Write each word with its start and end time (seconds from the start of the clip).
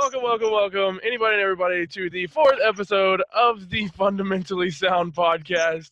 Welcome, 0.00 0.22
welcome, 0.22 0.52
welcome, 0.52 1.00
anybody 1.02 1.34
and 1.34 1.42
everybody, 1.42 1.84
to 1.88 2.08
the 2.08 2.28
fourth 2.28 2.60
episode 2.64 3.20
of 3.34 3.68
the 3.68 3.88
Fundamentally 3.88 4.70
Sound 4.70 5.12
podcast. 5.12 5.90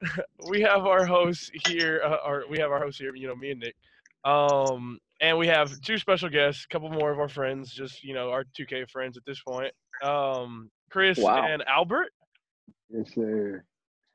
we 0.48 0.60
have 0.60 0.86
our 0.86 1.04
hosts 1.04 1.50
here, 1.66 2.00
uh, 2.04 2.18
or 2.24 2.44
we 2.48 2.58
have 2.60 2.70
our 2.70 2.78
hosts 2.78 3.00
here, 3.00 3.16
you 3.16 3.26
know, 3.26 3.34
me 3.34 3.50
and 3.50 3.58
Nick. 3.60 3.74
Um, 4.24 5.00
and 5.20 5.36
we 5.38 5.48
have 5.48 5.80
two 5.80 5.98
special 5.98 6.28
guests, 6.28 6.66
a 6.66 6.68
couple 6.72 6.88
more 6.88 7.10
of 7.10 7.18
our 7.18 7.28
friends, 7.28 7.72
just, 7.72 8.04
you 8.04 8.14
know, 8.14 8.30
our 8.30 8.44
2K 8.56 8.88
friends 8.90 9.16
at 9.16 9.24
this 9.26 9.40
point. 9.40 9.72
Um, 10.04 10.70
Chris 10.88 11.18
Wow. 11.18 11.44
and 11.44 11.64
Albert. 11.66 12.12
Yes, 12.90 13.12
sir. 13.12 13.64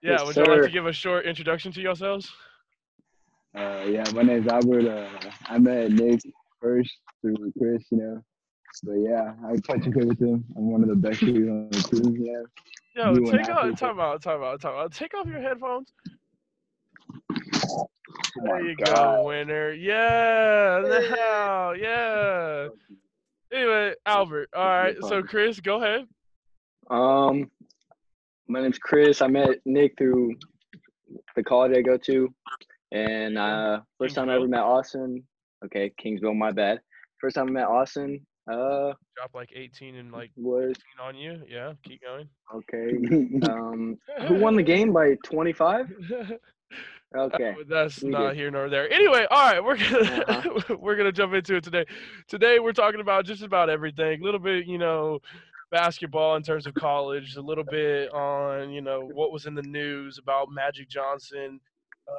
Yeah, 0.01 0.11
Yes, 0.11 0.25
would 0.25 0.35
you 0.37 0.45
like 0.45 0.61
to 0.63 0.69
give 0.69 0.85
a 0.85 0.93
short 0.93 1.25
introduction 1.25 1.73
to 1.73 1.81
yourselves? 1.81 2.31
Uh, 3.53 3.83
yeah, 3.87 4.05
my 4.13 4.21
name's 4.21 4.47
Albert. 4.47 4.87
Uh, 4.87 5.29
I 5.47 5.57
met 5.59 5.91
Nick 5.91 6.21
first 6.61 6.95
through 7.21 7.51
Chris, 7.59 7.83
you 7.91 7.97
know. 7.97 8.23
But 8.81 8.93
yeah, 8.93 9.33
I 9.45 9.55
touch 9.57 9.87
okay 9.87 10.05
with 10.05 10.19
him. 10.19 10.43
I'm 10.57 10.71
one 10.71 10.81
of 10.83 10.89
the 10.89 10.95
best 10.95 11.19
dudes 11.19 11.49
on 11.49 11.69
the 11.69 12.01
team, 12.01 12.17
yeah. 12.19 12.41
Yo, 12.95 13.13
You 13.15 13.31
take 13.31 13.49
off, 13.49 13.77
time 13.79 13.99
out, 13.99 14.21
time 14.21 14.43
out, 14.43 14.61
time 14.61 14.75
out. 14.75 14.91
Take 14.93 15.13
off 15.13 15.27
your 15.27 15.41
headphones. 15.41 15.91
Oh 17.35 17.87
There 18.43 18.61
you 18.67 18.75
God. 18.75 18.95
go, 18.95 19.23
winner. 19.27 19.71
Yeah, 19.71 20.81
now, 21.15 21.71
yeah. 21.71 22.67
Anyway, 23.51 23.93
Albert. 24.05 24.49
All 24.55 24.65
right, 24.65 24.95
so. 25.01 25.21
Chris, 25.21 25.59
go 25.59 25.81
ahead. 25.81 26.07
Um, 26.89 27.49
my 28.47 28.61
name's 28.61 28.79
Chris. 28.79 29.21
I 29.21 29.27
met 29.27 29.49
Nick 29.65 29.97
through 29.97 30.35
the 31.35 31.43
college 31.43 31.75
I 31.77 31.81
go 31.81 31.97
to, 31.97 32.33
and 32.91 33.37
uh, 33.37 33.81
first 33.99 34.15
time 34.15 34.29
I 34.29 34.35
ever 34.35 34.47
met 34.47 34.61
Austin. 34.61 35.23
Okay, 35.65 35.93
Kingsville, 36.03 36.35
my 36.35 36.51
bad. 36.51 36.81
First 37.21 37.35
time 37.35 37.47
I 37.47 37.51
met 37.51 37.67
Austin. 37.67 38.25
Uh, 38.47 38.93
Drop 39.15 39.31
like 39.33 39.49
18 39.55 39.95
and 39.95 40.11
like 40.11 40.31
was 40.35 40.67
15 40.67 40.83
on 41.01 41.15
you. 41.15 41.41
Yeah, 41.47 41.73
keep 41.83 42.01
going. 42.01 42.27
okay. 42.53 43.39
Um, 43.49 43.97
who 44.27 44.35
won 44.35 44.55
the 44.55 44.63
game 44.63 44.91
by 44.93 45.15
25? 45.23 45.91
Okay. 47.15 47.51
Uh, 47.51 47.63
That's 47.69 48.01
we 48.01 48.09
not 48.09 48.29
did. 48.29 48.37
here 48.37 48.49
nor 48.49 48.69
there. 48.69 48.91
Anyway, 48.91 49.27
all 49.29 49.51
right, 49.51 49.63
we're 49.63 49.77
gonna 49.77 50.43
we're 50.79 50.95
gonna 50.95 51.11
jump 51.11 51.33
into 51.35 51.55
it 51.55 51.63
today. 51.63 51.85
Today 52.27 52.57
we're 52.59 52.73
talking 52.73 53.01
about 53.01 53.23
just 53.25 53.43
about 53.43 53.69
everything. 53.69 54.19
A 54.19 54.23
little 54.23 54.39
bit, 54.39 54.65
you 54.65 54.79
know, 54.79 55.19
basketball 55.69 56.37
in 56.37 56.41
terms 56.41 56.65
of 56.65 56.73
college. 56.73 57.35
A 57.35 57.41
little 57.41 57.63
bit 57.65 58.11
on 58.13 58.71
you 58.71 58.81
know 58.81 59.07
what 59.13 59.31
was 59.31 59.45
in 59.45 59.53
the 59.53 59.61
news 59.61 60.17
about 60.17 60.47
Magic 60.49 60.89
Johnson, 60.89 61.59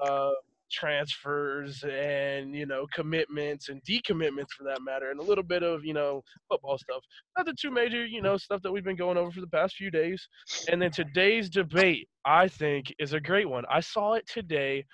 uh, 0.06 0.30
transfers 0.70 1.84
and 1.84 2.54
you 2.54 2.66
know 2.66 2.86
commitments 2.94 3.68
and 3.68 3.82
decommitments 3.84 4.50
for 4.56 4.64
that 4.64 4.82
matter, 4.84 5.10
and 5.10 5.20
a 5.20 5.22
little 5.22 5.44
bit 5.44 5.62
of 5.62 5.84
you 5.84 5.94
know 5.94 6.22
football 6.50 6.78
stuff. 6.78 7.02
Not 7.36 7.46
the 7.46 7.54
two 7.58 7.70
major 7.70 8.04
you 8.04 8.22
know 8.22 8.36
stuff 8.36 8.62
that 8.62 8.72
we've 8.72 8.84
been 8.84 8.96
going 8.96 9.16
over 9.16 9.30
for 9.30 9.40
the 9.40 9.46
past 9.48 9.76
few 9.76 9.90
days. 9.90 10.26
And 10.70 10.80
then 10.80 10.90
today's 10.90 11.48
debate, 11.48 12.08
I 12.24 12.48
think, 12.48 12.94
is 12.98 13.12
a 13.12 13.20
great 13.20 13.48
one. 13.48 13.64
I 13.70 13.80
saw 13.80 14.14
it 14.14 14.26
today 14.26 14.84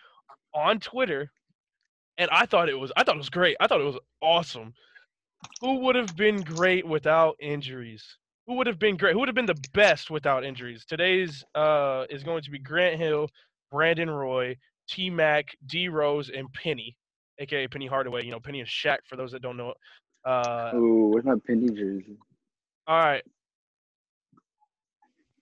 on 0.54 0.80
Twitter, 0.80 1.30
and 2.18 2.28
I 2.30 2.46
thought 2.46 2.68
it 2.68 2.78
was 2.78 2.92
I 2.96 3.04
thought 3.04 3.16
it 3.16 3.18
was 3.18 3.30
great. 3.30 3.56
I 3.60 3.66
thought 3.66 3.80
it 3.80 3.84
was 3.84 3.98
awesome. 4.22 4.72
Who 5.60 5.76
would 5.80 5.96
have 5.96 6.16
been 6.16 6.42
great 6.42 6.86
without 6.86 7.36
injuries? 7.40 8.04
Who 8.46 8.56
would 8.56 8.66
have 8.66 8.78
been 8.78 8.96
great? 8.96 9.12
Who 9.12 9.20
would 9.20 9.28
have 9.28 9.34
been 9.34 9.46
the 9.46 9.62
best 9.72 10.10
without 10.10 10.44
injuries? 10.44 10.84
Today's 10.84 11.44
uh, 11.54 12.04
is 12.10 12.24
going 12.24 12.42
to 12.42 12.50
be 12.50 12.58
Grant 12.58 12.98
Hill, 12.98 13.28
Brandon 13.70 14.10
Roy, 14.10 14.56
T 14.90 15.08
Mac, 15.10 15.56
D 15.66 15.88
Rose, 15.88 16.30
and 16.30 16.52
Penny, 16.52 16.96
aka 17.38 17.68
Penny 17.68 17.86
Hardaway. 17.86 18.24
You 18.24 18.32
know, 18.32 18.40
Penny 18.40 18.60
is 18.60 18.68
Shaq 18.68 18.98
for 19.08 19.16
those 19.16 19.32
that 19.32 19.42
don't 19.42 19.56
know. 19.56 19.74
Uh, 20.24 20.72
Ooh, 20.74 21.10
where's 21.12 21.24
my 21.24 21.36
Penny 21.46 21.68
jersey? 21.68 22.16
all 22.86 22.98
right. 22.98 23.22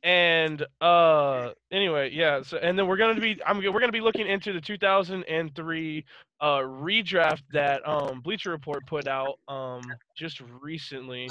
And 0.05 0.65
uh 0.81 1.51
anyway, 1.73 2.11
yeah, 2.13 2.43
so 2.43 2.59
and 2.59 2.79
then 2.79 2.87
we're 2.87 2.97
going 2.97 3.17
to 3.17 3.21
be 3.21 3.41
I'm 3.45 3.59
we're 3.59 3.81
to 3.81 3.91
be 3.91 4.01
looking 4.01 4.29
into 4.29 4.53
the 4.53 4.61
2003 4.61 6.05
uh 6.41 6.47
redraft 6.59 7.43
that 7.53 7.87
um 7.89 8.21
Bleacher 8.21 8.51
Report 8.51 8.87
put 8.87 9.09
out 9.09 9.41
um 9.49 9.81
just 10.17 10.41
recently. 10.61 11.29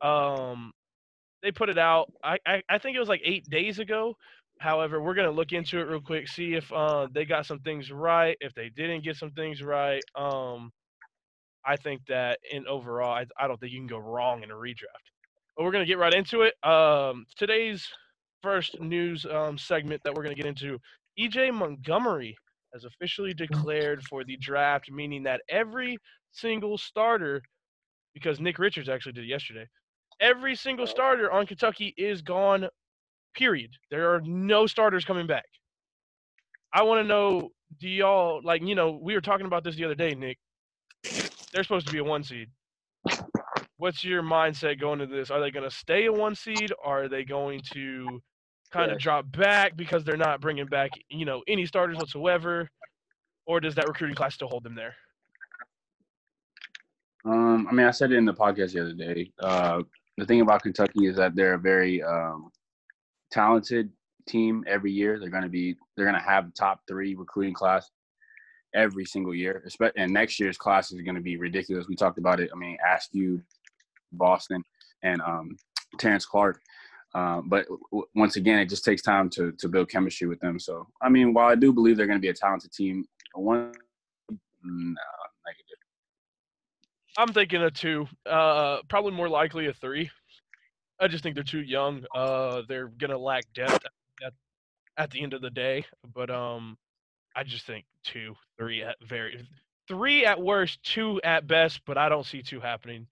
Um 0.00 0.72
they 1.42 1.52
put 1.52 1.68
it 1.68 1.78
out 1.78 2.10
I 2.24 2.38
I, 2.46 2.62
I 2.70 2.78
think 2.78 2.96
it 2.96 3.00
was 3.00 3.08
like 3.08 3.22
8 3.22 3.50
days 3.50 3.78
ago. 3.78 4.16
However, 4.60 5.00
we're 5.02 5.14
going 5.14 5.28
to 5.28 5.34
look 5.34 5.52
into 5.52 5.78
it 5.80 5.84
real 5.84 6.00
quick, 6.00 6.28
see 6.28 6.54
if 6.54 6.72
uh 6.72 7.08
they 7.12 7.24
got 7.24 7.46
some 7.46 7.60
things 7.60 7.92
right, 7.92 8.36
if 8.40 8.54
they 8.54 8.70
didn't 8.70 9.04
get 9.04 9.16
some 9.16 9.32
things 9.32 9.62
right. 9.62 10.02
Um 10.16 10.70
I 11.64 11.76
think 11.76 12.02
that 12.08 12.38
in 12.50 12.66
overall, 12.66 13.12
I, 13.12 13.26
I 13.38 13.46
don't 13.48 13.60
think 13.60 13.72
you 13.72 13.80
can 13.80 13.86
go 13.88 13.98
wrong 13.98 14.42
in 14.42 14.50
a 14.50 14.54
redraft. 14.54 15.12
But 15.56 15.64
we're 15.64 15.72
gonna 15.72 15.86
get 15.86 15.98
right 15.98 16.14
into 16.14 16.42
it. 16.42 16.54
Um, 16.68 17.26
today's 17.36 17.86
first 18.42 18.80
news 18.80 19.26
um, 19.26 19.58
segment 19.58 20.02
that 20.04 20.14
we're 20.14 20.22
gonna 20.22 20.34
get 20.34 20.46
into: 20.46 20.78
EJ 21.20 21.52
Montgomery 21.54 22.36
has 22.72 22.84
officially 22.84 23.34
declared 23.34 24.02
for 24.04 24.24
the 24.24 24.36
draft, 24.38 24.90
meaning 24.90 25.24
that 25.24 25.42
every 25.50 25.98
single 26.32 26.78
starter, 26.78 27.42
because 28.14 28.40
Nick 28.40 28.58
Richards 28.58 28.88
actually 28.88 29.12
did 29.12 29.24
it 29.24 29.28
yesterday, 29.28 29.66
every 30.20 30.54
single 30.56 30.86
starter 30.86 31.30
on 31.32 31.46
Kentucky 31.46 31.94
is 31.98 32.22
gone. 32.22 32.68
Period. 33.38 33.70
There 33.90 34.14
are 34.14 34.20
no 34.20 34.66
starters 34.66 35.04
coming 35.04 35.26
back. 35.26 35.46
I 36.72 36.82
want 36.82 37.02
to 37.02 37.08
know, 37.08 37.50
do 37.80 37.88
y'all 37.88 38.40
like? 38.42 38.62
You 38.62 38.74
know, 38.74 38.98
we 39.00 39.14
were 39.14 39.20
talking 39.20 39.46
about 39.46 39.64
this 39.64 39.76
the 39.76 39.84
other 39.84 39.94
day, 39.94 40.14
Nick 40.14 40.38
they're 41.52 41.62
supposed 41.62 41.86
to 41.86 41.92
be 41.92 41.98
a 41.98 42.04
one 42.04 42.22
seed. 42.22 42.48
What's 43.78 44.04
your 44.04 44.22
mindset 44.22 44.80
going 44.80 45.00
into 45.00 45.14
this? 45.14 45.30
Are 45.30 45.40
they 45.40 45.50
going 45.50 45.68
to 45.68 45.74
stay 45.74 46.06
a 46.06 46.12
one 46.12 46.34
seed? 46.34 46.72
Are 46.84 47.08
they 47.08 47.24
going 47.24 47.60
to 47.72 48.20
kind 48.70 48.90
of 48.90 48.96
Yes. 48.96 49.02
drop 49.02 49.32
back 49.32 49.76
because 49.76 50.04
they're 50.04 50.16
not 50.16 50.40
bringing 50.40 50.66
back, 50.66 50.90
you 51.08 51.24
know, 51.24 51.42
any 51.46 51.64
starters 51.64 51.96
whatsoever? 51.98 52.68
Or 53.46 53.60
does 53.60 53.74
that 53.76 53.88
recruiting 53.88 54.16
class 54.16 54.34
still 54.34 54.48
hold 54.48 54.64
them 54.64 54.74
there? 54.74 54.94
Um, 57.24 57.66
I 57.68 57.72
mean, 57.72 57.86
I 57.86 57.90
said 57.92 58.12
it 58.12 58.16
in 58.16 58.24
the 58.24 58.34
podcast 58.34 58.72
the 58.72 58.80
other 58.80 58.92
day. 58.92 59.30
Uh, 59.38 59.82
the 60.16 60.26
thing 60.26 60.40
about 60.40 60.62
Kentucky 60.62 61.06
is 61.06 61.16
that 61.16 61.34
they're 61.34 61.54
a 61.54 61.58
very 61.58 62.02
um, 62.02 62.50
talented 63.30 63.90
team 64.26 64.64
every 64.66 64.92
year. 64.92 65.18
They're 65.18 65.30
going 65.30 65.42
to 65.42 65.48
be, 65.48 65.76
they're 65.96 66.06
going 66.06 66.18
to 66.18 66.28
have 66.28 66.52
top 66.54 66.80
three 66.86 67.14
recruiting 67.14 67.54
class 67.54 67.90
every 68.74 69.04
single 69.04 69.34
year. 69.34 69.66
And 69.96 70.12
next 70.12 70.38
year's 70.38 70.58
class 70.58 70.92
is 70.92 71.00
going 71.00 71.14
to 71.14 71.20
be 71.20 71.36
ridiculous. 71.36 71.86
We 71.88 71.96
talked 71.96 72.18
about 72.18 72.40
it. 72.40 72.50
I 72.52 72.56
mean, 72.56 72.76
Askew, 72.94 73.40
Boston, 74.12 74.62
and 75.02 75.20
um, 75.22 75.56
Terrence 75.98 76.26
Clarke. 76.26 76.60
Um, 77.14 77.48
but 77.48 77.66
w- 77.90 78.06
once 78.14 78.36
again, 78.36 78.58
it 78.58 78.68
just 78.68 78.84
takes 78.84 79.00
time 79.00 79.30
to 79.30 79.52
to 79.52 79.68
build 79.68 79.88
chemistry 79.88 80.28
with 80.28 80.40
them. 80.40 80.60
So, 80.60 80.86
I 81.00 81.08
mean, 81.08 81.32
while 81.32 81.48
I 81.48 81.54
do 81.54 81.72
believe 81.72 81.96
they're 81.96 82.06
going 82.06 82.18
to 82.18 82.22
be 82.22 82.28
a 82.28 82.34
talented 82.34 82.70
team, 82.72 83.06
one, 83.32 83.72
no, 84.62 84.94
negative. 85.46 85.78
I'm 87.16 87.32
thinking 87.32 87.62
a 87.62 87.70
two, 87.70 88.06
uh, 88.26 88.78
probably 88.88 89.12
more 89.12 89.28
likely 89.28 89.66
a 89.66 89.72
three. 89.72 90.10
I 91.00 91.08
just 91.08 91.22
think 91.22 91.34
they're 91.34 91.44
too 91.44 91.62
young. 91.62 92.04
Uh, 92.14 92.62
they're 92.68 92.88
gonna 92.88 93.18
lack 93.18 93.44
depth 93.54 93.84
at, 94.24 94.32
at 94.96 95.10
the 95.10 95.22
end 95.22 95.32
of 95.34 95.42
the 95.42 95.50
day. 95.50 95.84
But 96.14 96.30
um, 96.30 96.76
I 97.36 97.44
just 97.44 97.66
think 97.66 97.84
two, 98.04 98.34
three 98.58 98.82
at 98.82 98.96
very, 99.06 99.46
three 99.86 100.24
at 100.26 100.40
worst, 100.40 100.82
two 100.82 101.20
at 101.22 101.46
best. 101.46 101.80
But 101.86 101.98
I 101.98 102.08
don't 102.08 102.26
see 102.26 102.42
two 102.42 102.60
happening. 102.60 103.06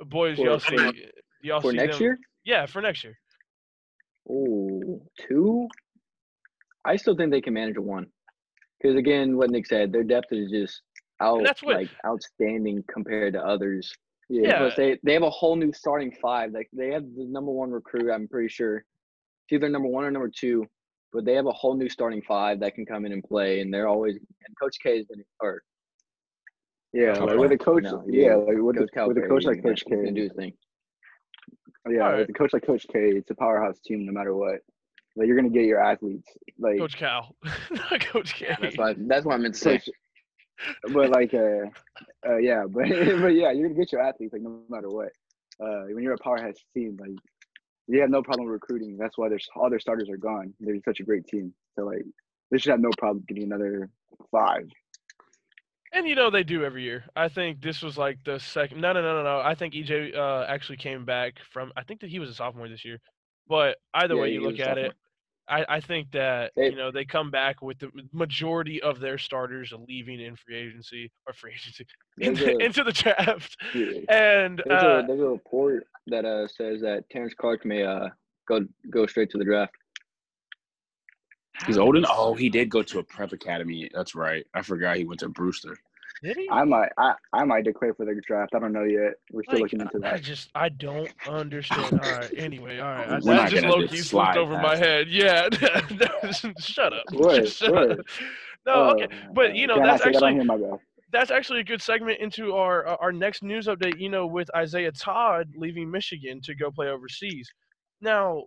Boys, 0.00 0.36
For- 0.36 0.44
y'all 0.44 0.60
see, 0.60 1.08
y'all 1.42 1.60
For 1.60 1.70
see 1.72 1.76
next 1.78 1.96
them- 1.96 2.02
year? 2.04 2.18
Yeah, 2.44 2.66
for 2.66 2.80
next 2.80 3.02
year. 3.02 3.18
Oh, 4.30 5.02
two? 5.28 5.68
I 6.84 6.96
still 6.96 7.16
think 7.16 7.30
they 7.32 7.40
can 7.40 7.54
manage 7.54 7.76
a 7.76 7.82
one. 7.82 8.06
Because 8.80 8.96
again, 8.96 9.36
what 9.36 9.50
Nick 9.50 9.66
said, 9.66 9.90
their 9.92 10.04
depth 10.04 10.32
is 10.32 10.50
just 10.50 10.82
out 11.20 11.40
what- 11.42 11.62
like 11.64 11.88
outstanding 12.06 12.84
compared 12.92 13.32
to 13.34 13.40
others. 13.44 13.92
Yeah. 14.28 14.58
Plus 14.58 14.74
they 14.76 14.98
they 15.02 15.12
have 15.12 15.22
a 15.22 15.30
whole 15.30 15.56
new 15.56 15.72
starting 15.72 16.12
five. 16.20 16.52
Like 16.52 16.68
they 16.72 16.88
have 16.90 17.04
the 17.16 17.24
number 17.24 17.50
one 17.52 17.70
recruit, 17.70 18.10
I'm 18.12 18.26
pretty 18.28 18.48
sure. 18.48 18.78
It's 18.78 19.52
either 19.52 19.68
number 19.68 19.88
one 19.88 20.04
or 20.04 20.10
number 20.10 20.28
two, 20.34 20.66
but 21.12 21.24
they 21.24 21.34
have 21.34 21.46
a 21.46 21.52
whole 21.52 21.76
new 21.76 21.88
starting 21.88 22.22
five 22.22 22.58
that 22.60 22.74
can 22.74 22.84
come 22.84 23.06
in 23.06 23.12
and 23.12 23.22
play. 23.22 23.60
And 23.60 23.72
they're 23.72 23.86
always 23.88 24.14
and 24.16 24.58
Coach 24.60 24.78
K 24.82 24.96
has 24.96 25.06
been 25.06 25.24
or 25.40 25.62
Yeah, 26.92 27.14
Calipari. 27.14 27.26
like 27.28 27.38
with 27.38 27.52
a 27.52 27.58
coach. 27.58 27.84
No, 27.84 28.02
yeah, 28.08 28.28
yeah, 28.30 28.34
like 28.34 28.56
with, 28.58 28.76
Coach 28.76 28.88
a, 28.96 29.06
with 29.08 29.18
a 29.18 29.28
coach 29.28 29.44
like 29.44 29.62
Coach 29.62 29.84
K. 29.88 29.94
gonna 29.96 30.12
do 30.12 30.22
his 30.22 30.32
thing. 30.32 30.52
Yeah, 31.88 32.00
Alright. 32.02 32.18
with 32.20 32.30
a 32.30 32.32
coach 32.32 32.52
like 32.52 32.66
Coach 32.66 32.84
K, 32.92 32.98
it's 33.10 33.30
a 33.30 33.34
powerhouse 33.36 33.78
team 33.78 34.04
no 34.06 34.12
matter 34.12 34.34
what. 34.34 34.58
Like 35.14 35.28
you're 35.28 35.36
gonna 35.36 35.50
get 35.50 35.66
your 35.66 35.80
athletes. 35.80 36.28
Like 36.58 36.78
Coach 36.78 36.96
Cal, 36.96 37.36
not 37.70 38.00
Coach 38.00 38.34
K. 38.34 38.56
That's 38.60 38.76
why 38.76 38.94
that's 38.98 39.24
what 39.24 39.34
I 39.34 39.38
meant 39.38 39.54
to 39.54 39.60
say. 39.60 39.78
Coach- 39.78 39.90
but 40.92 41.10
like 41.10 41.34
uh, 41.34 41.66
uh 42.28 42.36
yeah, 42.36 42.64
but 42.68 42.84
but 42.88 43.34
yeah, 43.34 43.52
you're 43.52 43.68
gonna 43.68 43.78
get 43.78 43.92
your 43.92 44.02
athletes 44.02 44.32
like 44.32 44.42
no 44.42 44.50
matter 44.50 44.70
what. 44.70 44.90
Uh, 45.42 45.68
when 45.70 45.86
you're 45.86 45.96
a 45.96 46.02
powerhouse 46.02 46.40
team, 46.58 46.80
like 46.80 46.98
you 47.86 48.00
have 48.00 48.10
no 48.10 48.22
problem 48.22 48.48
recruiting. 48.48 48.96
That's 48.98 49.16
why 49.16 49.28
there's 49.28 49.48
all 49.54 49.70
their 49.70 49.78
starters 49.78 50.08
are 50.10 50.16
gone. 50.16 50.52
They're 50.60 50.76
such 50.84 51.00
a 51.00 51.04
great 51.04 51.26
team. 51.26 51.52
So 51.76 51.84
like 51.86 52.04
they 52.50 52.58
should 52.58 52.70
have 52.70 52.80
no 52.80 52.92
problem 52.94 53.24
getting 53.28 53.44
another 53.44 53.90
five. 54.30 54.68
And 55.92 56.06
you 56.06 56.14
know 56.14 56.30
they 56.30 56.42
do 56.44 56.64
every 56.64 56.82
year. 56.82 57.04
I 57.16 57.28
think 57.28 57.60
this 57.62 57.82
was 57.82 57.96
like 57.96 58.18
the 58.24 58.38
second. 58.38 58.80
No, 58.80 58.92
no, 58.92 59.00
no, 59.02 59.16
no, 59.16 59.22
no. 59.22 59.40
I 59.40 59.54
think 59.54 59.74
EJ 59.74 60.14
uh, 60.16 60.44
actually 60.48 60.76
came 60.78 61.04
back 61.04 61.34
from. 61.52 61.72
I 61.76 61.82
think 61.84 62.00
that 62.00 62.10
he 62.10 62.18
was 62.18 62.30
a 62.30 62.34
sophomore 62.34 62.68
this 62.68 62.84
year. 62.84 63.00
But 63.48 63.78
either 63.94 64.16
Yeah, 64.16 64.18
way 64.18 64.30
you 64.30 64.40
look 64.42 64.58
at 64.58 64.78
it, 64.78 64.94
I, 65.48 65.64
I 65.68 65.80
think 65.80 66.10
that 66.12 66.52
They- 66.56 66.70
you 66.70 66.76
know 66.76 66.90
they 66.90 67.04
come 67.04 67.30
back 67.30 67.62
with 67.62 67.78
the 67.78 67.90
majority 68.12 68.82
of 68.82 68.98
their 69.00 69.18
starters 69.18 69.72
leaving 69.88 70.20
in 70.20 70.34
free 70.36 70.56
agency 70.56 71.10
or 71.26 71.32
free 71.32 71.52
agency 71.56 71.86
into, 72.18 72.56
a- 72.56 72.64
into 72.64 72.82
the 72.84 72.92
draft. 72.92 73.56
Yeah. 73.74 74.00
And 74.08 74.62
There's, 74.66 74.82
uh, 74.82 75.02
a, 75.04 75.06
there's 75.06 75.20
a 75.20 75.24
report 75.28 75.86
that 76.08 76.24
uh, 76.24 76.48
says 76.48 76.80
that 76.82 77.04
Terrence 77.10 77.34
Clarke 77.34 77.64
may 77.64 77.84
uh, 77.84 78.08
go 78.48 78.60
go 78.90 79.06
straight 79.06 79.30
to 79.30 79.38
the 79.38 79.44
draft. 79.44 79.72
He's 81.66 81.78
old 81.78 81.96
enough. 81.96 82.10
Oh, 82.14 82.34
he 82.34 82.50
did 82.50 82.68
go 82.68 82.82
to 82.82 82.98
a 82.98 83.02
prep 83.02 83.32
academy. 83.32 83.88
That's 83.94 84.14
right. 84.14 84.44
I 84.52 84.60
forgot 84.62 84.96
he 84.98 85.04
went 85.04 85.20
to 85.20 85.28
Brewster. 85.30 85.76
Did 86.22 86.36
he? 86.36 86.48
I 86.50 86.64
might, 86.64 86.88
I, 86.98 87.14
I 87.32 87.44
might 87.44 87.64
declare 87.64 87.94
for 87.94 88.04
the 88.06 88.20
draft. 88.26 88.54
I 88.54 88.58
don't 88.58 88.72
know 88.72 88.84
yet. 88.84 89.14
We're 89.32 89.42
still 89.44 89.54
Like, 89.54 89.62
looking 89.62 89.80
into 89.80 89.98
that. 90.00 90.14
I 90.14 90.18
just 90.18 90.50
I 90.54 90.68
don't 90.70 91.12
understand. 91.28 91.92
All 92.02 92.10
right. 92.10 92.32
Anyway, 92.36 92.78
all 92.78 92.86
right. 92.86 93.08
I- 93.08 93.12
We're 93.14 93.20
That 93.20 93.34
not 93.42 93.50
just 93.50 93.66
low 93.66 93.86
key 93.86 93.96
slipped 93.98 94.36
over 94.36 94.54
my 94.60 94.76
head. 94.76 95.08
Yeah. 95.08 95.48
shut 96.58 96.92
up. 96.92 97.04
What? 97.12 97.42
Just 97.44 97.58
shut 97.60 97.72
What? 97.72 97.90
up. 97.90 97.98
No, 98.66 98.72
okay. 98.90 99.06
Oh, 99.10 99.32
but, 99.34 99.54
you 99.54 99.66
know, 99.66 99.76
that's 99.78 100.02
say 100.02 100.10
that 100.10 100.16
actually- 100.22 100.34
here? 100.34 100.44
My. 100.44 100.58
That's 101.12 101.30
actually 101.30 101.60
a 101.60 101.64
good 101.64 101.80
segment 101.80 102.18
into 102.20 102.54
our 102.54 102.86
uh, 102.88 102.96
our 103.00 103.12
next 103.12 103.42
news 103.44 103.68
update. 103.68 103.98
You 103.98 104.10
know, 104.10 104.26
with 104.26 104.48
Isaiah 104.56 104.90
Todd 104.90 105.48
leaving 105.56 105.88
Michigan 105.88 106.40
to 106.42 106.54
go 106.54 106.70
play 106.70 106.88
overseas. 106.88 107.48
Now, 108.00 108.42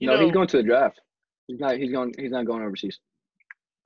you 0.00 0.06
no, 0.08 0.16
know, 0.16 0.24
he's 0.24 0.32
going 0.32 0.46
to 0.48 0.58
the 0.58 0.62
draft. 0.62 1.00
He's 1.48 1.58
not. 1.58 1.78
He's 1.78 1.90
going. 1.90 2.12
He's 2.18 2.30
not 2.30 2.44
going 2.44 2.62
overseas. 2.62 3.00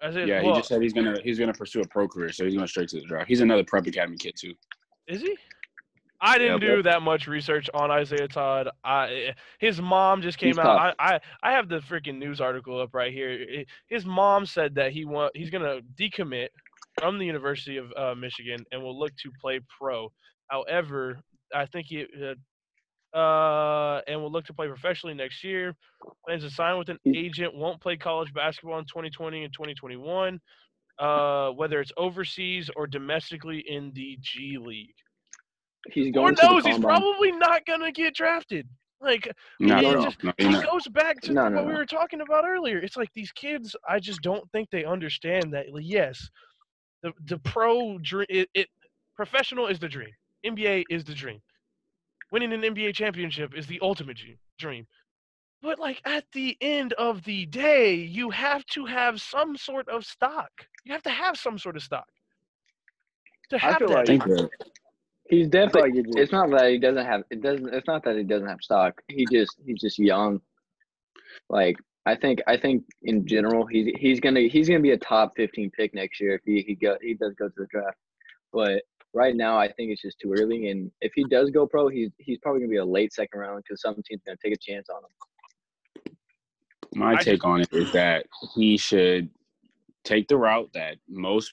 Isaiah, 0.03 0.27
Yeah, 0.27 0.43
well, 0.43 0.55
he 0.55 0.61
just 0.61 0.69
said 0.69 0.83
he's 0.83 0.93
gonna 0.93 1.19
he's 1.23 1.39
gonna 1.39 1.53
pursue 1.53 1.81
a 1.81 1.87
pro 1.89 2.07
career, 2.09 2.31
so 2.33 2.45
he's 2.45 2.55
going 2.55 2.67
straight 2.67 2.89
to 2.91 3.01
the 3.01 3.07
draft. 3.07 3.29
He's 3.29 3.41
another 3.41 3.65
prep 3.65 3.87
academy 3.87 4.17
kid 4.17 4.35
too. 4.37 4.55
Is 5.07 5.21
he? 5.23 5.37
I 6.21 6.37
didn't 6.37 6.63
Yep. 6.63 6.77
do 6.77 6.83
that 6.83 7.03
much 7.03 7.29
research 7.29 7.71
on 7.75 7.91
Isaiah 7.91 8.27
Todd. 8.29 8.69
I 8.85 9.35
his 9.61 9.81
mom 9.81 10.21
just 10.23 10.39
came 10.39 10.59
out. 10.59 10.95
I, 10.99 11.15
I 11.15 11.21
I 11.43 11.53
have 11.53 11.69
the 11.69 11.79
freaking 11.79 12.19
news 12.19 12.41
article 12.41 12.81
up 12.81 12.91
right 12.93 13.13
here. 13.13 13.65
His 13.89 14.05
mom 14.05 14.45
said 14.47 14.75
that 14.77 14.93
he 14.93 15.05
want 15.05 15.37
he's 15.37 15.51
gonna 15.51 15.81
decommit 15.99 16.49
from 16.99 17.19
the 17.19 17.27
University 17.27 17.77
of 17.77 17.93
uh, 17.97 18.15
Michigan 18.17 18.65
and 18.73 18.83
will 18.83 18.99
look 18.99 19.15
to 19.23 19.31
play 19.41 19.61
pro. 19.81 20.13
However, 20.49 21.21
I 21.55 21.67
think 21.67 21.87
he 21.89 22.03
uh, 22.03 22.35
uh 23.15 24.01
and 24.07 24.21
will 24.21 24.31
look 24.31 24.45
to 24.47 24.53
play 24.55 24.67
professionally 24.69 25.15
next 25.15 25.43
year. 25.43 25.75
Plans 26.27 26.43
to 26.45 26.51
sign 26.51 26.79
with 26.79 26.89
an 26.91 26.99
agent. 27.07 27.55
Won't 27.55 27.81
play 27.81 27.97
college 27.97 28.33
basketball 28.35 28.79
in 28.79 28.85
2020 28.85 29.45
and 29.45 29.53
2021. 29.53 30.41
Uh, 30.99 31.51
whether 31.51 31.81
it's 31.81 31.93
overseas 31.97 32.69
or 32.75 32.87
domestically 32.89 33.61
in 33.69 33.93
the 33.95 34.19
G 34.21 34.59
League 34.61 34.95
He's 35.93 36.09
or 36.09 36.13
going 36.13 36.35
to 36.35 36.41
the 36.43 36.49
knows 36.49 36.67
he's 36.67 36.79
probably 36.81 37.31
not 37.33 37.65
gonna 37.67 37.93
get 37.93 38.15
drafted. 38.15 38.69
Like 39.01 39.31
No, 39.61 39.77
He 39.77 39.83
no, 39.93 40.03
just- 40.03 40.25
no, 40.25 40.31
it 40.37 40.47
he's 40.47 40.57
not. 40.57 40.67
goes 40.67 40.89
back 40.89 41.21
to 41.23 41.33
what 41.35 41.67
we 41.67 41.73
were 41.73 41.87
talking 41.87 42.21
about 42.21 42.45
earlier. 42.45 42.79
It's 42.79 42.97
like 42.97 43.11
these 43.15 43.31
kids. 43.31 43.77
I 43.89 44.01
just 44.01 44.23
don't 44.23 44.45
think 44.51 44.71
they 44.71 44.85
understand 44.85 45.53
that. 45.55 45.67
like, 45.73 45.85
Yes, 45.87 46.29
the 47.05 47.13
the 47.27 47.39
pro 47.39 47.99
dream. 47.99 48.27
It, 48.29 48.51
it 48.55 48.67
professional 49.15 49.69
is 49.69 49.79
the 49.79 49.89
dream. 49.89 50.11
NBA 50.45 50.83
is 50.91 51.05
the 51.05 51.15
dream. 51.15 51.39
Winning 52.31 52.53
an 52.53 52.61
NBA 52.63 52.95
championship 52.95 53.55
is 53.57 53.67
the 53.67 53.79
ultimate 53.81 54.19
dream. 54.59 54.87
But 55.63 55.79
like 55.79 56.01
at 56.05 56.25
the 56.33 56.57
end 56.61 56.93
of 56.95 57.25
the 57.25 57.47
day, 57.47 57.95
you 57.95 58.31
have 58.31 58.65
to 58.67 58.87
have 58.87 59.21
some 59.21 59.57
sort 59.57 59.89
of 59.89 60.05
stock. 60.05 60.51
You 60.85 60.93
have 60.93 61.03
to 61.05 61.11
have 61.11 61.37
some 61.37 61.59
sort 61.59 61.77
of 61.77 61.83
stock 61.83 62.07
to 63.51 63.57
I 63.57 63.59
have 63.59 63.79
feel 63.79 63.89
that. 63.89 64.09
I 64.09 64.13
like- 64.15 64.51
He's 65.31 65.49
definitely. 65.49 65.83
like 65.83 65.95
you 65.95 66.03
just- 66.05 66.19
It's 66.19 66.33
not 66.33 66.51
that 66.51 66.71
he 66.71 66.79
doesn't 66.79 67.05
have. 67.05 67.23
It 67.31 67.43
doesn't. 67.43 67.75
It's 67.75 67.87
not 67.87 68.03
that 68.05 68.17
he 68.17 68.23
doesn't 68.23 68.49
have 68.49 68.61
stock. 68.63 69.03
He 69.09 69.27
just. 69.31 69.57
He's 69.67 69.81
just 69.81 69.99
young. 69.99 70.41
Like 71.51 71.77
I 72.07 72.15
think. 72.15 72.41
I 72.47 72.57
think 72.57 72.85
in 73.03 73.27
general, 73.27 73.67
he's 73.67 73.93
he's 73.99 74.21
gonna 74.21 74.41
he's 74.41 74.69
gonna 74.69 74.81
be 74.81 74.93
a 74.93 74.97
top 74.99 75.35
fifteen 75.37 75.71
pick 75.71 75.93
next 75.95 76.19
year 76.21 76.35
if 76.37 76.41
he 76.47 76.63
he 76.63 76.75
go 76.75 76.97
he 77.03 77.13
does 77.15 77.35
go 77.35 77.49
to 77.49 77.55
the 77.57 77.67
draft. 77.67 77.99
But 78.53 78.83
right 79.15 79.35
now, 79.35 79.59
I 79.59 79.71
think 79.73 79.91
it's 79.91 80.03
just 80.03 80.19
too 80.21 80.35
early. 80.39 80.71
And 80.71 80.91
if 81.01 81.13
he 81.15 81.25
does 81.25 81.51
go 81.51 81.67
pro, 81.67 81.89
he's 81.89 82.11
he's 82.19 82.39
probably 82.39 82.61
gonna 82.61 82.71
be 82.71 82.77
a 82.77 82.85
late 82.85 83.13
second 83.13 83.41
round 83.41 83.63
because 83.65 83.81
some 83.81 83.95
team's 84.07 84.23
gonna 84.27 84.39
take 84.43 84.55
a 84.55 84.59
chance 84.59 84.89
on 84.89 85.03
him. 85.03 86.15
my 86.95 87.13
I 87.13 87.17
take 87.17 87.37
just- 87.37 87.45
on 87.45 87.61
it 87.61 87.73
is 87.73 87.93
that 87.93 88.27
he 88.55 88.77
should 88.77 89.31
take 90.05 90.29
the 90.29 90.37
route 90.37 90.71
that 90.75 90.97
most 91.09 91.53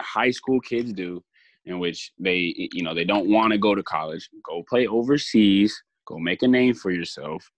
high 0.00 0.30
school 0.30 0.60
kids 0.60 0.92
do, 0.92 1.22
in 1.64 1.78
which 1.78 2.12
they 2.18 2.54
you 2.72 2.82
know 2.82 2.94
they 2.94 3.04
don't 3.04 3.28
want 3.28 3.52
to 3.52 3.58
go 3.58 3.74
to 3.74 3.82
college, 3.82 4.28
go 4.44 4.62
play 4.68 4.86
overseas, 4.86 5.82
go 6.06 6.18
make 6.18 6.42
a 6.42 6.48
name 6.48 6.74
for 6.74 6.90
yourself, 6.90 7.50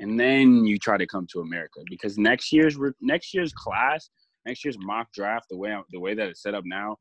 and 0.00 0.18
then 0.18 0.64
you 0.64 0.78
try 0.78 0.96
to 0.96 1.06
come 1.06 1.26
to 1.32 1.40
America 1.40 1.80
because 1.88 2.18
next 2.18 2.52
year's 2.52 2.76
next 3.00 3.32
year's 3.34 3.52
class, 3.52 4.10
next 4.44 4.64
year's 4.64 4.76
mock 4.80 5.12
draft, 5.12 5.46
the 5.50 5.56
way 5.56 5.76
the 5.92 6.00
way 6.00 6.14
that 6.14 6.28
it's 6.28 6.42
set 6.42 6.54
up 6.54 6.64
now, 6.64 6.96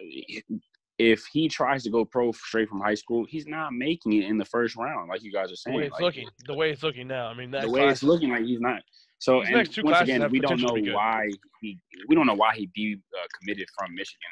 uh, 0.00 0.56
if 0.98 1.24
he 1.32 1.48
tries 1.48 1.82
to 1.84 1.90
go 1.90 2.04
pro 2.04 2.32
straight 2.32 2.68
from 2.68 2.80
high 2.80 2.94
school, 2.94 3.24
he's 3.28 3.46
not 3.46 3.72
making 3.72 4.12
it 4.14 4.24
in 4.24 4.36
the 4.36 4.44
first 4.44 4.76
round, 4.76 5.08
like 5.08 5.22
you 5.22 5.32
guys 5.32 5.52
are 5.52 5.56
saying. 5.56 5.76
the 5.76 5.80
way 5.80 5.86
it's 5.86 5.92
Like, 5.94 6.02
looking, 6.02 6.28
the 6.46 6.54
way 6.54 6.70
it's 6.70 6.82
looking 6.82 7.06
now. 7.06 7.28
I 7.28 7.34
mean, 7.34 7.50
the 7.50 7.70
way 7.70 7.86
it's 7.88 8.02
looking 8.02 8.30
like 8.30 8.44
he's 8.44 8.60
not. 8.60 8.82
So 9.20 9.42
and 9.42 9.54
once 9.82 10.00
again, 10.00 10.28
we 10.30 10.38
don't 10.40 10.60
know 10.60 10.68
to 10.68 10.74
be 10.74 10.82
good. 10.82 10.94
why 10.94 11.28
he. 11.60 11.78
We 12.08 12.14
don't 12.14 12.26
know 12.26 12.34
why 12.34 12.54
he 12.54 12.66
de 12.74 12.94
uh, 13.14 13.26
committed 13.40 13.68
from 13.76 13.94
Michigan. 13.94 14.28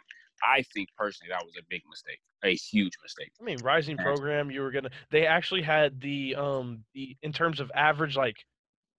I 0.47 0.63
think 0.75 0.89
personally 0.97 1.31
that 1.31 1.43
was 1.45 1.55
a 1.59 1.63
big 1.71 1.83
mistake, 1.89 2.21
a 2.45 2.55
huge 2.55 2.93
mistake. 3.03 3.33
I 3.41 3.45
mean, 3.45 3.57
rising 3.65 3.97
program. 3.97 4.51
You 4.51 4.61
were 4.61 4.71
gonna. 4.71 4.91
They 5.11 5.27
actually 5.27 5.63
had 5.63 6.01
the 6.01 6.35
um 6.37 6.85
the 6.95 7.17
in 7.23 7.33
terms 7.33 7.59
of 7.59 7.71
average 7.75 8.17
like 8.17 8.37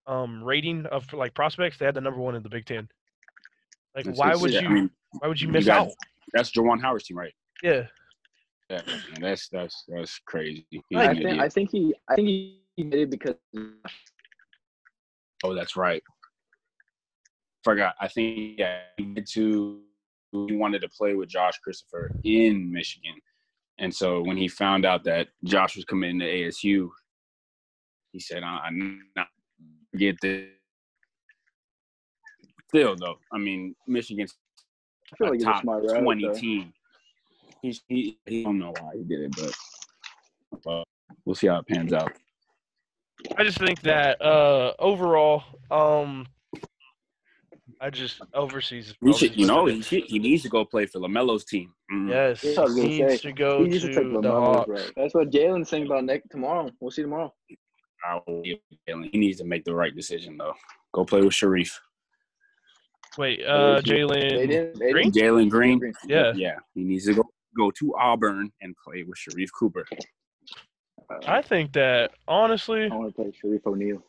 um 0.07 0.43
rating 0.43 0.85
of 0.87 1.11
like 1.13 1.33
prospects. 1.33 1.77
They 1.77 1.85
had 1.85 1.95
the 1.95 2.01
number 2.01 2.19
one 2.19 2.35
in 2.35 2.43
the 2.43 2.49
Big 2.49 2.65
Ten. 2.65 2.89
Like, 3.95 4.07
why 4.17 4.35
would 4.35 4.51
you? 4.53 4.89
Why 5.19 5.27
would 5.27 5.39
you 5.39 5.47
you 5.47 5.53
miss 5.53 5.65
got- 5.65 5.87
out? 5.87 5.93
that's 6.33 6.51
Juwan 6.51 6.81
Howard's 6.81 7.05
team, 7.05 7.17
right? 7.17 7.33
Yeah. 7.63 7.83
Yeah, 8.69 8.81
that's 9.21 9.47
that's 9.49 9.85
that's 9.87 10.19
crazy. 10.27 10.65
I 10.95 11.13
think. 11.13 11.39
I 11.39 11.47
think 11.49 11.71
he. 11.71 11.95
I 12.09 12.15
think 12.15 12.27
he 12.27 12.59
did 12.77 12.93
it 12.95 13.09
because. 13.09 13.35
Oh, 15.43 15.53
that's 15.55 15.75
right. 15.77 16.03
Forgot. 17.63 17.95
I 18.01 18.07
think 18.09 18.59
yeah, 18.59 18.79
he 18.97 19.15
to 19.33 19.81
he 20.47 20.55
wanted 20.55 20.81
to 20.81 20.89
play 20.89 21.13
with 21.15 21.29
Josh 21.29 21.57
Christopher 21.59 22.11
in 22.25 22.69
Michigan, 22.71 23.13
and 23.79 23.93
so 23.93 24.21
when 24.21 24.35
he 24.35 24.47
found 24.49 24.85
out 24.85 25.03
that 25.05 25.29
Josh 25.45 25.75
was 25.77 25.85
committing 25.85 26.19
to 26.19 26.25
ASU, 26.25 26.89
he 28.11 28.19
said, 28.19 28.43
uh, 28.43 28.47
"I- 28.47 28.67
"I'm 28.67 29.01
not 29.15 29.27
get 29.97 30.19
this." 30.21 30.49
Still, 32.67 32.97
though, 32.97 33.17
I 33.31 33.37
mean, 33.37 33.75
Michigan's 33.87 34.35
I 35.13 35.15
feel 35.15 35.27
like 35.29 35.35
it's 35.35 35.43
a 35.45 35.47
top 35.47 35.61
smart 35.61 35.83
route. 35.85 36.01
twenty 36.03 36.27
though. 36.27 36.33
team. 36.33 36.73
He's, 37.67 37.81
he 37.89 38.17
he 38.25 38.43
don't 38.45 38.59
know 38.59 38.73
why 38.79 38.91
he 38.95 39.03
did 39.03 39.19
it, 39.23 39.35
but 40.63 40.71
uh, 40.71 40.83
we'll 41.25 41.35
see 41.35 41.47
how 41.47 41.59
it 41.59 41.67
pans 41.67 41.91
out. 41.91 42.13
I 43.37 43.43
just 43.43 43.57
think 43.57 43.81
that 43.81 44.21
uh 44.21 44.71
overall, 44.79 45.43
um, 45.69 46.27
I 47.81 47.89
just 47.89 48.21
overseas. 48.33 48.95
He 49.03 49.11
should, 49.11 49.35
you 49.35 49.47
know, 49.47 49.65
he, 49.65 49.81
should, 49.81 50.03
he 50.05 50.17
needs 50.17 50.43
to 50.43 50.49
go 50.49 50.63
play 50.63 50.85
for 50.85 50.99
Lamelo's 50.99 51.43
team. 51.43 51.73
Mm. 51.91 52.09
Yes, 52.09 52.41
Yeah, 52.41 52.51
he 52.51 52.55
gonna 52.55 52.83
needs 52.83 53.13
say, 53.13 53.17
to 53.17 53.31
go 53.33 53.65
He 53.65 53.71
to 53.71 53.79
to 53.79 53.87
take 53.87 53.95
the 53.95 54.21
Lamelo's 54.21 54.65
Hawks. 54.65 54.91
That's 54.95 55.13
what 55.13 55.29
Jalen's 55.29 55.67
saying 55.67 55.87
about 55.87 56.05
next 56.05 56.29
tomorrow. 56.29 56.71
We'll 56.79 56.91
see 56.91 57.01
tomorrow. 57.01 57.33
I 58.09 58.21
will 58.25 58.43
Jalen. 58.87 59.09
He 59.11 59.17
needs 59.17 59.39
to 59.39 59.45
make 59.45 59.65
the 59.65 59.75
right 59.75 59.93
decision 59.93 60.37
though. 60.37 60.53
Go 60.93 61.03
play 61.03 61.19
with 61.19 61.33
Sharife. 61.33 61.73
Wait, 63.17 63.43
uh, 63.45 63.81
Jalen. 63.81 64.77
Green? 64.79 65.11
Jalen 65.11 65.49
Green. 65.49 65.81
Yeah. 66.05 66.31
Yeah. 66.33 66.55
He 66.73 66.85
needs 66.85 67.05
to 67.07 67.15
go 67.15 67.23
go 67.57 67.71
to 67.71 67.95
Auburn 67.97 68.51
and 68.61 68.75
play 68.77 69.03
with 69.03 69.17
Sharife 69.17 69.49
Cooper. 69.57 69.85
Uh, 71.09 71.15
I 71.25 71.41
think 71.41 71.73
that 71.73 72.11
honestly, 72.27 72.89
I 72.91 72.95
want 72.95 73.15
to 73.15 73.23
play 73.23 73.31
Shareef 73.31 73.65
O'Neal. 73.65 74.03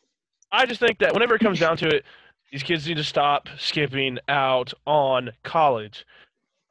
I 0.51 0.65
just 0.65 0.79
think 0.79 0.99
that 0.99 1.13
whenever 1.13 1.35
it 1.35 1.41
comes 1.41 1.59
down 1.59 1.77
to 1.77 1.87
it, 1.87 2.03
these 2.51 2.63
kids 2.63 2.87
need 2.87 2.97
to 2.97 3.03
stop 3.03 3.47
skipping 3.57 4.17
out 4.27 4.73
on 4.85 5.31
college. 5.43 6.05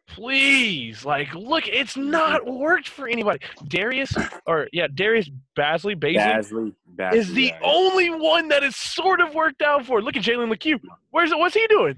Please, 0.09 1.05
like, 1.05 1.35
look, 1.35 1.69
it's 1.69 1.97
not 1.97 2.47
worked 2.47 2.89
for 2.89 3.07
anybody. 3.07 3.41
Darius, 3.69 4.15
or 4.47 4.69
yeah, 4.73 4.87
Darius 4.93 5.31
Bazley, 5.57 5.95
Baisley 5.95 6.17
Bazley, 6.17 6.75
Bazley 6.97 7.15
is 7.15 7.33
the 7.35 7.43
yeah. 7.45 7.61
only 7.63 8.09
one 8.11 8.49
that 8.49 8.65
is 8.65 8.75
sort 8.75 9.21
of 9.21 9.35
worked 9.35 9.61
out 9.61 9.85
for. 9.85 10.01
Look 10.01 10.17
at 10.17 10.23
Jalen 10.23 10.49
Lecque. 10.49 10.81
Where's 11.11 11.31
it? 11.31 11.39
what's 11.39 11.55
he 11.55 11.67
doing? 11.67 11.97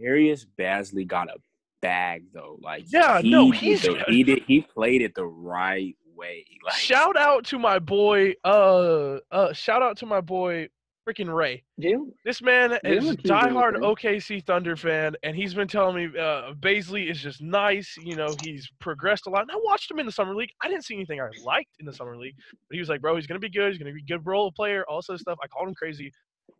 Darius 0.00 0.46
Bazley 0.58 1.06
got 1.06 1.28
a 1.28 1.34
bag 1.82 2.24
though. 2.32 2.58
Like 2.62 2.84
Yeah, 2.88 3.20
he 3.20 3.30
no, 3.30 3.50
he's- 3.50 3.82
the- 3.82 4.02
he 4.08 4.22
did 4.24 4.42
he 4.46 4.60
played 4.62 5.02
it 5.02 5.14
the 5.14 5.26
right 5.26 5.96
way. 6.14 6.44
Like 6.64 6.74
Shout 6.74 7.16
out 7.16 7.44
to 7.46 7.58
my 7.58 7.78
boy. 7.78 8.34
Uh, 8.44 9.18
uh, 9.30 9.52
shout 9.54 9.82
out 9.82 9.96
to 9.98 10.06
my 10.06 10.20
boy. 10.20 10.68
freaking 11.08 11.34
Ray. 11.34 11.64
Jalen, 11.80 12.12
This 12.26 12.42
man 12.42 12.72
is 12.84 13.04
Jalen 13.04 13.16
Keys 13.16 13.24
is 13.24 13.30
diehard 13.30 13.82
okay. 13.82 14.16
OKC 14.18 14.44
Thunder 14.44 14.76
fan, 14.76 15.16
and 15.22 15.34
he's 15.34 15.54
been 15.54 15.66
telling 15.66 15.96
me 15.96 16.18
uh, 16.20 16.52
Baisley 16.60 17.10
is 17.10 17.18
just 17.22 17.40
nice. 17.40 17.96
You 18.04 18.14
know, 18.16 18.28
he's 18.42 18.70
progressed 18.80 19.26
a 19.26 19.30
lot. 19.30 19.40
And 19.42 19.50
I 19.50 19.54
watched 19.64 19.90
him 19.90 19.98
in 19.98 20.04
the 20.04 20.12
summer 20.12 20.34
league. 20.36 20.50
I 20.62 20.68
didn't 20.68 20.84
see 20.84 20.94
anything 20.94 21.18
I 21.22 21.28
liked 21.42 21.70
in 21.80 21.86
the 21.86 21.92
summer 21.94 22.16
league, 22.18 22.36
but 22.68 22.74
he 22.74 22.78
was 22.78 22.90
like, 22.90 23.00
"Bro, 23.00 23.16
he's 23.16 23.26
gonna 23.26 23.40
be 23.40 23.48
good. 23.48 23.72
He's 23.72 23.78
gonna 23.78 23.94
be 23.94 24.02
a 24.02 24.04
good 24.18 24.26
role 24.26 24.52
player." 24.52 24.84
All 24.86 25.00
this 25.08 25.22
stuff. 25.22 25.38
I 25.42 25.46
called 25.48 25.68
him 25.68 25.74
crazy. 25.74 26.12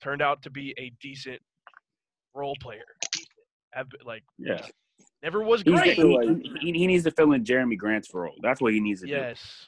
Turned 0.02 0.22
out 0.22 0.40
to 0.44 0.50
be 0.50 0.74
a 0.78 0.90
decent 1.02 1.40
role 2.34 2.56
player. 2.62 2.84
Have 3.74 3.88
Like, 4.06 4.24
Yeah. 4.38 4.62
Never 5.22 5.42
was 5.42 5.62
He's 5.62 5.74
great. 5.74 5.96
he, 5.96 6.50
he, 6.60 6.72
he 6.72 6.86
needs 6.86 7.04
to 7.04 7.10
fill 7.10 7.32
in 7.32 7.44
Jerami 7.44 7.76
Grant's 7.76 8.12
role. 8.14 8.34
That's 8.42 8.60
what 8.60 8.72
he 8.72 8.80
needs 8.80 9.00
to 9.00 9.06
do. 9.06 9.12
Yes. 9.12 9.66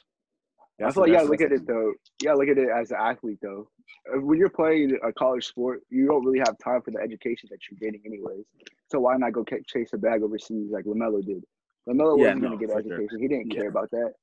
That's 0.79 0.95
feel 0.95 1.03
like 1.03 1.09
you 1.09 1.15
gotta 1.15 1.29
look 1.29 1.41
at 1.41 1.51
it 1.51 1.67
though. 1.67 1.93
You 2.21 2.25
gotta 2.25 2.39
look 2.39 2.47
at 2.49 2.57
it 2.57 2.69
as 2.69 2.89
an 2.91 2.97
athlete 2.99 3.37
though. 3.41 3.69
Uh, 4.11 4.19
When 4.21 4.39
you're 4.39 4.49
playing 4.49 4.97
a 5.03 5.13
college 5.13 5.45
sport, 5.45 5.81
you 5.91 6.07
don't 6.07 6.25
really 6.25 6.39
have 6.39 6.57
time 6.57 6.81
for 6.81 6.89
the 6.91 6.99
education 6.99 7.47
that 7.51 7.59
you're 7.69 7.77
getting 7.79 8.01
anyways. 8.05 8.43
So 8.91 8.99
why 8.99 9.15
not 9.17 9.33
go 9.33 9.43
ca- 9.45 9.61
chase 9.67 9.91
a 9.93 9.97
bag 9.97 10.23
overseas 10.23 10.71
like 10.71 10.85
Lamelo 10.85 11.23
did? 11.23 11.43
Lamelo 11.87 12.17
Yeah, 12.17 12.25
wasn't 12.25 12.41
no, 12.41 12.47
gonna 12.49 12.59
get 12.59 12.71
for 12.71 12.79
an 12.79 12.83
sure. 12.85 12.93
education. 12.95 13.19
He 13.19 13.27
didn't 13.27 13.53
Yeah. 13.53 13.59
care 13.61 13.69
about 13.69 13.91
that. 13.91 14.13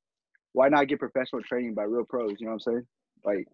Why 0.53 0.69
not 0.69 0.89
get 0.89 0.99
professional 0.99 1.43
training 1.43 1.75
by 1.75 1.85
real 1.85 2.05
pros? 2.05 2.41
You 2.41 2.47
know 2.47 2.53
what 2.55 2.63
I'm 2.67 2.73
saying? 2.73 2.87
Like 3.25 3.47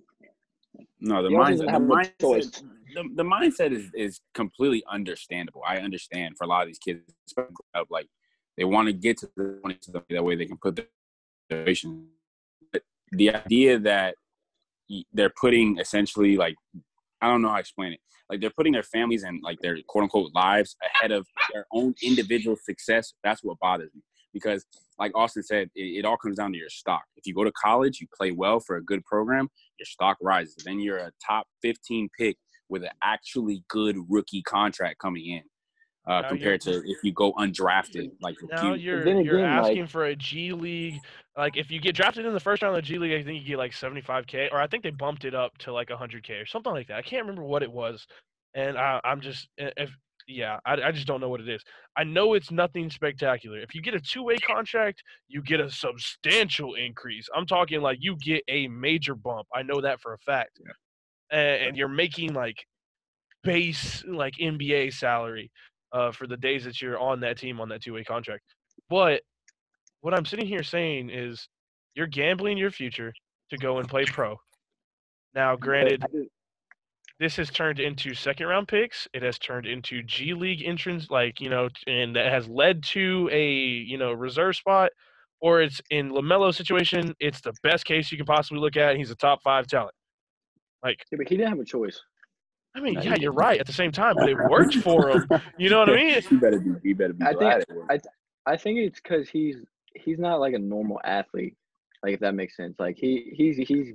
No, 1.01 1.23
the 1.23 1.29
He 1.29 1.35
mindset, 1.35 1.59
the 1.59 1.79
mindset, 1.79 2.63
the, 2.95 3.05
the 3.15 3.23
mindset 3.23 3.73
is, 3.73 3.91
is 3.95 4.21
completely 4.35 4.83
understandable. 4.91 5.63
I 5.67 5.79
understand 5.79 6.37
for 6.37 6.45
a 6.45 6.47
lot 6.47 6.63
of 6.63 6.69
these 6.69 6.79
kids, 6.79 7.01
up, 7.75 7.87
like 7.91 8.07
they 8.57 8.65
want 8.65 8.87
to 8.87 8.93
get 8.93 9.19
to 9.19 9.31
the 9.37 9.61
point 9.63 9.83
to 9.83 9.93
that 9.93 10.25
way 10.25 10.37
they 10.37 10.47
can 10.47 10.57
put 10.57 10.77
their 10.77 10.87
situation. 11.51 12.09
But 12.73 12.83
the 13.13 13.35
idea 13.35 13.79
that 13.81 14.17
they're 15.13 15.33
putting 15.41 15.79
essentially 15.79 16.37
like 16.37 16.55
I 17.21 17.29
don't 17.29 17.43
know 17.43 17.49
how 17.49 17.55
to 17.55 17.61
explain 17.61 17.93
it. 17.93 18.01
Like 18.31 18.41
they're 18.41 18.51
putting 18.51 18.73
their 18.73 18.83
families 18.83 19.23
and 19.25 19.41
like 19.43 19.59
their 19.61 19.79
quote 19.87 20.05
unquote 20.05 20.33
lives 20.35 20.77
ahead 20.85 21.13
of 21.13 21.27
their 21.53 21.67
own 21.73 21.95
individual 22.03 22.57
success. 22.63 23.15
That's 23.23 23.43
what 23.43 23.59
bothers 23.59 23.91
me 23.95 24.03
because, 24.37 24.65
like 24.99 25.13
Austin 25.15 25.43
said, 25.43 25.71
it, 25.75 25.99
it 25.99 26.05
all 26.05 26.17
comes 26.17 26.37
down 26.37 26.53
to 26.53 26.59
your 26.59 26.69
stock. 26.69 27.05
If 27.17 27.27
you 27.27 27.35
go 27.35 27.45
to 27.45 27.53
college, 27.53 28.01
you 28.01 28.07
play 28.17 28.31
well 28.33 28.61
for 28.61 28.77
a 28.77 28.83
good 28.85 29.05
program, 29.05 29.49
your 29.79 29.87
stock 29.87 30.19
rises. 30.21 30.57
Then 30.65 30.81
you're 30.81 30.99
a 30.99 31.11
top 31.27 31.47
15 31.63 32.09
pick 32.19 32.37
with 32.69 32.83
an 32.83 32.91
actually 33.03 33.65
good 33.69 33.97
rookie 34.09 34.43
contract 34.43 34.99
coming 34.99 35.27
in. 35.27 35.43
Uh, 36.07 36.23
compared 36.29 36.61
to 36.61 36.71
if 36.89 36.99
you 37.03 37.13
go 37.13 37.33
undrafted, 37.33 38.13
like 38.21 38.37
Now 38.49 38.75
you're 38.75 39.05
then 39.05 39.25
you're 39.25 39.39
again, 39.39 39.57
like- 39.57 39.71
asking 39.71 39.87
for 39.89 40.05
a 40.05 40.15
G 40.15 40.53
League. 40.53 41.01
Like 41.37 41.57
if 41.57 41.69
you 41.71 41.81
get 41.81 41.97
drafted 41.97 42.25
in 42.25 42.33
the 42.33 42.39
first 42.39 42.63
round 42.63 42.77
of 42.77 42.83
the 42.83 42.87
G 42.87 42.99
League, 42.99 43.13
I 43.13 43.25
think 43.25 43.43
you 43.43 43.49
get 43.49 43.59
like 43.59 43.73
75k, 43.73 44.53
or 44.53 44.61
I 44.61 44.69
think 44.69 44.85
they 44.85 44.91
bumped 44.91 45.25
it 45.25 45.35
up 45.35 45.59
to 45.59 45.73
like 45.73 45.89
100k 45.89 46.41
or 46.41 46.47
something 46.47 46.73
like 46.73 46.87
that. 46.87 46.97
I 46.97 47.03
can't 47.03 47.23
remember 47.23 47.43
what 47.43 47.65
it 47.65 47.73
was, 47.73 48.07
and 48.55 48.79
I, 48.79 49.01
I'm 49.03 49.21
just 49.21 49.49
if 49.59 49.91
yeah, 50.27 50.59
I, 50.67 50.75
I 50.75 50.93
just 50.93 51.07
don't 51.07 51.21
know 51.21 51.29
what 51.29 51.41
it 51.41 51.49
is. 51.49 51.63
I 51.97 52.05
know 52.05 52.35
it's 52.35 52.51
nothing 52.51 52.91
spectacular. 52.91 53.59
If 53.59 53.75
you 53.75 53.83
get 53.83 53.95
a 53.95 54.01
two-way 54.01 54.37
contract, 54.37 55.03
you 55.29 55.43
get 55.43 55.61
a 55.61 55.71
substantial 55.71 56.75
increase. 56.75 57.29
I'm 57.35 57.47
talking 57.47 57.81
like 57.81 57.99
you 58.01 58.17
get 58.17 58.43
a 58.49 58.69
major 58.69 59.15
bump. 59.15 59.47
I 59.55 59.63
know 59.63 59.81
that 59.81 60.01
for 60.01 60.15
a 60.15 60.19
fact, 60.19 60.61
and, 61.31 61.69
and 61.69 61.77
you're 61.77 61.89
making 61.89 62.35
like 62.35 62.65
base 63.45 64.05
like 64.09 64.35
NBA 64.41 64.93
salary 64.95 65.51
uh, 65.93 66.11
for 66.11 66.27
the 66.27 66.37
days 66.37 66.65
that 66.65 66.83
you're 66.83 66.99
on 66.99 67.21
that 67.21 67.39
team 67.39 67.61
on 67.61 67.69
that 67.69 67.83
two-way 67.83 68.05
contract. 68.05 68.43
But 68.91 69.23
what 70.01 70.15
I'm 70.15 70.27
sitting 70.27 70.47
here 70.47 70.63
saying 70.63 71.11
is 71.11 71.49
you're 71.95 72.07
gambling 72.07 72.59
your 72.59 72.71
future 72.71 73.13
to 73.51 73.57
go 73.57 73.79
and 73.79 73.89
play 73.89 74.05
pro. 74.05 74.37
Now, 75.35 75.57
granted, 75.57 76.05
this 77.19 77.37
has 77.37 77.51
turned 77.51 77.81
into 77.81 78.15
second 78.15 78.47
round 78.47 78.69
picks. 78.69 79.09
It 79.15 79.23
has 79.23 79.39
turned 79.39 79.67
into 79.67 80.03
G 80.03 80.35
League 80.35 80.63
entrance, 80.65 81.11
like, 81.11 81.41
you 81.41 81.49
know, 81.49 81.69
and 81.87 82.15
that 82.17 82.31
has 82.31 82.47
led 82.49 82.83
to 82.85 83.29
a, 83.33 83.51
you 83.51 83.97
know, 83.99 84.13
reserve 84.13 84.57
spot. 84.57 84.91
Or 85.41 85.61
it's 85.61 85.81
in 85.91 86.11
LaMelo's 86.11 86.57
situation, 86.57 87.15
it's 87.21 87.41
the 87.43 87.53
best 87.63 87.85
case 87.85 88.11
you 88.11 88.17
can 88.17 88.27
possibly 88.27 88.59
look 88.61 88.77
at. 88.77 88.97
He's 88.97 89.11
a 89.11 89.15
top 89.15 89.43
five 89.43 89.67
talent. 89.67 89.95
Like, 90.83 91.05
yeah, 91.11 91.19
but 91.19 91.29
he 91.29 91.37
didn't 91.37 91.51
have 91.51 91.59
a 91.61 91.65
choice. 91.65 92.01
I 92.75 92.81
mean, 92.81 92.95
No, 92.95 93.03
yeah, 93.03 93.15
you're 93.17 93.33
right 93.33 93.59
at 93.61 93.67
the 93.67 93.73
same 93.73 93.93
time, 93.93 94.15
but 94.19 94.29
it 94.29 94.37
worked 94.51 94.75
for 94.77 95.11
him. 95.11 95.27
You 95.59 95.71
know 95.71 95.79
what 95.81 95.91
I 95.91 95.95
mean? 95.97 96.23
You 96.31 96.39
better 96.41 96.59
be. 96.61 96.71
You 96.83 96.95
better 96.95 97.13
be 97.15 97.25
I 97.25 97.29
think- 97.29 97.41
glad 97.41 97.61
it 97.63 97.69
worked. 97.75 98.07
I 98.47 98.57
think 98.57 98.79
it's 98.79 99.01
because 99.01 99.29
he's 99.29 99.57
he's 99.95 100.19
not 100.19 100.41
like 100.41 100.55
a 100.55 100.59
normal 100.59 101.01
athlete. 101.05 101.57
Like 102.03 102.15
if 102.15 102.21
that 102.21 102.35
makes 102.35 102.57
sense. 102.57 102.77
Like 102.79 102.97
he 102.97 103.33
he's 103.35 103.57
he's 103.57 103.95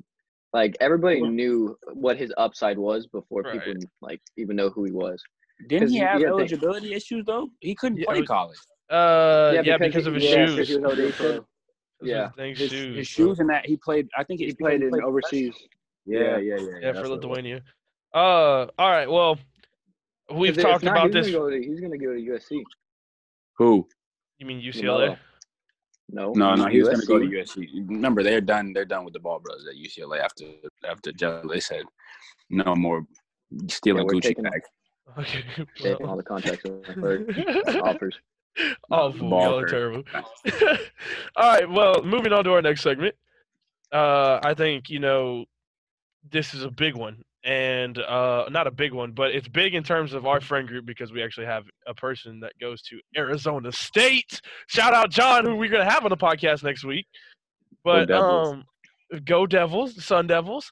like 0.54 0.76
everybody 0.80 1.22
knew 1.22 1.78
what 1.94 2.18
his 2.18 2.34
upside 2.38 2.78
was 2.78 3.08
before 3.08 3.42
Right. 3.44 3.54
people 3.64 3.82
like 4.02 4.22
even 4.38 4.56
know 4.56 4.70
who 4.70 4.84
he 4.84 4.92
was. 4.92 5.22
Didn't 5.68 5.90
he 5.90 5.98
have 5.98 6.20
you 6.20 6.26
gotta 6.28 6.38
think- 6.38 6.52
eligibility 6.52 6.94
issues 6.94 7.26
though? 7.26 7.50
He 7.60 7.76
couldn't 7.76 8.00
Yeah, 8.00 8.06
play 8.06 8.18
it 8.18 8.22
was- 8.22 8.28
college. 8.28 8.58
Uh, 8.90 9.62
yeah, 9.64 9.78
because, 9.78 10.04
he- 10.04 10.10
of 10.10 10.16
his 10.16 10.24
yeah, 10.26 10.46
'cause 10.46 10.56
shoes. 10.56 10.68
he 10.68 10.76
was 10.76 10.84
already 10.86 11.02
Because 11.08 11.18
pro. 11.18 11.38
of 11.38 11.46
Yeah. 12.02 12.30
his 12.38 12.58
His, 12.60 12.70
shoes. 12.72 12.98
his 12.98 13.08
shoes 13.08 13.40
and 13.40 13.50
that 13.50 13.66
he 13.66 13.78
played. 13.78 14.10
I 14.18 14.24
think 14.26 14.40
he 14.42 14.48
it's 14.48 14.56
played 14.56 14.82
because 14.82 14.98
in 14.98 15.04
overseas. 15.04 15.56
Yeah, 16.06 16.38
yeah, 16.38 16.38
yeah. 16.38 16.56
Yeah, 16.58 16.58
that's 16.58 16.60
for 16.60 16.82
what 16.82 16.98
it 16.98 17.00
was. 17.00 17.10
Lithuania. 17.12 17.62
Uh, 18.14 18.68
all 18.78 18.90
right. 18.90 19.10
Well, 19.10 19.40
we've 20.34 20.58
talked 20.58 20.84
not, 20.84 20.92
about 20.98 21.06
he's 21.06 21.14
this. 21.28 21.34
Gonna 21.34 21.38
go 21.46 21.50
to, 21.52 21.62
he's 21.64 21.80
gonna 21.80 21.98
go 21.98 22.14
to 22.14 22.20
USC. 22.20 22.64
Who? 23.58 23.88
You 24.40 24.46
mean 24.48 24.60
UCLA? 24.62 25.18
LaMelo. 26.12 26.36
No. 26.36 26.56
No, 26.56 26.56
no, 26.56 26.66
he 26.68 26.80
was 26.80 26.90
going 26.90 27.02
to 27.02 27.06
go 27.06 27.20
to 27.20 27.26
USC. 27.26 27.58
USC. 27.58 27.90
Remember, 27.90 28.24
they're 28.24 28.42
done. 28.42 28.74
They're 28.74 28.86
done 28.86 29.06
with 29.06 29.14
the 29.14 29.20
Ball 29.20 29.40
brothers 29.40 29.66
at 29.70 29.76
UCLA 29.76 30.20
after 30.22 30.46
after 30.88 31.12
Jelly. 31.12 31.48
They 31.56 31.60
said 31.60 31.84
no 32.50 32.76
more 32.76 33.06
stealing 33.68 34.04
Yeah, 34.04 34.14
we're 34.14 34.22
Gucci 34.22 34.44
bags. 34.44 34.68
Okay. 35.18 35.44
Taking 35.78 36.06
all 36.06 36.18
the 36.18 36.24
contacts 36.24 36.66
or 36.66 37.26
offers. 37.84 38.16
Awful. 38.90 39.30
Y'all 39.30 39.60
are 39.60 39.62
hurt. 39.62 39.70
terrible. 39.70 40.04
all 41.36 41.52
right. 41.54 41.70
Well, 41.70 42.04
moving 42.04 42.34
on 42.34 42.44
to 42.44 42.54
our 42.54 42.62
next 42.62 42.82
segment. 42.82 43.16
Uh, 43.92 44.40
I 44.44 44.54
think 44.54 44.90
you 44.90 45.00
know 45.00 45.46
this 46.30 46.54
is 46.54 46.64
a 46.64 46.72
big 46.72 46.96
one, 46.96 47.24
and 47.44 47.98
uh, 47.98 48.46
not 48.52 48.68
a 48.68 48.72
big 48.72 48.94
one, 48.94 49.12
but 49.12 49.32
it's 49.32 49.48
big 49.48 49.74
in 49.74 49.84
terms 49.84 50.14
of 50.14 50.26
our 50.26 50.40
friend 50.40 50.68
group 50.68 50.86
because 50.86 51.12
we 51.12 51.24
actually 51.24 51.48
have 51.48 51.64
a 51.88 51.94
person 51.94 52.40
that 52.42 52.54
goes 52.60 52.82
to 52.84 53.00
Arizona 53.18 53.72
State. 53.72 54.42
Shout 54.68 54.94
out 54.94 55.10
John, 55.10 55.46
who 55.46 55.56
we're 55.56 55.70
gonna 55.70 55.90
have 55.90 56.04
on 56.04 56.10
the 56.10 56.18
podcast 56.18 56.64
next 56.64 56.84
week. 56.84 57.06
But 57.84 58.06
Devils. 58.06 58.48
um, 58.50 58.64
go 59.26 59.48
Devils, 59.48 60.04
Sun 60.04 60.28
Devils. 60.28 60.72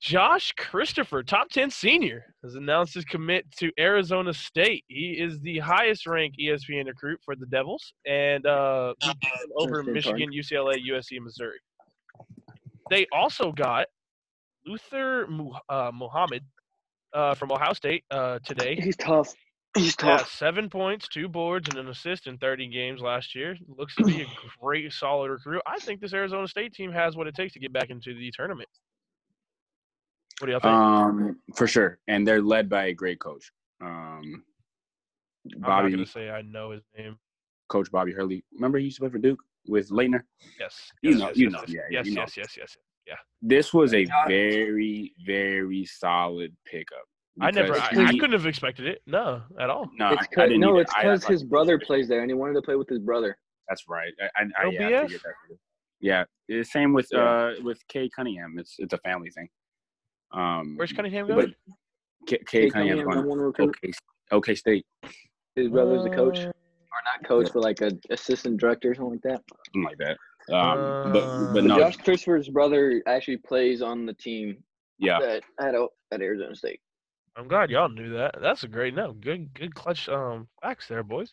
Josh 0.00 0.52
Christopher, 0.56 1.22
top 1.22 1.50
10 1.50 1.70
senior, 1.70 2.24
has 2.42 2.54
announced 2.54 2.94
his 2.94 3.04
commit 3.04 3.44
to 3.58 3.70
Arizona 3.78 4.32
State. 4.32 4.82
He 4.88 5.18
is 5.20 5.38
the 5.40 5.58
highest 5.58 6.06
ranked 6.06 6.38
ESPN 6.40 6.86
recruit 6.86 7.20
for 7.22 7.36
the 7.36 7.44
Devils, 7.46 7.92
and 8.06 8.46
uh, 8.46 8.94
he 9.02 9.10
beat 9.20 9.30
them 9.42 9.50
over 9.56 9.82
Michigan, 9.82 10.30
UCLA, 10.32 10.76
USC, 10.90 11.20
Missouri. 11.20 11.58
They 12.88 13.06
also 13.12 13.52
got 13.52 13.88
Luther 14.66 15.26
Mu- 15.28 15.52
uh, 15.68 15.90
Muhammad 15.94 16.44
uh, 17.12 17.34
from 17.34 17.52
Ohio 17.52 17.72
State 17.72 18.04
uh, 18.10 18.38
today. 18.44 18.76
He's 18.76 18.96
tough. 18.96 19.34
He's 19.76 19.94
Yeah, 20.02 20.18
tough. 20.18 20.32
seven 20.32 20.68
points, 20.68 21.06
two 21.08 21.28
boards, 21.28 21.68
and 21.68 21.78
an 21.78 21.88
assist 21.88 22.26
in 22.26 22.38
30 22.38 22.68
games 22.68 23.00
last 23.00 23.34
year. 23.34 23.56
Looks 23.68 23.94
to 23.96 24.04
be 24.04 24.22
a 24.22 24.26
great, 24.60 24.92
solid 24.92 25.30
recruit. 25.30 25.62
I 25.66 25.78
think 25.78 26.00
this 26.00 26.12
Arizona 26.12 26.48
State 26.48 26.72
team 26.74 26.90
has 26.92 27.16
what 27.16 27.26
it 27.26 27.34
takes 27.34 27.52
to 27.54 27.60
get 27.60 27.72
back 27.72 27.90
into 27.90 28.14
the 28.14 28.30
tournament. 28.32 28.68
What 30.38 30.46
do 30.46 30.52
y'all 30.52 30.60
think? 30.60 30.72
Um, 30.72 31.36
for 31.54 31.66
sure, 31.66 31.98
and 32.08 32.26
they're 32.26 32.40
led 32.42 32.68
by 32.68 32.86
a 32.86 32.94
great 32.94 33.20
coach. 33.20 33.52
Um, 33.82 34.42
I'm 35.54 35.60
not 35.60 35.66
Bobby, 35.66 35.90
gonna 35.90 36.06
say 36.06 36.30
I 36.30 36.42
know 36.42 36.70
his 36.70 36.82
name. 36.96 37.16
Coach 37.68 37.90
Bobby 37.92 38.12
Hurley. 38.12 38.42
Remember 38.54 38.78
he 38.78 38.84
used 38.86 38.96
to 38.96 39.02
play 39.02 39.10
for 39.10 39.18
Duke 39.18 39.40
with 39.68 39.90
Laettner. 39.90 40.22
Yes. 40.58 40.90
You 41.02 41.10
yes, 41.10 41.18
know- 41.20 41.26
yes, 41.28 41.36
you 41.36 41.44
yes, 41.44 41.52
know, 41.52 41.60
yes, 41.60 41.68
yeah, 41.68 41.80
yeah, 41.90 41.98
yes, 41.98 42.06
you 42.06 42.14
know. 42.14 42.20
yes, 42.22 42.36
yes, 42.38 42.56
yes, 42.56 42.76
yes. 43.10 43.18
This 43.42 43.74
was 43.74 43.94
a 43.94 44.06
very, 44.28 45.14
very 45.26 45.84
solid 45.86 46.54
pickup. 46.66 46.98
I 47.40 47.50
never, 47.50 47.72
because 47.74 47.98
I, 47.98 48.04
I 48.06 48.12
couldn't 48.12 48.32
have 48.32 48.46
expected 48.46 48.86
it. 48.86 49.00
No, 49.06 49.42
at 49.58 49.70
all. 49.70 49.88
No, 49.98 50.10
It's 50.12 50.22
I, 50.22 50.24
I 50.24 50.26
'cause- 50.34 50.48
didn't 50.48 50.60
no, 50.60 50.70
either. 50.72 50.80
it's 50.82 50.92
I- 50.94 50.98
I 50.98 51.02
because 51.04 51.24
his 51.26 51.44
brother 51.44 51.78
plays 51.78 52.06
there, 52.08 52.20
and 52.20 52.30
he 52.30 52.34
wanted 52.34 52.54
to 52.54 52.62
play 52.62 52.76
with 52.76 52.88
his 52.88 52.98
brother. 52.98 53.36
That's 53.68 53.84
right. 53.88 54.12
I, 54.20 54.42
I, 54.42 54.42
I, 54.58 54.64
No 54.64 54.70
yeah, 54.70 54.86
I 55.00 55.04
BS? 55.04 55.22
that. 55.22 56.26
Yeah, 56.48 56.62
same 56.64 56.92
with 56.92 57.08
Yeah. 57.12 57.20
uh 57.20 57.54
with 57.62 57.78
Cade 57.88 58.10
Cunningham. 58.14 58.56
It's 58.58 58.74
it's 58.78 58.92
a 58.94 58.98
family 58.98 59.30
thing. 59.30 59.48
Um, 60.32 60.74
Where's 60.76 60.92
Cunningham 60.92 61.26
but 61.26 61.34
going? 61.36 61.54
K, 62.26 62.38
Kay 62.38 62.44
Cade 62.46 62.72
Cunningham's 62.72 63.02
Cunningham, 63.02 63.04
going 63.04 63.16
number 63.16 63.28
one 63.30 63.38
recruit. 63.38 63.76
OK, 63.82 63.92
OK 64.32 64.54
State, 64.54 64.86
His 65.56 65.68
brother's 65.68 66.04
the 66.04 66.10
coach, 66.10 66.38
Uh, 66.40 66.46
or 66.48 67.00
not 67.04 67.24
coach, 67.26 67.50
but 67.54 67.62
like 67.62 67.80
a 67.80 67.90
assistant 68.10 68.58
director 68.60 68.90
or 68.90 68.94
something 68.94 69.12
like 69.12 69.22
that. 69.22 69.42
something 69.66 69.84
like 69.84 69.98
that. 69.98 70.16
Um, 70.50 70.94
but 71.04 71.24
Uh, 71.24 71.36
but 71.38 71.52
But 71.52 71.64
no, 71.64 71.78
Josh 71.78 71.96
Christopher's 71.98 72.48
brother 72.48 73.02
actually 73.06 73.38
plays 73.38 73.82
on 73.82 74.06
the 74.06 74.14
team 74.14 74.62
yeah, 74.98 75.18
that 75.20 75.42
at 75.60 75.74
at 76.12 76.20
Arizona 76.20 76.54
State. 76.54 76.80
I'm 77.36 77.48
glad 77.48 77.70
y'all 77.70 77.88
knew 77.88 78.14
that. 78.14 78.36
That's 78.40 78.64
a 78.64 78.68
great 78.68 78.94
no. 78.94 79.12
Good, 79.12 79.54
good 79.54 79.74
clutch 79.74 80.08
um 80.08 80.48
facts 80.62 80.88
there, 80.88 81.02
boys. 81.02 81.32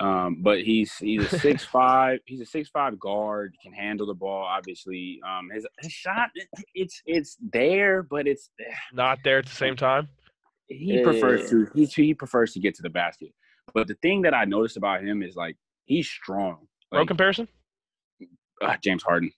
Um, 0.00 0.38
but 0.40 0.62
he's 0.62 0.96
he's 0.96 1.32
a 1.32 1.38
six 1.38 1.64
five. 1.72 2.20
He's 2.24 2.40
a 2.40 2.46
six 2.46 2.68
five 2.68 2.98
guard. 2.98 3.54
Can 3.62 3.72
handle 3.72 4.06
the 4.06 4.14
ball. 4.14 4.44
Obviously, 4.44 5.20
um, 5.26 5.50
his 5.52 5.66
his 5.80 5.92
shot 5.92 6.30
it's 6.74 7.02
it's 7.06 7.36
there, 7.52 8.02
but 8.02 8.26
it's 8.26 8.50
Not 8.92 9.18
there 9.24 9.38
at 9.38 9.46
the 9.46 9.54
same 9.54 9.76
time. 9.76 10.08
he 10.68 10.96
Yeah, 10.96 11.02
prefers 11.02 11.48
to 11.50 11.68
he 11.74 11.84
he 11.84 12.14
prefers 12.14 12.52
to 12.54 12.60
get 12.60 12.74
to 12.76 12.82
the 12.82 12.90
basket. 12.90 13.32
But 13.72 13.88
the 13.88 13.94
thing 13.94 14.22
that 14.22 14.34
I 14.34 14.44
noticed 14.44 14.76
about 14.76 15.02
him 15.02 15.22
is 15.22 15.36
like 15.36 15.56
he's 15.84 16.08
strong. 16.08 16.66
Bro 16.90 17.00
Like, 17.00 17.08
comparison? 17.08 17.48
Uh, 18.64 18.76
James 18.82 19.02
Harden. 19.02 19.30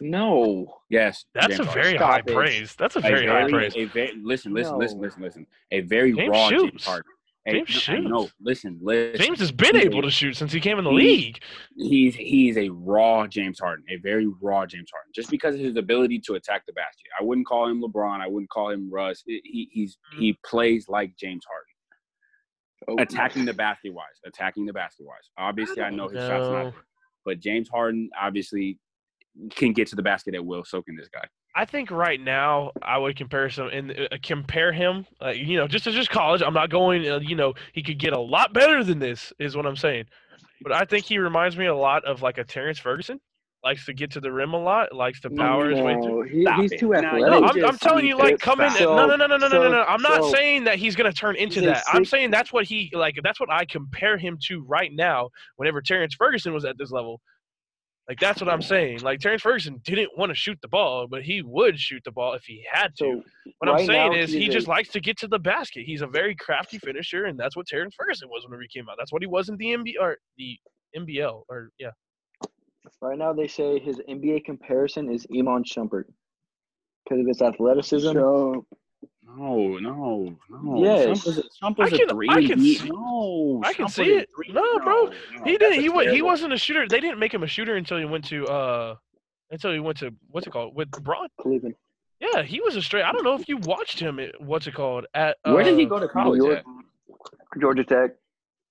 No. 0.00 0.76
Yes, 0.88 1.24
That's 1.34 1.48
James 1.48 1.60
a 1.60 1.64
Harden. 1.64 1.82
very 1.82 1.96
Stop 1.96 2.10
high 2.10 2.18
it. 2.18 2.26
praise. 2.26 2.74
That's 2.78 2.96
a 2.96 3.00
A 3.00 3.02
very 3.02 3.26
high 3.26 3.40
very- 3.40 3.52
praise. 3.52 3.76
A 3.76 3.84
very, 3.84 4.12
listen, 4.22 4.54
listen, 4.54 4.78
listen, 4.78 4.98
No. 4.98 5.02
listen, 5.04 5.22
listen. 5.22 5.46
A 5.72 5.80
very 5.80 6.12
James 6.14 6.30
raw 6.30 6.48
James. 6.50 6.84
Harden. 6.84 7.04
A- 7.46 7.52
James 7.52 7.88
no, 7.88 7.92
I 7.94 7.98
know. 8.00 8.22
shoots. 8.24 8.34
Listen, 8.40 8.78
listen. 8.82 9.26
James 9.26 9.40
has 9.40 9.52
been 9.52 9.74
He's 9.74 9.84
able 9.86 10.02
to 10.02 10.10
shoot 10.10 10.36
since 10.36 10.52
he 10.52 10.60
came 10.60 10.78
in 10.78 10.84
the 10.84 10.90
he- 10.90 10.96
league. 10.96 11.42
He's 11.76 12.14
he's 12.14 12.56
a 12.58 12.68
raw 12.70 13.26
James 13.26 13.58
Harden, 13.58 13.84
a 13.90 13.96
very 13.96 14.26
raw 14.40 14.64
James 14.66 14.90
Harden, 14.92 15.10
just 15.14 15.30
because 15.30 15.54
of 15.54 15.60
his 15.60 15.76
ability 15.76 16.18
to 16.20 16.34
attack 16.34 16.64
the 16.66 16.72
basket. 16.74 17.06
I 17.18 17.22
wouldn't 17.24 17.46
call 17.46 17.66
him 17.68 17.82
LeBron. 17.82 18.20
I 18.20 18.26
wouldn't 18.28 18.50
call 18.50 18.70
him 18.70 18.90
Russ. 18.90 19.22
He 19.26 19.40
he- 19.44 19.68
he's 19.72 19.98
he 20.18 20.38
plays 20.46 20.86
like 20.88 21.16
James 21.16 21.44
Harden, 21.46 22.98
Oh, 22.98 23.02
attacking 23.02 23.44
the 23.46 23.54
basket 23.54 23.92
wise, 23.94 24.18
attacking 24.26 24.64
the 24.66 24.72
basket 24.74 25.06
wise. 25.06 25.28
Obviously, 25.38 25.82
I 25.82 25.90
know 25.90 26.08
his 26.08 26.20
shots 26.20 26.42
not, 26.46 26.64
No. 26.64 26.72
But 27.24 27.40
James 27.40 27.68
Harden 27.68 28.10
obviously 28.20 28.78
can 29.50 29.72
get 29.72 29.88
to 29.88 29.96
the 29.96 30.02
basket 30.02 30.34
at 30.34 30.44
will. 30.44 30.64
So 30.64 30.82
can 30.82 30.96
this 30.96 31.08
guy. 31.08 31.24
I 31.54 31.64
think 31.64 31.90
right 31.90 32.20
now 32.20 32.70
I 32.80 32.96
would 32.98 33.16
compare 33.16 33.50
some 33.50 33.68
and 33.68 33.90
uh, 33.90 34.16
compare 34.22 34.72
him, 34.72 35.04
uh, 35.20 35.30
you 35.30 35.56
know, 35.56 35.66
just 35.66 35.86
as 35.86 35.94
just 35.94 36.10
college. 36.10 36.42
I'm 36.42 36.54
not 36.54 36.70
going, 36.70 37.08
uh, 37.08 37.18
you 37.18 37.34
know, 37.34 37.54
he 37.72 37.82
could 37.82 37.98
get 37.98 38.12
a 38.12 38.20
lot 38.20 38.52
better 38.52 38.84
than 38.84 39.00
this, 39.00 39.32
is 39.38 39.56
what 39.56 39.66
I'm 39.66 39.76
saying. 39.76 40.04
But 40.62 40.72
I 40.72 40.84
think 40.84 41.06
he 41.06 41.18
reminds 41.18 41.56
me 41.56 41.66
a 41.66 41.74
lot 41.74 42.04
of 42.04 42.22
like 42.22 42.38
a 42.38 42.44
Terrance 42.44 42.78
Ferguson. 42.78 43.20
Likes 43.62 43.84
to 43.84 43.92
get 43.92 44.10
to 44.12 44.20
the 44.20 44.32
rim 44.32 44.54
a 44.54 44.58
lot. 44.58 44.94
Likes 44.94 45.20
to 45.20 45.30
power 45.30 45.68
his 45.68 45.80
way 45.80 45.92
through. 45.94 46.30
No, 46.32 46.52
he, 46.56 46.62
he's 46.62 46.72
it. 46.72 46.80
too 46.80 46.88
No, 46.88 46.94
athletic. 46.98 47.28
No, 47.28 47.44
I'm, 47.46 47.64
I'm 47.66 47.76
telling 47.76 48.06
you, 48.06 48.16
like, 48.16 48.38
come 48.38 48.58
in. 48.62 48.70
So- 48.70 48.96
no, 48.96 49.06
no, 49.06 49.16
no, 49.16 49.26
no, 49.26 49.36
no, 49.36 49.48
no, 49.48 49.62
no, 49.62 49.70
no. 49.70 49.82
I'm 49.82 50.00
not 50.00 50.22
so- 50.22 50.32
saying 50.32 50.64
that 50.64 50.78
he's 50.78 50.96
gonna 50.96 51.12
turn 51.12 51.36
into 51.36 51.56
He's 51.60 51.64
a 51.68 51.72
that. 51.72 51.84
I'm 51.92 52.06
saying 52.06 52.30
that's 52.30 52.54
what 52.54 52.64
he 52.64 52.90
like. 52.94 53.16
That's 53.22 53.38
what 53.38 53.50
I 53.50 53.66
compare 53.66 54.16
him 54.16 54.38
to 54.46 54.62
right 54.64 54.90
now. 54.94 55.28
Whenever 55.56 55.82
Terrance 55.82 56.14
Ferguson 56.14 56.54
was 56.54 56.64
at 56.64 56.78
this 56.78 56.90
level, 56.90 57.20
like 58.08 58.18
that's 58.18 58.40
what 58.40 58.48
I'm 58.48 58.62
saying. 58.62 59.00
Like 59.00 59.20
Terrance 59.20 59.42
Ferguson 59.42 59.78
didn't 59.84 60.08
want 60.16 60.30
to 60.30 60.34
shoot 60.34 60.58
the 60.62 60.68
ball, 60.68 61.06
but 61.06 61.22
he 61.22 61.42
would 61.42 61.78
shoot 61.78 62.00
the 62.06 62.12
ball 62.12 62.32
if 62.32 62.44
he 62.44 62.64
had 62.72 62.96
to. 62.96 63.22
So 63.44 63.52
What 63.58 63.68
I'm 63.68 63.86
saying 63.86 64.12
now, 64.12 64.18
is 64.18 64.32
he 64.32 64.46
a- 64.46 64.50
just 64.50 64.68
likes 64.68 64.88
to 64.90 65.00
get 65.00 65.18
to 65.18 65.28
the 65.28 65.38
basket. 65.38 65.84
He's 65.84 66.00
a 66.00 66.06
very 66.06 66.34
crafty 66.34 66.78
finisher, 66.78 67.26
and 67.26 67.38
that's 67.38 67.56
what 67.56 67.66
Terrance 67.66 67.94
Ferguson 67.94 68.30
was 68.30 68.42
whenever 68.46 68.62
he 68.62 68.68
came 68.68 68.88
out. 68.88 68.96
That's 68.98 69.12
what 69.12 69.20
he 69.22 69.26
was 69.26 69.50
in 69.50 69.56
the 69.58 69.66
NBA 69.74 69.94
or 70.00 70.16
the 70.38 70.56
NBL 70.96 71.42
or 71.50 71.68
yeah. 71.78 71.90
Right 73.00 73.18
now 73.18 73.32
they 73.32 73.48
say 73.48 73.78
his 73.78 74.00
NBA 74.08 74.44
comparison 74.44 75.10
is 75.10 75.26
Iman 75.36 75.64
Shumpert 75.64 76.04
because 77.04 77.20
of 77.20 77.26
his 77.26 77.42
athleticism. 77.42 78.12
So 78.12 78.66
No, 79.26 79.78
no, 79.78 80.36
no. 80.50 80.82
Yes. 80.82 81.06
Shump 81.24 81.26
is 81.28 81.38
a, 81.38 81.82
I 81.82 81.90
can- 81.90 82.08
three 82.08 82.28
I 82.28 82.46
can 82.46 82.60
see- 82.60 82.88
No, 82.90 83.60
I 83.64 83.72
can 83.74 83.86
Shump 83.86 83.90
see 83.90 84.14
it. 84.14 84.28
No, 84.50 84.78
bro. 84.80 85.04
no, 85.06 85.12
He 85.44 85.56
didn't. 85.58 85.80
He 85.80 85.88
wa- 85.88 86.02
he 86.04 86.22
wasn't 86.22 86.52
a 86.52 86.58
shooter. 86.58 86.86
They 86.88 87.00
didn't 87.00 87.18
make 87.18 87.32
him 87.32 87.42
a 87.42 87.46
shooter 87.46 87.76
until 87.76 87.98
he 87.98 88.04
went 88.04 88.24
to 88.26 88.44
uh 88.46 88.96
until 89.52 89.72
he 89.72 89.80
went 89.80 89.98
to 89.98 90.12
what's 90.30 90.46
it 90.46 90.50
called 90.50 90.74
with 90.74 90.90
Braun. 90.90 91.28
Cleveland. 91.40 91.74
Yeah, 92.20 92.42
he 92.42 92.60
was 92.60 92.76
a 92.76 92.82
straight. 92.82 93.02
I 93.04 93.12
don't 93.12 93.24
know 93.24 93.34
if 93.34 93.48
you 93.48 93.56
watched 93.58 93.98
him. 93.98 94.18
At, 94.20 94.40
what's 94.40 94.66
it 94.66 94.74
called 94.74 95.06
at? 95.14 95.38
Uh, 95.44 95.52
Where 95.54 95.64
did 95.64 95.78
he 95.78 95.86
go 95.86 95.98
to 95.98 96.06
college 96.08 96.38
York, 96.38 96.58
at? 96.58 97.60
Georgia 97.60 97.82
Tech. 97.84 98.10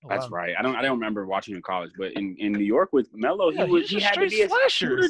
Oh, 0.04 0.08
That's 0.10 0.26
wow. 0.30 0.38
right. 0.38 0.54
I 0.58 0.62
don't. 0.62 0.76
I 0.76 0.82
don't 0.82 0.94
remember 0.98 1.26
watching 1.26 1.54
him 1.54 1.58
in 1.58 1.64
college, 1.64 1.92
but 1.98 2.14
in, 2.14 2.36
in 2.40 2.52
New 2.54 2.64
York 2.64 2.90
with 2.94 3.08
Melo, 3.14 3.52
Yeah, 3.52 3.66
he 3.66 3.72
was. 3.72 3.90
he's 3.90 3.92
He 3.92 3.98
a 3.98 4.08
had 4.08 4.14
to 4.16 4.30
straight 4.30 4.32
be 4.32 4.42
a 4.42 4.50
slasher. 4.50 4.70
shooter. 5.02 5.10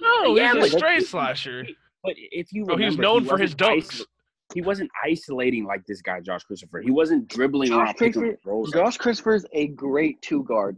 No, 0.00 0.36
Yeah, 0.36 0.52
he's 0.52 0.60
but 0.60 0.66
a 0.66 0.68
straight 0.70 0.80
that's- 0.82 1.08
slasher. 1.08 1.66
But 2.04 2.14
if 2.16 2.52
you 2.52 2.62
oh, 2.62 2.66
Bro, 2.66 2.74
remember, 2.76 2.90
he's 2.92 2.98
known 2.98 3.22
he 3.22 3.28
for 3.28 3.38
his 3.38 3.54
dunks. 3.54 4.00
he 4.54 4.62
wasn't 4.62 4.90
isolating 5.04 5.64
like 5.64 5.84
this 5.86 6.00
guy, 6.02 6.20
Josh 6.20 6.44
Christopher. 6.44 6.80
He 6.80 6.90
wasn't 6.92 7.26
dribbling 7.28 7.70
Josh 7.70 7.78
around 7.88 7.94
Christopher- 7.96 8.38
Josh 8.72 8.96
Christopher 8.96 9.34
is 9.34 9.46
a 9.52 9.68
great 9.68 10.20
two 10.22 10.44
guard. 10.44 10.76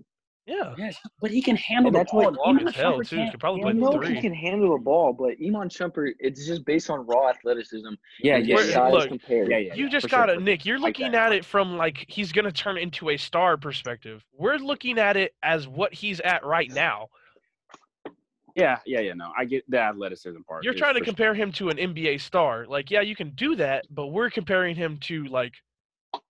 Yeah. 0.49 0.75
Yes, 0.79 0.97
but 1.21 1.31
he 1.31 1.43
can 1.43 1.57
handle 1.57 1.89
And 1.89 1.95
the 1.95 1.99
that's 2.01 2.11
ball. 2.13 2.23
what- 2.25 2.35
Long 2.35 2.57
Iman 2.57 2.69
as 2.69 2.75
hell, 2.75 2.95
Shumpert 2.99 3.09
too. 3.11 3.17
can't 3.17 3.39
probably 3.39 3.61
I 3.61 3.63
play 3.65 3.73
handle 3.75 3.93
know 3.93 3.99
three. 3.99 4.15
he 4.15 4.21
can 4.23 4.33
handle 4.33 4.73
the 4.73 4.83
ball, 4.83 5.13
but 5.13 5.35
Iman 5.45 5.69
Shumpert, 5.69 6.15
it's 6.19 6.47
just 6.47 6.65
based 6.65 6.89
on 6.89 7.07
raw 7.07 7.29
athleticism. 7.29 7.93
Yeah, 8.23 8.37
and 8.37 8.47
yeah, 8.47 8.55
Where- 8.55 8.65
his 8.65 8.73
yeah. 8.73 8.77
size 8.79 8.93
look, 8.95 9.09
compared. 9.09 9.51
yeah, 9.51 9.59
yeah. 9.59 9.75
You 9.75 9.85
yeah, 9.85 9.91
just 9.91 10.05
for 10.07 10.09
sure, 10.09 10.19
gotta, 10.21 10.35
for 10.37 10.41
Nick. 10.41 10.65
You're 10.65 10.79
Like 10.79 10.99
looking 10.99 11.13
that. 11.13 11.27
at 11.27 11.33
it 11.33 11.45
from 11.45 11.77
like 11.77 12.07
he's 12.09 12.33
gonna 12.33 12.51
turn 12.51 12.79
into 12.79 13.11
a 13.11 13.17
star 13.19 13.59
perspective. 13.59 14.25
We're 14.33 14.57
looking 14.57 14.99
at 14.99 15.19
it 15.19 15.35
as 15.43 15.69
what 15.69 15.93
he's 15.93 16.19
at 16.21 16.43
right 16.45 16.71
now. 16.73 17.09
Yeah, 18.55 18.79
yeah, 18.87 19.01
yeah. 19.01 19.13
No, 19.15 19.31
I 19.37 19.45
get 19.45 19.65
the 19.71 19.79
athleticism 19.79 20.41
part. 20.49 20.65
You're 20.65 20.73
is 20.75 20.79
trying 20.81 20.95
to 20.95 21.01
for 21.01 21.05
sure. 21.05 21.13
compare 21.13 21.35
him 21.35 21.53
to 21.53 21.69
an 21.69 21.77
NBA 21.79 22.21
star. 22.21 22.67
Like, 22.67 22.91
yeah, 22.91 23.03
you 23.03 23.15
can 23.15 23.31
do 23.31 23.55
that, 23.57 23.85
but 23.91 24.09
we're 24.09 24.31
comparing 24.31 24.75
him 24.75 24.97
to 25.03 25.25
like 25.27 25.53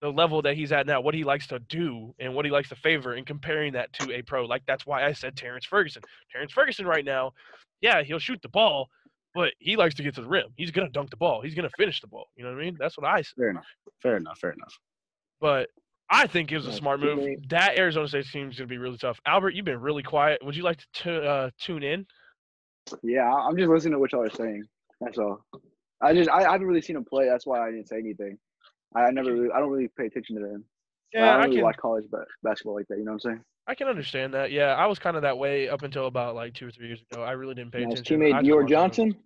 the 0.00 0.10
level 0.10 0.42
that 0.42 0.54
he's 0.56 0.72
at 0.72 0.86
now, 0.86 1.00
what 1.00 1.14
he 1.14 1.24
likes 1.24 1.46
to 1.48 1.58
do 1.60 2.14
and 2.18 2.34
what 2.34 2.44
he 2.44 2.50
likes 2.50 2.68
to 2.70 2.74
favor, 2.76 3.14
and 3.14 3.26
comparing 3.26 3.72
that 3.72 3.92
to 3.94 4.12
a 4.12 4.22
pro. 4.22 4.44
Like 4.44 4.62
that's 4.66 4.86
why 4.86 5.04
I 5.04 5.12
said 5.12 5.36
Terrance 5.36 5.64
Ferguson. 5.64 6.02
Terrance 6.32 6.52
Ferguson 6.52 6.86
right 6.86 7.04
now, 7.04 7.32
yeah, 7.80 8.02
he'll 8.02 8.18
shoot 8.18 8.40
the 8.42 8.48
ball, 8.48 8.88
but 9.34 9.52
he 9.58 9.76
likes 9.76 9.94
to 9.96 10.02
get 10.02 10.14
to 10.16 10.22
the 10.22 10.28
rim. 10.28 10.48
He's 10.56 10.70
gonna 10.70 10.88
dunk 10.90 11.10
the 11.10 11.16
ball. 11.16 11.42
He's 11.42 11.54
gonna 11.54 11.70
finish 11.78 12.00
the 12.00 12.08
ball. 12.08 12.26
You 12.36 12.44
know 12.44 12.50
what 12.52 12.60
I 12.60 12.64
mean? 12.64 12.76
That's 12.78 12.96
what 12.98 13.06
I 13.06 13.22
said. 13.22 13.34
Fair 13.36 13.50
enough. 13.50 13.66
Fair 14.02 14.16
enough. 14.16 14.38
Fair 14.38 14.50
enough. 14.52 14.78
But 15.40 15.68
I 16.10 16.26
think 16.26 16.50
it 16.50 16.56
was 16.56 16.66
a 16.66 16.72
smart 16.72 17.00
move. 17.00 17.36
That 17.50 17.78
Arizona 17.78 18.08
State 18.08 18.26
team 18.26 18.50
is 18.50 18.56
gonna 18.58 18.66
be 18.66 18.78
really 18.78 18.98
tough. 18.98 19.20
Albert, 19.26 19.54
you've 19.54 19.64
been 19.64 19.80
really 19.80 20.02
quiet. 20.02 20.44
Would 20.44 20.56
you 20.56 20.62
like 20.64 20.78
to 20.78 20.86
tu- 20.92 21.10
uh, 21.10 21.50
tune 21.60 21.82
in? 21.82 22.06
yeah, 23.02 23.32
I- 23.32 23.46
I'm 23.46 23.56
just 23.56 23.68
listening 23.68 23.92
to 23.92 23.98
what 23.98 24.12
y'all 24.12 24.22
are 24.22 24.30
saying. 24.30 24.64
That's 25.00 25.18
all. 25.18 25.44
I 26.00 26.14
just 26.14 26.30
I, 26.30 26.44
I 26.44 26.52
haven't 26.52 26.66
really 26.66 26.80
seen 26.80 26.96
him 26.96 27.04
play. 27.04 27.28
That's 27.28 27.46
why 27.46 27.60
I 27.66 27.70
didn't 27.70 27.88
say 27.88 27.98
anything. 27.98 28.38
I, 28.94 29.04
I 29.04 29.10
never 29.10 29.32
really 29.32 29.50
I 29.52 29.58
don't 29.60 29.70
really 29.70 29.88
pay 29.96 30.06
attention 30.06 30.36
to 30.36 30.42
them. 30.42 30.64
I 31.14 31.18
Yeah, 31.18 31.24
don't 31.32 31.40
I 31.40 31.44
really 31.44 31.56
can. 31.56 31.64
watch 31.64 31.76
college 31.76 32.04
ba- 32.10 32.24
basketball 32.42 32.74
like 32.74 32.86
that. 32.88 32.98
You 32.98 33.04
know 33.04 33.12
what 33.12 33.24
I'm 33.24 33.30
saying? 33.32 33.40
I 33.66 33.74
can 33.74 33.86
understand 33.88 34.32
that. 34.34 34.50
Yeah, 34.50 34.74
I 34.74 34.86
was 34.86 34.98
kind 34.98 35.16
of 35.16 35.22
that 35.22 35.36
way 35.36 35.68
up 35.68 35.82
until 35.82 36.06
about 36.06 36.34
like 36.34 36.54
two 36.54 36.66
or 36.68 36.70
three 36.70 36.86
years 36.86 37.02
ago. 37.12 37.22
I 37.22 37.32
really 37.32 37.54
didn't 37.54 37.72
pay 37.72 37.84
Now, 37.84 37.90
his 37.90 38.00
attention. 38.00 38.20
teammate 38.20 38.34
I 38.34 38.42
Dior 38.42 38.62
watched 38.62 38.96
them. 38.96 39.12
Johnson. 39.12 39.16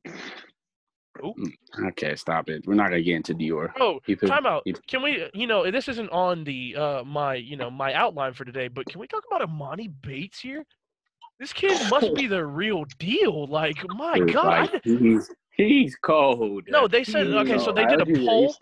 Okay, 1.89 2.17
stop 2.17 2.49
it. 2.49 2.67
We're 2.67 2.75
not 2.75 2.89
gonna 2.89 3.03
get 3.03 3.17
into 3.17 3.35
Dior. 3.35 3.71
Oh, 3.79 4.01
He 4.07 4.17
put- 4.17 4.29
time 4.29 4.47
out. 4.47 4.63
he- 4.65 4.75
Can 4.89 5.03
we? 5.03 5.29
You 5.35 5.47
know, 5.47 5.71
this 5.71 5.89
isn't 5.89 6.11
on 6.11 6.43
the 6.45 6.75
uh 6.77 7.05
my 7.05 7.35
you 7.35 7.57
know 7.57 7.71
my 7.71 7.93
outline 7.95 8.33
for 8.33 8.45
today, 8.45 8.69
but 8.69 8.87
can 8.87 8.99
we 9.01 9.07
talk 9.07 9.23
about 9.31 9.47
Emoni 9.49 9.93
Bates 10.03 10.41
here? 10.41 10.65
This 11.39 11.53
kid 11.53 11.79
must 11.91 12.15
be 12.15 12.27
the 12.27 12.45
real 12.45 12.85
deal. 12.99 13.47
Like, 13.47 13.77
my 13.89 14.19
God. 14.33 14.73
Like, 14.73 14.85
he's 14.85 15.31
he's 15.53 15.97
cold. 15.97 16.65
no, 16.69 16.89
they 16.89 17.05
said 17.05 17.27
okay. 17.29 17.59
So 17.59 17.73
they 17.73 17.85
did 17.85 17.99
a 18.01 18.03
agree, 18.03 18.21
yeah, 18.25 18.31
poll. 18.31 18.55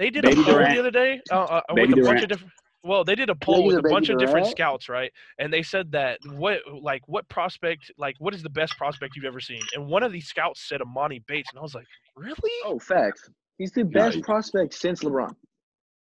He's 0.00 0.12
tough. 0.12 0.22
They 0.22 0.22
did 0.22 0.22
Baby 0.24 0.40
a 0.40 0.44
poll 0.44 0.54
Durant. 0.54 0.74
the 0.74 0.80
other 0.80 0.90
day 0.90 1.20
uh, 1.30 1.34
uh, 1.36 1.60
with 1.70 1.76
Baby 1.90 2.00
a 2.00 2.04
bunch 2.04 2.22
of 2.22 2.28
different. 2.28 2.52
Well, 2.82 3.04
they 3.04 3.14
did 3.14 3.28
a 3.28 3.34
poll 3.34 3.64
with 3.66 3.76
a 3.76 3.78
a 3.80 3.82
Baby 3.82 3.92
bunch 3.94 4.08
of 4.08 4.18
different 4.18 4.44
Durant? 4.46 4.56
scouts, 4.56 4.88
right? 4.88 5.12
And 5.38 5.52
they 5.52 5.62
said 5.62 5.92
that 5.92 6.18
what 6.32 6.60
like 6.82 7.02
what 7.06 7.28
prospect 7.28 7.90
like 7.98 8.16
what 8.18 8.34
is 8.34 8.42
the 8.42 8.48
best 8.50 8.76
prospect 8.78 9.16
you've 9.16 9.26
ever 9.26 9.40
seen? 9.40 9.60
And 9.74 9.86
one 9.86 10.02
of 10.02 10.12
these 10.12 10.26
scouts 10.26 10.66
said 10.68 10.80
Emoni 10.80 11.22
Bates, 11.26 11.50
and 11.52 11.58
I 11.58 11.62
was 11.62 11.74
like, 11.74 11.86
really? 12.16 12.50
Oh, 12.64 12.78
facts. 12.78 13.28
He's 13.58 13.72
the 13.72 13.84
best 13.84 14.16
he- 14.16 14.22
prospect 14.22 14.72
since 14.74 15.00
LeBron. 15.04 15.34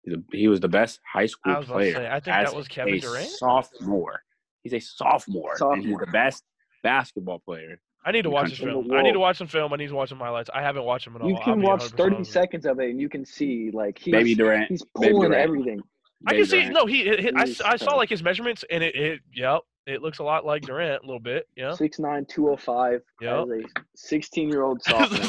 He's 0.03 0.15
a- 0.15 0.37
He 0.37 0.49
was 0.49 0.59
the 0.61 0.69
best 0.69 0.99
high 1.11 1.27
school 1.27 1.55
I 1.55 1.59
was 1.59 1.69
about 1.69 1.75
to 1.79 1.79
player. 1.85 1.95
say, 1.95 2.07
I 2.09 2.21
think 2.21 2.37
as 2.37 2.51
that 2.51 2.57
was 2.57 2.67
Kevin 2.69 2.95
a 2.95 3.01
Durant. 3.01 3.29
Sophomore. 3.29 4.21
He's 4.65 4.73
a 4.75 4.81
sophomore, 4.81 5.51
and 5.61 5.77
he's 5.77 5.85
Sophomore. 5.85 6.01
the 6.07 6.11
best 6.11 6.43
basketball 6.83 7.39
player. 7.39 7.79
I 8.05 8.13
need 8.13 8.23
to 8.23 8.31
watch 8.31 8.51
this 8.51 8.59
film. 8.59 8.93
I 8.93 9.03
need 9.03 9.13
to 9.13 9.19
watch 9.19 9.39
some 9.39 9.47
film. 9.47 9.73
I 9.73 9.77
need 9.77 9.89
to 9.89 9.95
watch 9.95 10.11
some 10.11 10.19
highlights. 10.19 10.51
I 10.55 10.61
haven't 10.63 10.85
watched 10.85 11.07
them 11.07 11.17
at 11.17 11.23
all. 11.23 11.29
You 11.31 11.39
can 11.43 11.63
watch 11.63 11.85
30 11.85 12.17
honest. 12.17 12.33
seconds 12.33 12.67
of 12.67 12.79
it, 12.81 12.91
and 12.91 13.01
you 13.01 13.09
can 13.09 13.25
see 13.25 13.71
like 13.73 13.99
he's 13.99 14.13
Baby 14.13 14.35
Durant. 14.35 14.69
he's 14.71 14.83
Baby 15.01 15.13
pulling 15.13 15.31
Durant. 15.31 15.43
everything. 15.49 15.81
I 16.27 16.35
can 16.35 16.45
see. 16.47 16.59
Durant. 16.61 16.75
No, 16.75 16.87
he. 16.87 17.03
It, 17.03 17.25
it- 17.27 17.35
I, 17.37 17.47
He's 17.47 17.61
s- 17.61 17.67
I 17.67 17.77
saw 17.77 17.95
like 17.97 18.09
his 18.11 18.23
measurements, 18.23 18.65
and 18.71 18.83
it. 18.85 18.95
it 18.95 19.21
yep. 19.35 19.61
It 19.87 20.01
looks 20.01 20.19
a 20.19 20.23
lot 20.25 20.47
like 20.47 20.63
Durant 20.63 21.03
a 21.03 21.07
little 21.07 21.21
bit. 21.21 21.47
Yeah. 21.57 21.73
6'9", 21.73 22.27
205. 22.27 23.03
Yep. 23.21 23.47
16 23.95 24.49
year 24.49 24.63
old 24.63 24.81
As 24.87 25.13
a 25.13 25.17
sophomore. 25.25 25.27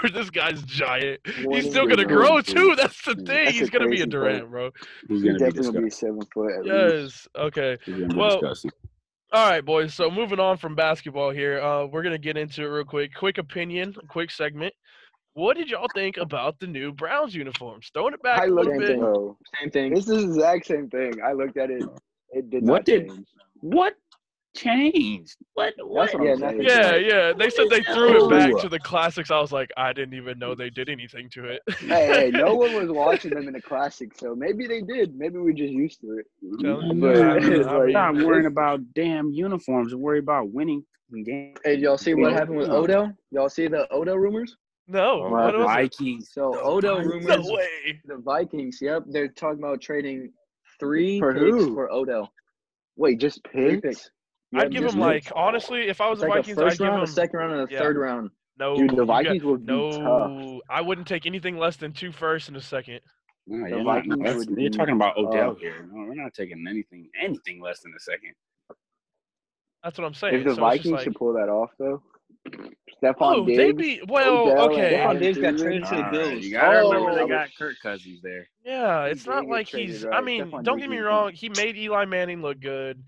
this 0.12 0.28
guy's 0.28 0.60
giant. 0.64 1.20
One 1.44 1.54
He's 1.60 1.70
still 1.70 1.84
gonna 1.86 1.98
league. 1.98 2.08
grow 2.08 2.40
too. 2.40 2.74
That's 2.76 3.00
the 3.04 3.14
thing. 3.14 3.46
a 3.46 3.50
He's 3.52 3.70
gonna 3.70 3.88
be 3.88 4.00
a 4.00 4.06
Durant, 4.06 4.40
play. 4.40 4.48
bro. 4.50 4.70
He's 5.08 5.22
He's 5.22 5.22
gonna 5.22 5.34
be 5.34 5.38
definitely 5.44 5.72
gonna 5.72 5.84
be 5.84 5.90
seven 5.90 6.20
foot. 6.34 6.52
At 6.52 6.64
least. 6.64 7.28
Yes. 7.36 7.42
Okay. 7.44 7.76
He's 7.84 7.94
gonna 7.94 8.08
be 8.08 8.16
Well, 8.16 8.40
disgusting. 8.40 8.70
All 9.32 9.48
right, 9.50 9.64
boys. 9.64 9.92
So 9.94 10.10
moving 10.10 10.38
on 10.40 10.56
from 10.56 10.74
basketball 10.74 11.30
here, 11.30 11.60
uh, 11.60 11.86
we're 11.86 12.02
gonna 12.02 12.18
get 12.18 12.36
into 12.36 12.62
it 12.62 12.66
real 12.68 12.84
quick. 12.84 13.12
Quick 13.14 13.38
opinion, 13.38 13.94
quick 14.08 14.30
segment. 14.30 14.72
What 15.34 15.56
did 15.56 15.68
y'all 15.68 15.88
think 15.94 16.16
about 16.16 16.58
the 16.60 16.66
new 16.66 16.92
Browns 16.92 17.34
uniforms? 17.34 17.90
Throwing 17.92 18.14
it 18.14 18.22
back 18.22 18.40
I 18.40 18.44
a 18.44 18.48
little 18.48 18.72
looked 18.72 18.86
bit. 18.86 18.90
at 18.90 18.98
bro. 19.00 19.36
Same 19.60 19.70
thing. 19.70 19.96
It's 19.96 20.06
the 20.06 20.18
exact 20.18 20.66
same 20.66 20.88
thing. 20.88 21.14
I 21.22 21.32
looked 21.32 21.56
at 21.58 21.70
it. 21.70 21.82
It 22.30 22.48
did 22.50 22.62
What 22.62 22.68
not 22.76 22.84
did- 22.86 23.08
change. 23.10 23.26
What 23.60 23.94
changed? 24.56 25.36
What? 25.54 25.74
What? 25.78 26.12
what 26.14 26.24
Yeah, 26.24 26.50
Yeah, 26.58 26.96
yeah. 26.96 27.32
They 27.36 27.50
said 27.50 27.66
they 27.70 27.82
threw 27.82 28.26
it 28.26 28.30
back 28.30 28.60
to 28.62 28.68
the 28.68 28.78
classics. 28.80 29.30
I 29.30 29.38
was 29.40 29.52
like, 29.52 29.70
I 29.76 29.92
didn't 29.92 30.14
even 30.14 30.38
know 30.38 30.54
they 30.54 30.70
did 30.70 30.88
anything 30.88 31.28
to 31.30 31.44
it. 31.44 31.62
hey, 31.80 32.06
hey, 32.06 32.30
no 32.32 32.54
one 32.54 32.74
was 32.74 32.88
watching 32.90 33.30
them 33.32 33.46
in 33.46 33.52
the 33.54 33.62
classics, 33.62 34.18
so 34.18 34.34
maybe 34.34 34.66
they 34.66 34.80
did. 34.80 35.14
Maybe 35.16 35.38
we're 35.38 35.52
just 35.52 35.72
used 35.72 36.00
to 36.00 36.18
it. 36.18 36.26
But 37.00 37.16
I'm 37.22 37.52
it's 37.52 37.66
I 37.68 37.72
like- 37.76 37.84
mean, 37.86 37.92
Stop 37.92 38.14
worrying 38.16 38.46
about 38.46 38.80
damn 38.94 39.30
uniforms. 39.30 39.92
I 39.92 39.96
Worry 39.96 40.18
about 40.20 40.50
winning 40.50 40.84
games. 41.24 41.58
Hey, 41.64 41.76
y'all 41.76 41.98
see 41.98 42.14
what 42.14 42.32
happened 42.32 42.58
with 42.58 42.68
No. 42.68 42.76
Odell? 42.76 43.12
Y'all 43.30 43.48
see 43.48 43.68
the 43.68 43.86
Odell 43.92 44.16
rumors? 44.18 44.56
no, 44.88 45.22
oh, 45.24 45.30
Well, 45.30 45.44
what 45.46 45.54
was 45.54 45.62
it? 45.62 45.66
Vikings. 45.66 46.30
So 46.32 46.52
The 46.52 46.60
Odell 46.64 47.00
rumors. 47.00 47.26
No 47.46 47.54
way. 47.54 48.00
The 48.04 48.18
Vikings. 48.18 48.78
Yep, 48.80 49.04
they're 49.08 49.28
talking 49.28 49.58
about 49.58 49.80
trading 49.80 50.32
three 50.78 51.18
For 51.18 51.32
picks 51.34 51.44
who? 51.44 51.74
for 51.74 51.90
Odell. 51.90 52.30
Wait, 52.96 53.18
just 53.20 53.40
Three 53.52 53.80
picks? 53.80 54.10
Picks. 54.56 54.64
I'd 54.66 54.72
give 54.72 54.84
him 54.92 55.00
like 55.00 55.22
picks. 55.24 55.32
honestly, 55.36 55.88
if 55.88 56.00
I 56.00 56.08
was 56.08 56.18
It's 56.18 56.22
the 56.24 56.28
like 56.28 56.38
Vikings, 56.46 56.58
a 56.58 56.64
I'd 56.66 56.78
give 56.78 56.94
him 56.94 57.00
a 57.00 57.06
second 57.06 57.38
round, 57.38 57.52
and 57.52 57.70
a 57.70 57.72
yeah. 57.72 57.78
third 57.78 57.96
round. 57.96 58.30
no. 58.58 58.76
Dude, 58.76 58.90
the 58.90 58.94
you 58.94 58.98
got- 58.98 59.06
Vikings 59.06 59.44
would 59.44 59.66
be 59.66 59.72
tough. 59.92 60.00
no, 60.00 60.60
I 60.70 60.80
wouldn't 60.80 61.06
take 61.06 61.26
anything 61.26 61.58
less 61.58 61.76
than 61.76 61.92
two 61.92 62.12
firsts 62.12 62.48
and 62.48 62.56
a 62.56 62.60
second. 62.60 63.00
No, 63.46 63.62
The 63.64 63.68
you're, 63.70 63.78
not, 63.84 63.94
Vikings 63.94 64.16
that's- 64.18 64.46
would 64.46 64.58
you're 64.58 64.70
talking 64.70 64.94
about 64.94 65.16
Odell 65.16 65.52
tough. 65.52 65.60
here. 65.60 65.88
No, 65.92 66.06
we're 66.06 66.14
not 66.14 66.34
taking 66.34 66.64
anything 66.68 67.08
anything 67.22 67.60
less 67.60 67.80
than 67.80 67.92
a 67.96 68.00
second. 68.00 68.32
That's 69.84 69.98
what 69.98 70.04
I'm 70.06 70.14
saying. 70.14 70.34
If 70.34 70.44
the 70.44 70.54
so 70.54 70.60
Vikings 70.60 70.82
just 70.84 70.92
like, 70.94 71.04
should 71.04 71.14
pull 71.14 71.32
that 71.34 71.48
off, 71.48 71.70
though, 71.78 72.02
Stefon 73.02 73.14
oh, 73.20 73.44
Diggs. 73.46 73.56
they'd 73.58 73.76
be 73.76 74.00
well, 74.08 74.48
Odell, 74.48 74.72
okay. 74.72 74.94
Stefon 74.94 75.18
Diggs 75.20 75.38
got 75.38 75.54
Thielen. 75.54 75.58
traded 75.62 75.84
to 75.84 75.94
the 75.96 76.08
Bills. 76.10 76.44
you 76.44 76.50
gotta 76.52 76.78
remember 76.78 77.10
Oh, 77.10 77.14
they 77.14 77.28
got 77.28 77.46
was- 77.48 77.50
Kirk 77.56 77.74
Cousins 77.82 78.20
there. 78.22 78.48
Yeah, 78.64 79.04
it's 79.04 79.22
did 79.24 79.30
not 79.30 79.42
get 79.42 79.50
like 79.50 79.68
traded, 79.68 79.90
he's. 79.90 80.04
right. 80.04 80.14
I 80.16 80.20
mean, 80.22 80.44
Stefon 80.46 80.64
don't 80.64 80.78
Diggs 80.78 80.88
get 80.88 80.90
me 80.90 80.98
wrong. 80.98 81.32
He 81.32 81.48
made 81.50 81.76
Eli 81.76 82.04
Manning 82.06 82.42
look 82.42 82.58
good. 82.60 83.02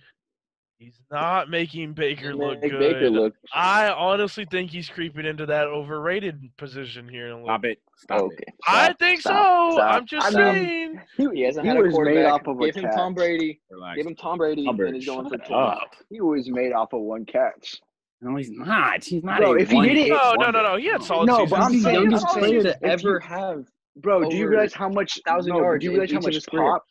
He's 0.79 1.01
not 1.11 1.51
making 1.51 1.95
Baker 1.95 2.33
look 2.37 2.61
Make 2.63 2.71
good. 2.71 2.79
Baker 2.79 3.11
look. 3.11 3.35
I 3.53 3.89
honestly 3.89 4.45
think 4.49 4.71
he's 4.71 4.89
creeping 4.89 5.27
into 5.27 5.45
that 5.47 5.67
overrated 5.67 6.41
position 6.57 7.09
here. 7.09 7.27
In 7.27 7.33
a 7.33 7.35
little. 7.39 7.49
Stop 7.49 7.65
it. 7.65 7.79
Stop 7.97 8.21
Okay. 8.23 8.37
it. 8.47 8.55
I 8.69 8.93
think 8.93 9.21
stop, 9.21 9.73
so. 9.73 9.77
stop. 9.77 9.95
I'm 9.95 10.07
just 10.07 10.27
I 10.27 10.31
mean, 10.31 11.01
saying. 11.17 11.35
He 11.35 11.43
hasn't 11.43 11.65
he 11.65 11.69
had 11.69 11.79
a 11.79 11.81
was 11.83 11.99
made 11.99 12.25
off 12.25 12.47
of 12.47 12.61
a 12.61 12.67
Give 12.67 12.77
him 12.77 12.91
Tom. 12.95 13.13
Brady. 13.13 13.61
Relax. 13.73 13.97
Give 13.97 14.07
him 14.07 14.15
Tom 14.15 14.39
Brady, 14.39 14.67
Hubbard, 14.67 14.87
and 14.87 14.95
he's 14.97 15.07
going 15.07 15.29
for 15.29 15.37
shut 15.37 15.47
20. 15.49 15.55
up. 15.63 15.91
He 16.11 16.21
was 16.21 16.49
made 16.49 16.73
off 16.73 16.93
of 16.93 17.01
one 17.01 17.25
catch. 17.27 17.81
No, 18.21 18.37
he's 18.37 18.51
not. 18.53 19.03
He's 19.03 19.25
not 19.25 19.41
Bro, 19.41 19.55
a 19.55 19.57
if 19.59 19.71
he 19.71 19.75
one 19.77 19.85
hit 19.89 19.97
it- 19.99 20.03
hit 20.07 20.11
No, 20.11 20.35
no, 20.39 20.51
no, 20.53 20.63
no. 20.63 20.77
He 20.77 20.87
had 20.87 21.01
No. 21.01 21.07
solid 21.07 21.27
No, 21.27 21.35
seasons. 21.39 21.51
but 21.51 21.61
I'm 21.61 21.73
He's 21.73 21.83
the 21.83 21.89
saying- 21.91 22.03
youngest 22.03 22.27
player 22.29 22.63
to 22.63 22.85
ever 22.87 23.19
have. 23.21 23.65
Bro, 23.97 24.31
do 24.31 24.37
you 24.37 24.47
realize 24.49 24.73
how 24.75 24.89
much 24.89 25.19
1,000 25.27 25.51
no, 25.53 25.59
yards 25.59 25.81
Do 25.81 25.87
you 25.87 25.91
realize 25.93 26.13
how 26.13 26.21
much 26.21 26.35
his 26.35 26.47
career. 26.47 26.63
pop? 26.71 26.85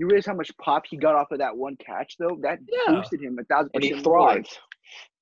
You 0.00 0.06
realize 0.06 0.24
how 0.24 0.32
much 0.32 0.50
pop 0.56 0.84
he 0.88 0.96
got 0.96 1.14
off 1.14 1.30
of 1.30 1.40
that 1.40 1.54
one 1.54 1.76
catch, 1.76 2.16
though? 2.18 2.38
That 2.40 2.58
Yeah. 2.66 2.94
boosted 2.94 3.20
him 3.20 3.38
a 3.38 3.44
thousand 3.44 3.72
and 3.74 3.84
he 3.84 3.90
percent 3.90 4.04
thrived. 4.04 4.58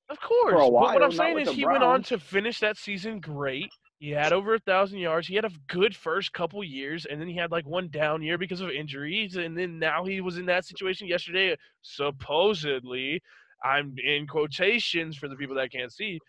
Of 0.09 0.21
course. 0.21 0.53
a 0.53 0.71
but 0.71 0.71
what 0.71 1.03
I'm 1.03 1.11
saying 1.11 1.41
is 1.41 1.49
the 1.49 1.55
he 1.55 1.67
went 1.67 1.83
on 1.83 2.05
to 2.05 2.19
finish 2.21 2.61
that 2.61 2.77
season 2.77 3.19
great. 3.19 3.73
He 3.99 4.11
had 4.11 4.33
over 4.33 4.55
a 4.55 4.59
thousand 4.61 5.01
yards. 5.01 5.27
He 5.27 5.35
had 5.35 5.45
a 5.45 5.51
good 5.67 5.97
first 5.97 6.33
couple 6.33 6.63
years, 6.63 7.07
and 7.07 7.21
then 7.21 7.27
he 7.27 7.35
had 7.35 7.51
like 7.51 7.67
one 7.67 7.89
down 7.89 8.23
year 8.23 8.39
because 8.39 8.61
of 8.61 8.71
injuries. 8.71 9.35
And 9.35 9.59
then 9.59 9.81
now 9.81 10.05
he 10.05 10.21
was 10.21 10.39
in 10.39 10.47
that 10.47 10.65
situation 10.65 11.09
yesterday. 11.09 11.57
Supposedly, 11.83 13.21
I'm 13.65 13.97
in 13.99 14.29
quotations 14.29 15.17
for 15.17 15.27
the 15.27 15.35
people 15.35 15.57
that 15.57 15.73
can't 15.73 15.93
see. 15.93 16.21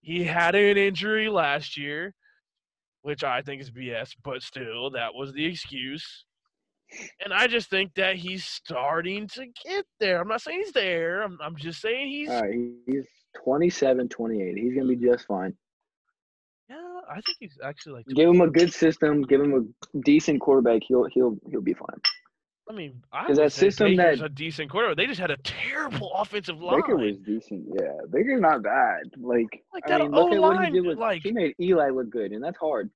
He 0.00 0.24
had 0.24 0.54
an 0.54 0.78
injury 0.78 1.28
last 1.28 1.76
year, 1.76 2.14
which 3.02 3.22
I 3.22 3.42
think 3.42 3.60
is 3.60 3.70
BS, 3.70 4.16
but 4.24 4.40
still, 4.40 4.88
that 4.92 5.14
was 5.14 5.34
the 5.34 5.44
excuse. 5.44 6.24
And 7.24 7.32
I 7.32 7.46
just 7.46 7.70
think 7.70 7.94
that 7.94 8.16
he's 8.16 8.44
starting 8.44 9.28
to 9.28 9.46
get 9.64 9.84
there. 10.00 10.20
I'm 10.20 10.28
not 10.28 10.42
saying 10.42 10.62
he's 10.64 10.72
there. 10.72 11.22
I'm, 11.22 11.38
I'm 11.42 11.56
just 11.56 11.80
saying 11.80 12.08
he's 12.08 12.28
All 12.30 12.42
right, 12.42 12.54
he's 12.86 13.04
27, 13.44 14.08
28. 14.08 14.56
He's 14.58 14.74
gonna 14.74 14.88
be 14.88 14.96
just 14.96 15.26
fine. 15.26 15.54
Yeah, 16.68 16.76
I 17.08 17.14
think 17.14 17.36
he's 17.40 17.58
actually 17.64 17.94
like. 17.94 18.06
Give 18.14 18.28
him 18.28 18.40
a 18.40 18.48
good 18.48 18.72
system. 18.72 19.22
Give 19.22 19.40
him 19.40 19.54
a 19.94 19.98
decent 20.00 20.40
quarterback. 20.40 20.82
He'll 20.86 21.04
he'll 21.12 21.36
he'll 21.50 21.60
be 21.62 21.74
fine. 21.74 22.00
I 22.68 22.72
mean, 22.72 23.02
I 23.12 23.26
'Cause 23.26 23.38
would 23.38 23.46
that 23.46 23.52
system 23.52 23.96
Baker's 23.96 24.20
that- 24.20 24.26
a 24.26 24.28
decent 24.28 24.70
quarterback. 24.70 24.96
They 24.96 25.06
just 25.06 25.18
had 25.20 25.32
a 25.32 25.36
terrible 25.38 26.12
offensive 26.16 26.60
line. 26.60 26.80
Baker 26.80 26.96
was 26.96 27.16
decent. 27.26 27.66
Yeah, 27.80 27.92
Baker's 28.12 28.40
not 28.40 28.62
bad. 28.62 29.00
Like, 29.18 29.48
like 29.74 29.82
I 29.86 29.88
that 29.98 30.00
mean, 30.02 30.12
look 30.12 30.30
O 30.30 30.34
at 30.34 30.40
what 30.40 30.52
he 30.52 30.58
line, 30.64 30.72
did 30.72 30.86
with. 30.86 30.98
like 30.98 31.22
he 31.22 31.32
made 31.32 31.54
Eli 31.60 31.90
look 31.90 32.10
good, 32.10 32.30
and 32.30 32.42
that's 32.44 32.58
hard. 32.58 32.88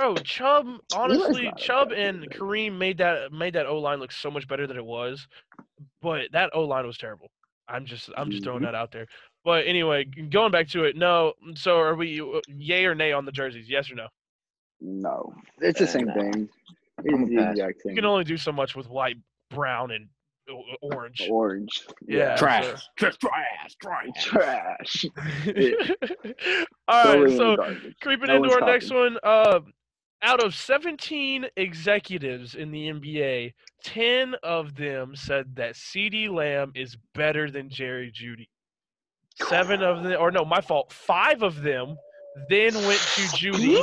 Bro, 0.00 0.14
Chubb. 0.16 0.66
Honestly, 0.94 1.44
not 1.44 1.60
a 1.60 1.62
Chubb 1.62 1.92
and. 1.92 2.30
Kareem 2.30 2.76
made 2.78 2.98
that 2.98 3.32
made 3.32 3.54
that 3.54 3.66
O 3.66 3.78
line 3.78 3.98
look 4.00 4.12
so 4.12 4.30
much 4.30 4.46
better 4.48 4.66
than 4.66 4.76
it 4.76 4.84
was, 4.84 5.26
but 6.02 6.30
that 6.32 6.50
O 6.54 6.62
line 6.64 6.86
was 6.86 6.96
terrible. 6.98 7.30
I'm 7.68 7.84
just 7.86 8.10
I'm 8.16 8.30
just 8.30 8.42
throwing 8.42 8.60
Mhm. 8.62 8.66
that 8.66 8.74
out 8.74 8.92
there. 8.92 9.06
But 9.44 9.66
anyway, 9.66 10.04
going 10.04 10.50
back 10.52 10.68
to 10.68 10.84
it, 10.84 10.96
no. 10.96 11.34
So 11.54 11.78
are 11.78 11.94
we 11.94 12.20
uh, 12.20 12.40
yay 12.48 12.84
or 12.84 12.94
nay 12.94 13.12
on 13.12 13.24
the 13.24 13.32
jerseys? 13.32 13.68
Yes 13.68 13.90
or 13.90 13.94
no? 13.94 14.08
no, 14.80 15.32
it's 15.60 15.78
the 15.78 15.86
same 15.86 16.10
thing. 16.12 16.48
It's 17.04 17.30
the 17.30 17.36
pass. 17.36 17.50
exact 17.52 17.82
You 17.84 17.94
can 17.94 18.04
only 18.04 18.24
do 18.24 18.36
so 18.36 18.50
much 18.52 18.74
with 18.74 18.88
white, 18.88 19.16
brown, 19.50 19.90
and 19.90 20.08
orange. 20.82 21.26
Orange. 21.30 21.86
Yeah. 22.06 22.36
Trash. 22.36 22.82
Trash. 22.96 23.16
Trash. 23.18 23.74
Trash. 23.80 24.24
Trash. 24.24 25.04
All 26.88 27.02
Throw 27.04 27.12
it 27.12 27.20
right, 27.22 27.30
in 27.30 27.36
so 27.36 27.56
creeping 28.02 28.28
No 28.28 28.36
into 28.36 28.48
one's 28.48 28.54
our 28.62 28.66
next 28.68 28.92
one. 28.92 29.16
Uh, 29.22 29.60
out 30.22 30.42
of 30.44 30.54
17 30.54 31.46
executives 31.56 32.54
in 32.54 32.70
the 32.70 32.88
NBA, 32.88 33.52
10 33.84 34.34
of 34.42 34.74
them 34.76 35.14
said 35.16 35.54
that 35.56 35.74
CeeDee 35.74 36.28
Lamb 36.30 36.72
is 36.74 36.96
better 37.14 37.50
than 37.50 37.70
Jerry 37.70 38.12
Jeudy. 38.12 38.48
Seven 39.48 39.82
of 39.82 40.02
them, 40.02 40.20
or 40.20 40.30
no, 40.30 40.44
my 40.44 40.60
fault. 40.60 40.92
Five 40.92 41.42
of 41.42 41.62
them 41.62 41.96
then 42.50 42.74
went 42.74 43.00
to 43.00 43.22
Jeudy. 43.36 43.80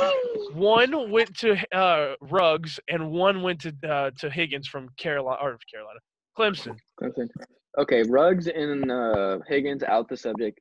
One 0.54 1.10
went 1.10 1.36
to 1.38 1.56
uh, 1.76 2.14
Ruggs, 2.20 2.78
and 2.88 3.10
one 3.10 3.42
went 3.42 3.60
to 3.62 3.74
uh, 3.88 4.10
to 4.18 4.30
Higgins 4.30 4.68
from 4.68 4.88
Carolina 4.96 5.38
or 5.42 5.58
Carolina, 5.70 5.98
Clemson. 6.38 6.76
Clemson. 7.00 7.28
Okay, 7.76 8.02
Ruggs 8.04 8.46
and 8.46 8.90
uh, 8.90 9.38
Higgins 9.48 9.82
out 9.82 10.08
the 10.08 10.16
subject. 10.16 10.60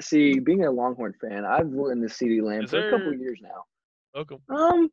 See, 0.00 0.38
being 0.38 0.64
a 0.64 0.70
Longhorn 0.70 1.14
fan, 1.20 1.44
I've 1.44 1.70
written 1.70 2.00
the 2.00 2.08
CeeDee 2.08 2.42
Lamb 2.42 2.64
Is 2.64 2.70
for 2.70 2.86
a 2.86 2.90
couple 2.90 3.06
there- 3.10 3.14
years 3.14 3.40
now. 3.42 3.64
Welcome. 4.14 4.38
Um, 4.48 4.90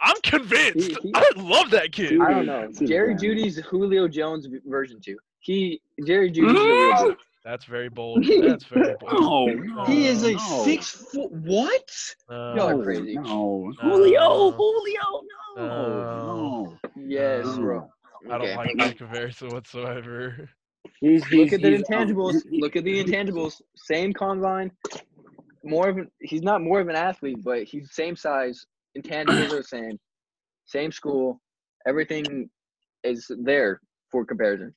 I'm 0.00 0.16
convinced. 0.22 0.88
He- 0.88 0.96
he- 1.02 1.12
I 1.14 1.30
love 1.36 1.70
that 1.70 1.92
kid. 1.92 2.20
I 2.20 2.30
don't 2.32 2.46
know. 2.46 2.70
Jerry 2.86 3.08
Lamb. 3.10 3.18
Jeudy's 3.18 3.56
Julio 3.58 4.08
Jones 4.08 4.48
version 4.66 5.00
two. 5.00 5.18
He 5.40 5.80
Jerry 6.06 6.30
Jeudy's 6.30 6.54
the 6.54 6.60
real. 7.04 7.16
That's 7.44 7.64
very 7.64 7.88
bold. 7.88 8.24
That's 8.42 8.64
very 8.64 8.94
bold. 9.00 9.12
No, 9.12 9.46
no, 9.46 9.84
He 9.84 10.06
is 10.06 10.22
a 10.24 10.32
no. 10.32 10.62
six 10.64 10.90
foot. 10.90 11.30
What? 11.32 11.90
No. 12.28 12.54
Y'all 12.54 12.80
are 12.80 12.82
crazy. 12.82 13.14
No, 13.14 13.72
No. 13.82 13.90
Julio, 13.90 14.50
Julio, 14.52 15.22
no, 15.56 15.66
No. 15.66 16.78
no. 16.96 17.02
Yes, 17.06 17.44
No. 17.46 17.56
bro. 17.58 17.90
I 18.26 18.28
don't 18.38 18.42
Okay. 18.42 18.56
like 18.56 18.76
that 18.78 18.98
comparison 18.98 19.48
whatsoever. 19.48 20.50
He's, 21.00 21.24
he's, 21.28 21.50
Look 21.50 21.52
at 21.54 21.62
the 21.62 21.70
he's, 21.78 21.82
intangibles. 21.82 22.42
he- 22.50 22.60
Look 22.60 22.76
at 22.76 22.84
the 22.84 23.02
intangibles. 23.02 23.60
Same 23.74 24.12
combine. 24.12 24.70
More 25.62 25.88
of 25.88 25.98
an, 25.98 26.10
he's 26.20 26.42
not 26.42 26.62
more 26.62 26.80
of 26.80 26.88
an 26.88 26.96
athlete, 26.96 27.42
but 27.44 27.64
he's 27.64 27.92
same 27.92 28.16
size. 28.16 28.66
Intangibles 28.96 29.52
are 29.52 29.56
the 29.58 29.62
same. 29.64 29.98
Same 30.66 30.90
school. 30.92 31.40
Everything 31.86 32.48
is 33.04 33.30
there 33.42 33.80
for 34.10 34.24
comparison. 34.24 34.74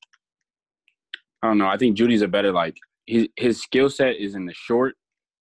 I 1.42 1.48
don't 1.48 1.58
know. 1.58 1.66
I 1.66 1.76
think 1.76 1.96
Jeudy's 1.96 2.22
a 2.22 2.28
better 2.28 2.52
like 2.52 2.76
his 3.06 3.28
his 3.36 3.60
skill 3.62 3.90
set 3.90 4.16
is 4.16 4.34
in 4.34 4.46
the 4.46 4.54
short, 4.54 4.94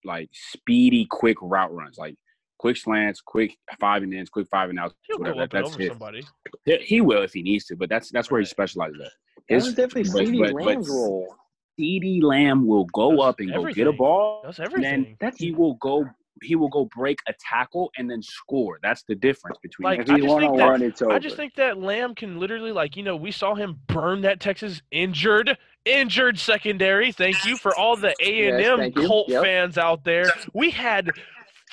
like 0.04 0.30
speedy, 0.34 1.08
quick 1.10 1.38
route 1.42 1.74
runs, 1.74 1.98
like 1.98 2.16
quick 2.60 2.78
slants, 2.78 3.22
quick 3.22 3.56
five 3.80 4.04
and 4.04 4.14
ins, 4.14 4.30
quick 4.30 4.48
five 4.50 4.70
and 4.70 4.80
outs, 4.80 4.94
He'll 5.08 5.20
whatever. 5.20 5.36
go 5.38 5.44
up 5.44 5.50
That, 5.52 5.58
and 5.58 5.66
that's 5.66 5.74
over 5.76 5.82
his. 5.84 5.90
somebody. 5.92 6.24
He, 6.66 6.78
he 6.78 7.02
will 7.02 7.22
if 7.24 7.34
he 7.34 7.42
needs 7.42 7.66
to, 7.66 7.76
but 7.76 7.90
that's 7.90 8.10
that's 8.12 8.30
where 8.32 8.40
he 8.42 8.46
specializes 8.46 9.00
at. 9.02 9.12
That 9.50 9.56
was 9.56 9.74
definitely 9.74 10.04
but- 10.04 10.28
CeeDee 10.28 10.54
but- 10.54 10.64
but 10.84 10.88
role. 10.88 11.36
CeeDee 11.80 12.22
Lamb 12.24 12.68
will 12.68 12.86
go 12.86 13.12
Does 13.18 13.26
up 13.26 13.40
and 13.40 13.54
go 13.54 13.66
get 13.72 13.88
a 13.88 13.92
ball. 13.94 14.42
Does 14.46 14.60
and 14.60 14.68
everything. 14.68 15.04
Then 15.04 15.18
That's 15.20 15.38
he 15.38 15.52
will 15.52 15.76
go. 15.76 16.06
He 16.42 16.56
will 16.56 16.70
go 16.70 16.90
break 16.94 17.20
a 17.28 17.34
tackle 17.40 17.90
and 17.98 18.10
then 18.10 18.22
score. 18.22 18.78
That's 18.84 19.04
the 19.04 19.16
difference 19.16 19.58
between. 19.64 19.86
Like, 19.86 20.02
I 20.02 20.04
just 20.18 20.28
one 20.28 20.42
think 20.42 20.52
on 20.54 20.58
that- 20.58 20.68
one, 20.72 20.82
it's 20.82 21.02
over. 21.02 21.14
I 21.14 21.20
just 21.20 21.38
think 21.38 21.56
that 21.56 21.78
Lamb 21.80 22.16
can 22.16 22.38
literally, 22.38 22.72
like, 22.74 22.98
you 22.98 23.04
know, 23.04 23.16
we 23.16 23.32
saw 23.32 23.56
him 23.56 23.80
burn 23.88 24.22
that 24.22 24.42
Texas 24.42 24.82
injured, 24.92 25.58
injured 25.86 26.38
secondary. 26.38 27.12
Thank 27.14 27.46
you 27.46 27.56
for 27.56 27.74
all 27.78 27.96
the 27.96 28.14
A 28.22 28.48
and 28.50 28.62
M 28.62 28.78
thank 28.78 28.98
you. 28.98 29.08
Colt 29.08 29.30
Yep. 29.30 29.44
fans 29.44 29.78
out 29.78 30.04
there. 30.04 30.34
We 30.54 30.70
had 30.72 31.12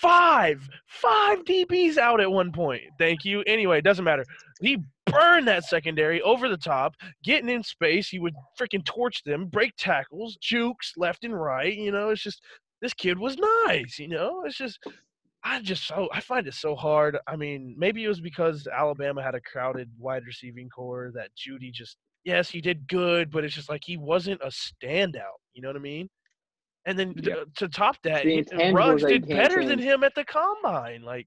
five, 0.00 0.68
five 0.86 1.44
DBs 1.44 1.98
out 1.98 2.20
at 2.20 2.30
one 2.30 2.52
point. 2.52 2.82
Thank 2.98 3.24
you. 3.24 3.42
Anyway, 3.46 3.78
it 3.78 3.84
doesn't 3.84 4.04
matter. 4.04 4.24
He 4.60 4.78
burned 5.06 5.48
that 5.48 5.64
secondary 5.64 6.20
over 6.22 6.48
the 6.48 6.56
top, 6.56 6.94
getting 7.24 7.48
in 7.48 7.62
space. 7.62 8.08
He 8.08 8.18
would 8.18 8.34
freaking 8.58 8.84
torch 8.84 9.22
them, 9.24 9.46
break 9.46 9.74
tackles, 9.76 10.36
jukes 10.40 10.94
left 10.96 11.24
and 11.24 11.38
right. 11.38 11.74
You 11.74 11.92
know, 11.92 12.10
it's 12.10 12.22
just 12.22 12.42
this 12.80 12.94
kid 12.94 13.18
was 13.18 13.36
nice. 13.66 13.98
You 13.98 14.08
know, 14.08 14.42
it's 14.44 14.56
just. 14.56 14.78
I 15.42 15.62
just 15.62 15.86
so 15.86 16.06
I 16.12 16.20
find 16.20 16.46
it 16.46 16.52
so 16.52 16.76
hard. 16.76 17.16
I 17.26 17.34
mean, 17.34 17.74
maybe 17.78 18.04
it 18.04 18.08
was 18.08 18.20
because 18.20 18.66
Alabama 18.66 19.22
had 19.22 19.34
a 19.34 19.40
crowded 19.40 19.88
wide 19.98 20.26
receiving 20.26 20.68
core 20.68 21.12
that 21.14 21.30
Jeudy 21.34 21.72
just 21.72 21.96
yes, 22.24 22.50
he 22.50 22.60
did 22.60 22.86
good, 22.88 23.30
but 23.30 23.42
it's 23.42 23.54
just 23.54 23.70
like 23.70 23.82
he 23.82 23.96
wasn't 23.96 24.40
a 24.42 24.48
standout. 24.48 25.40
You 25.54 25.62
know 25.62 25.68
what 25.68 25.76
I 25.76 25.80
mean? 25.80 26.10
And 26.86 26.98
then 26.98 27.14
Yeah. 27.16 27.34
to, 27.34 27.46
to 27.56 27.68
top 27.68 27.96
that, 28.04 28.24
The 28.24 28.72
Ruggs 28.72 29.02
did 29.04 29.26
can't 29.26 29.28
better 29.28 29.64
than 29.66 29.78
him 29.78 30.02
at 30.02 30.14
the 30.14 30.24
combine. 30.24 31.02
Like 31.02 31.26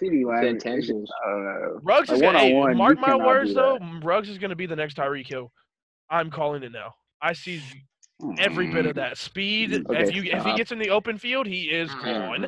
CeeDee 0.00 0.24
Lamb. 0.24 0.58
The 0.58 0.70
it's. 0.70 1.10
I 1.24 1.30
don't 1.30 1.44
know. 1.44 1.80
Ruggs 1.82 2.10
is 2.10 2.20
gonna 2.20 2.38
hey, 2.38 2.74
mark 2.74 2.98
my 3.00 3.16
words 3.16 3.54
though. 3.54 3.78
that. 3.80 4.00
Ruggs 4.04 4.28
is 4.28 4.38
gonna 4.38 4.54
be 4.56 4.66
the 4.66 4.76
next 4.76 4.96
Tyreek 4.96 5.26
Hill. 5.26 5.50
I'm 6.10 6.30
calling 6.30 6.62
it 6.62 6.72
now. 6.72 6.94
I 7.20 7.32
see 7.32 7.60
every 8.38 8.70
bit 8.72 8.86
of 8.86 8.94
that 8.96 9.18
speed. 9.18 9.72
if 9.72 9.86
Okay, 9.90 10.12
you 10.12 10.22
if 10.24 10.44
he 10.44 10.54
gets 10.54 10.72
in 10.72 10.78
the 10.78 10.90
open 10.90 11.18
field, 11.18 11.46
he 11.46 11.64
is 11.64 11.92
gone. 11.96 12.46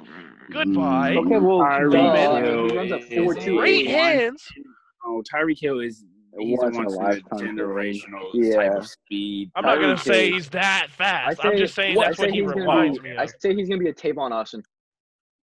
Goodbye. 0.52 1.16
Okay, 1.16 1.38
well, 1.38 1.60
Tyreek 1.60 2.44
Hill 2.44 2.76
runs 2.76 2.92
a 2.92 3.00
four 3.16 3.34
two 3.34 3.56
Great 3.58 3.86
eight. 3.86 3.90
hands. 3.90 4.46
Oh, 5.04 5.22
Tyreek 5.32 5.58
Hill 5.60 5.80
is 5.80 6.04
he's 6.38 6.58
Once 6.58 6.76
a 6.76 6.80
in 6.80 6.84
a 6.86 6.88
once 6.88 6.94
a 6.94 6.98
lifetime 6.98 7.38
thing. 7.38 7.56
generational 7.56 8.54
type 8.54 8.72
Yeah. 8.72 8.76
of 8.78 8.86
speed. 8.86 9.50
I'm 9.54 9.64
not 9.64 9.80
gonna 9.80 9.96
say 9.98 10.26
Hill. 10.28 10.34
he's 10.36 10.48
that 10.50 10.88
fast. 10.90 11.40
say, 11.42 11.48
I'm 11.48 11.56
just 11.58 11.74
saying 11.74 11.96
well, 11.96 12.06
that's 12.06 12.20
I 12.20 12.22
what 12.24 12.30
he 12.34 12.42
reminds 12.42 12.98
be, 12.98 13.10
me 13.10 13.16
I 13.16 13.24
of. 13.24 13.32
say 13.40 13.54
he's 13.54 13.68
gonna 13.68 13.80
be 13.80 13.88
a 13.88 13.94
Tavon 13.94 14.30
Austin. 14.32 14.62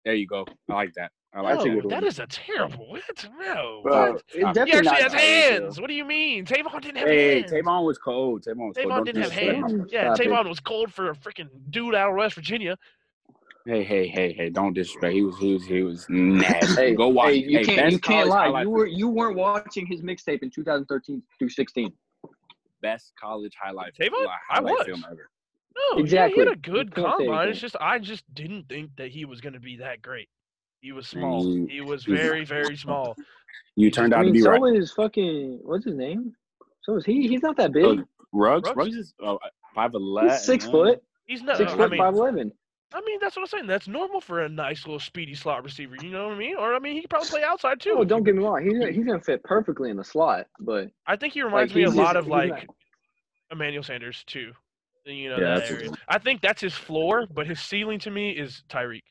There 0.05 0.15
you 0.15 0.27
go. 0.27 0.45
I 0.69 0.75
like 0.75 0.93
that. 0.95 1.13
I 1.35 1.41
like 1.41 1.55
That's 1.55 1.65
a 1.65 1.69
No, 1.69 1.75
good 1.81 1.91
that. 1.91 2.01
that 2.03 2.09
a 2.19 2.27
terrible. 2.27 2.91
What? 2.91 3.29
No. 3.39 3.81
Bro, 3.85 4.13
what? 4.13 4.23
it's 4.29 4.39
Stop. 4.41 4.55
definitely 4.55 4.71
He 4.83 4.89
actually 4.89 5.03
has 5.03 5.13
Tyreek 5.13 5.19
Hill. 5.19 5.61
hands. 5.63 5.81
What 5.81 5.87
do 5.89 5.95
you 5.95 6.05
mean? 6.05 6.45
Tavon 6.45 6.81
didn't 6.83 6.97
have 6.99 7.09
Hey, 7.09 7.41
hands. 7.41 7.53
Tavon 7.53 7.87
was 7.87 7.99
cold. 7.99 8.43
Tavon 8.43 8.69
was 8.69 8.77
cold. 8.77 8.87
Tavon 8.87 8.97
Don't 8.97 9.05
didn't 9.07 9.23
have 9.23 9.33
him. 9.33 9.63
hands. 9.63 9.93
Yeah, 9.93 10.15
Stop 10.15 10.27
it. 10.27 10.31
Tavon 10.31 10.49
was 10.49 10.61
cold 10.61 10.93
for 10.93 11.09
a 11.11 11.15
freaking 11.15 11.49
dude 11.71 11.95
out 11.95 12.11
of 12.11 12.17
West 12.17 12.35
Virginia. 12.35 12.77
Hey, 13.65 13.85
hey, 13.85 14.09
hey, 14.09 14.33
hey! 14.33 14.51
Don't 14.51 14.73
disrespect. 14.73 15.15
He 15.15 15.23
was, 15.23 15.37
he 15.39 15.53
was, 15.55 15.65
he 15.65 15.83
was 15.83 16.07
nasty. 16.09 16.75
Hey, 16.75 16.95
Go 16.95 17.09
watch. 17.09 17.29
Hey, 17.31 17.37
you 17.37 17.59
Hey, 17.59 17.65
can't 17.65 17.77
best 17.79 17.93
you 17.93 17.99
can't 18.01 18.29
lie. 18.29 18.45
highlight 18.45 18.65
You 18.65 18.71
were 18.71 18.87
you 18.87 19.09
weren't 19.09 19.37
watching 19.37 19.87
his 19.87 20.03
mixtape 20.03 20.43
in 20.43 20.51
2013 20.51 21.23
through 21.39 21.49
16. 21.49 21.93
best 22.81 23.13
college 23.21 23.53
highlight. 23.61 23.95
Tavon? 23.95 24.25
like, 24.25 24.39
I 24.51 24.61
was. 24.61 24.85
film 24.87 25.05
ever. 25.09 25.29
No, 25.75 25.97
yeah, 25.99 26.03
Exactly. 26.03 26.35
he 26.43 26.49
had 26.49 26.57
a 26.57 26.61
good 26.61 26.95
can't 26.95 27.17
combine. 27.19 27.49
It's 27.49 27.61
just 27.61 27.77
I 27.81 27.99
just 27.99 28.25
didn't 28.35 28.69
think 28.69 28.91
that 28.97 29.09
he 29.11 29.25
was 29.25 29.41
going 29.41 29.55
to 29.55 29.61
be 29.61 29.77
that 29.77 30.03
great. 30.03 30.29
He 30.81 30.91
was 30.93 31.07
small. 31.07 31.45
Mm, 31.47 31.71
He 31.71 31.81
was 31.81 32.05
very, 32.05 32.45
very 32.45 32.77
small. 32.77 33.17
You 33.77 33.91
turned 33.91 34.13
I 34.13 34.19
out 34.19 34.25
mean, 34.25 34.35
to 34.35 34.39
be 34.39 34.43
so 34.43 34.51
right. 34.51 34.75
is 34.77 34.93
fucking 34.93 35.61
what's 35.63 35.85
his 35.85 35.95
name? 35.95 36.35
So 36.83 36.97
is 36.97 37.05
he? 37.05 37.29
He's 37.29 37.43
not 37.43 37.57
that 37.59 37.73
big. 37.73 37.85
Oh, 37.85 38.05
Ruggs, 38.33 38.67
Ruggs? 38.71 38.77
Ruggs 38.77 38.97
is 38.97 39.15
uh, 39.25 39.37
five 39.75 39.95
eleven. 39.95 40.31
He's 40.31 40.43
six 40.43 40.67
foot. 40.67 41.01
He's 41.27 41.43
not. 41.43 41.57
Six 41.57 41.73
I 41.73 41.77
foot 41.77 41.91
mean, 41.93 41.99
five 41.99 42.15
eleven. 42.15 42.53
I 42.95 43.01
mean, 43.03 43.19
that's 43.21 43.37
what 43.37 43.43
I'm 43.43 43.47
saying. 43.49 43.67
That's 43.67 43.89
normal 43.89 44.21
for 44.21 44.41
a 44.41 44.49
nice 44.49 44.85
little 44.87 45.01
speedy 45.01 45.35
slot 45.35 45.65
receiver. 45.65 45.97
You 46.03 46.11
know 46.11 46.25
what 46.29 46.35
I 46.35 46.39
mean? 46.39 46.57
Or 46.57 46.75
I 46.75 46.79
mean, 46.79 46.95
he 46.95 47.01
could 47.03 47.11
probably 47.11 47.29
play 47.29 47.43
outside 47.43 47.81
too. 47.81 47.95
Oh, 47.97 48.05
don't 48.05 48.23
get 48.25 48.35
me 48.35 48.43
wrong. 48.43 48.63
He's 48.65 48.95
he's 48.97 49.05
gonna 49.07 49.21
fit 49.21 49.43
perfectly 49.45 49.91
in 49.91 49.97
the 49.97 50.05
slot, 50.05 50.47
but 50.61 50.89
I 51.07 51.17
think 51.17 51.33
he 51.35 51.43
reminds 51.43 51.73
Like, 51.75 51.77
me 51.77 51.85
a 51.85 51.91
lot 51.91 52.15
just- 52.15 52.17
of 52.17 52.27
like 52.29 52.51
not- 52.51 52.67
Emmanuel 53.51 53.83
Sanders 53.83 54.23
too. 54.27 54.53
You 55.05 55.31
know 55.31 55.37
Yeah, 55.39 55.59
that 55.59 55.71
area. 55.71 55.91
I 56.09 56.19
think 56.19 56.41
that's 56.43 56.61
his 56.61 56.75
floor, 56.75 57.27
but 57.33 57.47
his 57.47 57.61
ceiling 57.61 57.99
to 58.01 58.11
me 58.11 58.31
is 58.31 58.63
Tyreek. 58.69 59.03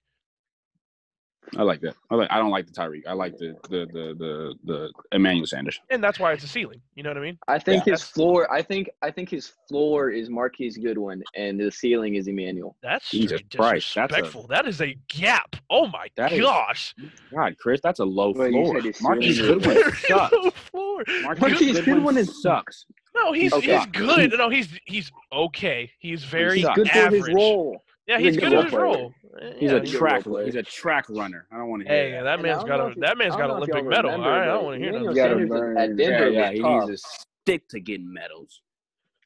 I 1.57 1.63
like 1.63 1.81
that. 1.81 1.95
I 2.09 2.15
like. 2.15 2.29
I 2.31 2.37
don't 2.37 2.51
like 2.51 2.65
the 2.67 2.71
Tyreek. 2.71 3.07
I 3.07 3.13
like 3.13 3.37
the 3.37 3.55
the 3.69 3.85
the 3.91 4.15
the, 4.17 4.55
the 4.63 4.91
Emmanuel 5.11 5.45
Sanders. 5.47 5.79
And 5.89 6.01
that's 6.03 6.19
why 6.19 6.31
it's 6.33 6.43
a 6.43 6.47
ceiling. 6.47 6.81
You 6.95 7.03
know 7.03 7.09
what 7.09 7.17
I 7.17 7.21
mean? 7.21 7.37
I 7.47 7.57
think 7.59 7.85
Yeah. 7.85 7.93
his 7.93 8.03
floor. 8.03 8.51
I 8.53 8.61
think 8.61 8.89
I 9.01 9.11
think 9.11 9.29
his 9.29 9.51
floor 9.67 10.11
is 10.11 10.29
Marquise 10.29 10.77
Goodwin, 10.77 11.23
and 11.35 11.59
the 11.59 11.71
ceiling 11.71 12.15
is 12.15 12.27
Emmanuel. 12.27 12.77
That's 12.83 13.09
Jesus 13.09 13.39
straight 13.39 13.57
Christ, 13.59 13.95
that's 13.95 14.13
a- 14.13 14.15
disrespectful. 14.17 14.47
That 14.47 14.67
is 14.67 14.81
a 14.81 14.95
gap. 15.09 15.55
Oh 15.69 15.87
my 15.87 16.07
That 16.15 16.31
is- 16.31 16.41
gosh. 16.41 16.95
God, 17.33 17.57
Chris, 17.59 17.81
that's 17.83 17.99
a 17.99 18.05
low 18.05 18.31
Wait, 18.33 18.51
floor. 18.51 18.75
said 18.75 18.85
his 18.85 19.01
Marquise 19.01 19.39
is- 19.39 19.47
Goodwin 19.47 19.91
sucks. 19.93 20.31
low 20.33 20.51
floor. 20.51 21.03
Marquise 21.23 21.39
Marquise 21.41 21.75
Goodwin, 21.79 21.95
Goodwin 21.95 22.17
is- 22.17 22.41
sucks. 22.41 22.85
No, 23.15 23.33
he's 23.33 23.51
Okay. 23.51 23.77
he's 23.77 23.85
good. 23.87 24.31
No, 24.37 24.49
he's 24.49 24.69
he's 24.85 25.11
okay. 25.33 25.91
He's 25.99 26.23
very 26.23 26.59
He's 26.59 26.69
good 26.75 26.89
for 26.89 27.09
his 27.09 27.27
role. 27.33 27.81
Yeah, 28.07 28.17
He's 28.19 28.35
he's 28.35 28.37
good 28.37 28.49
good 28.51 28.59
at 28.59 28.63
his 28.65 28.73
role 28.73 28.93
role. 28.93 29.13
He's 29.59 29.71
yeah, 29.71 29.77
a 29.77 29.79
he's 29.81 29.93
a 29.93 29.97
track. 29.97 30.25
role. 30.25 30.43
He's 30.45 30.55
a 30.55 30.63
track 30.63 31.05
runner. 31.09 31.47
I 31.51 31.57
don't 31.57 31.69
want 31.69 31.83
to 31.83 31.87
hear 31.89 31.97
Hey, 31.97 32.11
that. 32.11 32.23
that 32.23 32.39
And 32.39 32.47
I 32.47 32.63
got 32.67 32.79
a 32.97 32.99
that 32.99 33.17
man's 33.17 33.35
I 33.35 33.37
got 33.37 33.49
an 33.51 33.57
know 33.57 33.63
if 33.63 33.67
y'all 33.69 33.77
Olympic 33.77 33.85
medal. 33.85 34.11
All 34.11 34.17
remember, 34.17 34.29
right, 34.29 34.41
I 34.43 34.45
don't 34.53 34.63
want 34.65 34.75
to 34.75 34.79
hear 34.79 34.89
Emmanuel 34.89 35.13
nothing. 35.15 35.23
gotta 35.23 35.33
Sanders 35.33 35.49
burn. 35.49 35.77
at 35.77 35.97
Denver 35.97 36.29
yeah, 36.29 36.49
yeah, 36.51 36.69
was 36.73 36.87
he 36.87 36.91
needs 36.91 37.03
to 37.03 37.09
stick 37.43 37.67
to 37.69 37.79
getting 37.79 38.11
medals. 38.11 38.61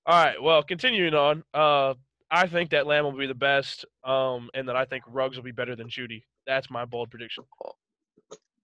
All 0.06 0.24
right, 0.24 0.42
well, 0.42 0.62
continuing 0.64 1.16
on. 1.16 1.44
Uh, 1.54 1.96
I 2.30 2.48
think 2.48 2.70
that 2.72 2.86
Lamb 2.86 3.04
will 3.06 3.12
be 3.18 3.28
the 3.28 3.34
best, 3.34 3.86
um, 4.04 4.50
and 4.54 4.68
that 4.70 4.76
I 4.76 4.86
think 4.86 5.04
Ruggs 5.08 5.38
will 5.38 5.44
be 5.44 5.52
better 5.52 5.76
than 5.76 5.88
Jeudy. 5.90 6.24
That's 6.46 6.70
my 6.70 6.86
bold 6.86 7.10
prediction. 7.10 7.44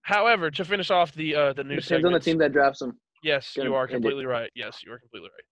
However, 0.02 0.50
to 0.50 0.64
finish 0.64 0.90
off 0.90 1.12
the 1.14 1.34
uh, 1.34 1.52
the 1.52 1.64
news 1.64 1.86
Depends 1.86 2.06
on 2.06 2.12
the 2.12 2.20
team 2.20 2.38
that 2.38 2.52
drafts 2.52 2.82
him. 2.82 2.98
yes, 3.22 3.54
gonna 3.56 3.68
you 3.70 3.74
are 3.74 3.82
end 3.84 3.90
it. 3.90 3.94
completely 3.94 4.26
right. 4.26 4.50
Yes, 4.54 4.78
you 4.84 4.92
are 4.92 4.98
completely 4.98 5.28
right. 5.36 5.44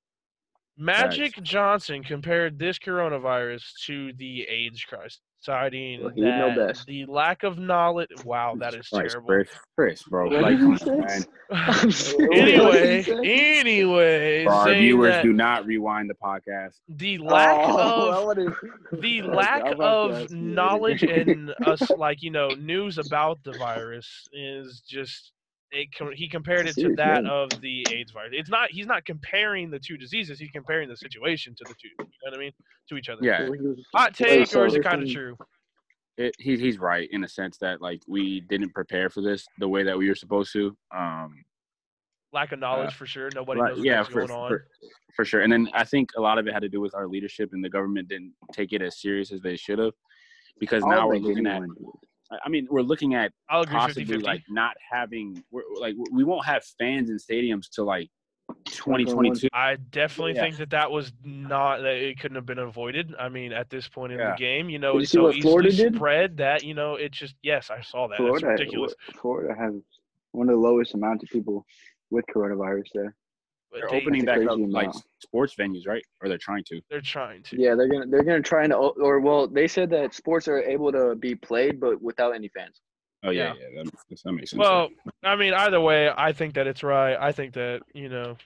Magic 0.77 1.35
Johnson 1.43 2.03
compared 2.03 2.59
this 2.59 2.79
coronavirus 2.79 3.63
to 3.87 4.13
the 4.15 4.43
AIDS 4.45 4.83
crisis, 4.85 5.21
citing 5.41 6.01
Well, 6.03 6.13
he'd 6.15 6.23
know 6.23 6.55
that 6.55 6.69
best. 6.69 6.87
the 6.87 7.07
lack 7.07 7.43
of 7.43 7.59
knowledge. 7.59 8.09
Wow, 8.25 8.55
that 8.59 8.75
is 8.75 8.89
Christ, 8.89 9.13
terrible. 9.13 9.27
Chris, 9.29 9.49
Chris, 9.77 10.03
bro. 10.05 10.29
Like, 10.29 10.59
did 10.59 10.71
he 10.73 10.79
come 10.79 10.89
on, 10.95 11.01
man. 11.07 11.25
I'm 11.53 11.91
sorry, 11.91 12.29
what 12.29 12.39
anyway, 12.39 13.03
did 13.03 13.07
he 13.07 13.13
say? 13.25 13.61
anyway, 13.61 14.45
For 14.45 14.53
our 14.53 14.75
viewers, 14.75 15.23
do 15.23 15.33
not 15.33 15.67
rewind 15.67 16.11
the 16.11 16.15
podcast. 16.15 16.75
the 16.89 17.19
lack 17.19 17.57
Oh, 17.69 18.21
of 18.21 18.27
would've- 18.27 19.01
the 19.01 19.23
lack 19.23 19.65
I'm 19.65 19.73
about 19.73 20.09
to 20.09 20.25
of 20.25 20.31
knowledge 20.33 21.03
anything. 21.03 21.51
and 21.59 21.67
us 21.67 21.89
like 21.91 22.23
you 22.23 22.31
know 22.31 22.49
news 22.51 22.99
about 22.99 23.43
the 23.45 23.53
virus 23.53 24.29
is 24.33 24.83
just 24.87 25.33
it, 25.73 25.89
com- 25.97 26.13
he 26.13 26.29
compared 26.29 26.67
it 26.67 26.75
to 26.75 26.81
Serious, 26.81 26.97
that 26.97 27.23
man. 27.25 27.27
of 27.27 27.49
the 27.61 27.87
AIDS 27.91 28.11
virus. 28.13 28.31
It's 28.35 28.51
not 28.51 28.71
he's 28.71 28.87
not 28.87 29.05
comparing 29.05 29.71
the 29.71 29.79
two 29.79 29.97
diseases. 29.97 30.39
He's 30.39 30.51
comparing 30.51 30.89
the 30.89 30.97
situation 30.97 31.55
to 31.59 31.65
the 31.65 31.75
two. 31.75 31.89
You 31.99 32.05
know 32.05 32.07
what 32.31 32.35
I 32.35 32.39
mean? 32.39 32.53
To 32.89 32.97
each 32.97 33.09
other. 33.09 33.21
Yeah, 33.23 33.43
Well, 33.45 33.53
he 33.53 33.61
was- 33.67 33.87
Hot 33.95 34.15
take, 34.15 34.55
or 34.55 34.67
is 34.67 34.75
it 34.75 34.83
kind 34.83 35.03
of 35.03 35.11
true? 35.11 35.37
it, 36.17 36.35
he, 36.39 36.57
he's 36.59 36.79
right 36.79 37.09
in 37.13 37.25
a 37.25 37.29
sense 37.29 37.57
that 37.59 37.81
like 37.81 38.03
we 38.09 38.41
didn't 38.41 38.75
prepare 38.75 39.09
for 39.11 39.21
this 39.23 39.47
the 39.59 39.69
way 39.69 39.83
that 39.85 39.97
we 39.97 40.09
were 40.09 40.15
supposed 40.15 40.53
to. 40.53 40.77
Um, 40.95 41.35
Lack 42.33 42.53
of 42.53 42.59
knowledge 42.61 42.95
for 42.95 43.07
sure. 43.07 43.29
Nobody 43.35 43.61
Right, 43.61 43.75
knows 43.75 43.85
yeah, 43.85 43.99
what's 43.99 44.11
for, 44.13 44.27
going 44.27 44.31
on. 44.31 44.49
for, 44.51 44.67
for 45.17 45.25
sure. 45.25 45.41
And 45.41 45.53
then 45.53 45.69
I 45.75 45.83
think 45.83 46.11
a 46.17 46.21
lot 46.21 46.39
of 46.39 46.47
it 46.47 46.53
had 46.53 46.63
to 46.63 46.69
do 46.69 46.81
with 46.81 46.95
our 46.95 47.09
leadership, 47.09 47.51
and 47.53 47.65
the 47.65 47.69
government 47.69 48.09
didn't 48.09 48.35
take 48.53 48.73
it 48.73 48.83
as 48.83 49.01
serious 49.01 49.33
as 49.33 49.41
they 49.41 49.57
should 49.57 49.81
have. 49.81 49.95
Because 50.61 50.85
now 50.85 51.09
we're 51.09 51.17
looking 51.17 51.47
at, 51.47 51.57
anyone 51.57 51.75
did. 51.77 51.87
I- 52.31 52.39
I 52.45 52.49
mean, 52.49 52.67
we're 52.71 52.83
looking 52.83 53.15
at 53.15 53.33
I'll 53.49 53.65
possibly 53.67 54.05
50 54.05 54.25
like 54.25 54.43
not 54.49 54.77
having, 54.91 55.43
we're, 55.51 55.63
like 55.81 55.95
we 56.13 56.25
won't 56.25 56.47
have 56.47 56.65
fans 56.79 57.11
in 57.11 57.17
stadiums 57.17 57.69
till 57.71 57.85
like 57.85 58.09
2022. 58.65 59.49
I 59.53 59.77
definitely 59.77 60.35
Yeah. 60.35 60.43
think 60.43 60.57
that 60.57 60.71
that 60.71 60.91
was 60.91 61.13
not 61.25 61.79
that 61.83 61.95
it 61.95 62.19
couldn't 62.21 62.35
have 62.37 62.47
been 62.47 62.59
avoided. 62.59 63.15
I 63.19 63.29
mean, 63.29 63.53
at 63.53 63.71
this 63.71 63.89
point 63.89 64.13
in 64.13 64.19
Yeah. 64.19 64.33
the 64.33 64.37
game, 64.39 64.69
you 64.71 64.79
know, 64.79 64.95
Did 64.95 65.03
it's 65.03 65.13
see 65.13 65.19
so 65.19 65.25
what 65.25 65.37
Florida 65.37 65.69
easily 65.69 65.91
did? 65.91 65.97
spread 65.97 66.37
that 66.39 66.65
you 66.65 66.75
know 66.75 66.95
it 66.97 67.13
just 67.13 67.35
yes, 67.43 67.71
I 67.71 67.81
saw 67.81 68.09
that. 68.09 68.17
That's 68.19 68.19
Florida, 68.41 68.47
ridiculous. 68.49 68.95
Florida 69.21 69.55
has 69.55 69.75
one 70.33 70.49
of 70.49 70.55
the 70.55 70.61
lowest 70.61 70.95
amounts 70.95 71.23
of 71.25 71.29
people 71.31 71.65
with 72.11 72.25
coronavirus 72.35 72.89
there. 72.95 73.15
But 73.71 73.81
They're 73.81 73.89
they, 73.91 73.97
opening 74.03 74.25
back 74.25 74.41
up 74.41 74.57
crazy 74.57 74.65
like 74.67 74.91
sports 75.21 75.55
venues, 75.55 75.87
right? 75.87 76.03
Or 76.21 76.29
they're 76.29 76.39
trying 76.39 76.65
to. 76.65 76.81
They're 76.91 77.01
trying 77.01 77.43
to. 77.45 77.57
Yeah, 77.61 77.75
they're 77.77 77.89
gonna 77.89 78.07
they're 78.07 78.25
gonna 78.25 78.43
try 78.43 78.65
and 78.65 78.73
or 78.73 79.21
well, 79.21 79.47
they 79.47 79.69
said 79.69 79.91
that 79.91 80.13
sports 80.15 80.49
are 80.49 80.61
able 80.61 80.91
to 80.93 81.15
be 81.15 81.35
played, 81.37 81.79
but 81.81 82.03
without 82.03 82.35
any 82.35 82.49
fans. 82.49 82.81
Oh 83.23 83.31
yeah, 83.31 83.55
Yeah. 83.55 83.61
yeah, 83.61 83.83
that, 83.83 83.85
makes- 84.11 84.23
that 84.23 84.33
makes 84.33 84.51
sense. 84.51 84.59
Well, 84.59 84.89
I 85.23 85.37
mean, 85.37 85.53
either 85.55 85.81
way, 85.81 86.11
I 86.17 86.33
think 86.33 86.55
that 86.55 86.67
it's 86.67 86.83
right. 86.83 87.17
I 87.21 87.31
think 87.33 87.55
that 87.55 87.83
you 87.95 88.09
know, 88.09 88.37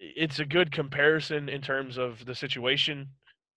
it's 0.00 0.40
a 0.40 0.44
good 0.44 0.72
comparison 0.72 1.48
in 1.48 1.60
terms 1.60 1.96
of 1.98 2.24
the 2.24 2.34
situation. 2.34 3.08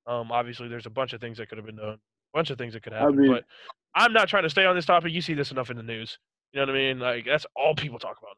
Um, 0.05 0.31
obviously, 0.31 0.67
there's 0.67 0.85
a 0.85 0.89
bunch 0.91 1.13
of 1.13 1.21
things 1.21 1.37
that 1.37 1.49
could 1.49 1.57
have 1.57 1.65
been 1.65 1.77
done, 1.77 1.89
a 1.89 1.97
bunch 2.33 2.49
of 2.49 2.57
things 2.57 2.73
that 2.73 2.83
could 2.83 2.93
happen. 2.93 3.15
mean- 3.17 3.31
but 3.31 3.45
I'm 3.95 4.13
not 4.13 4.27
trying 4.29 4.43
to 4.43 4.49
stay 4.49 4.65
on 4.65 4.75
this 4.75 4.85
topic. 4.85 5.11
You 5.11 5.21
see 5.21 5.33
this 5.33 5.51
enough 5.51 5.71
in 5.71 5.77
the 5.77 5.83
news. 5.83 6.19
You 6.53 6.59
know 6.59 6.67
what 6.67 6.75
I 6.75 6.77
mean? 6.77 6.99
Like 6.99 7.25
that's 7.25 7.45
all 7.55 7.73
people 7.73 7.97
talk 7.97 8.17
about. 8.19 8.35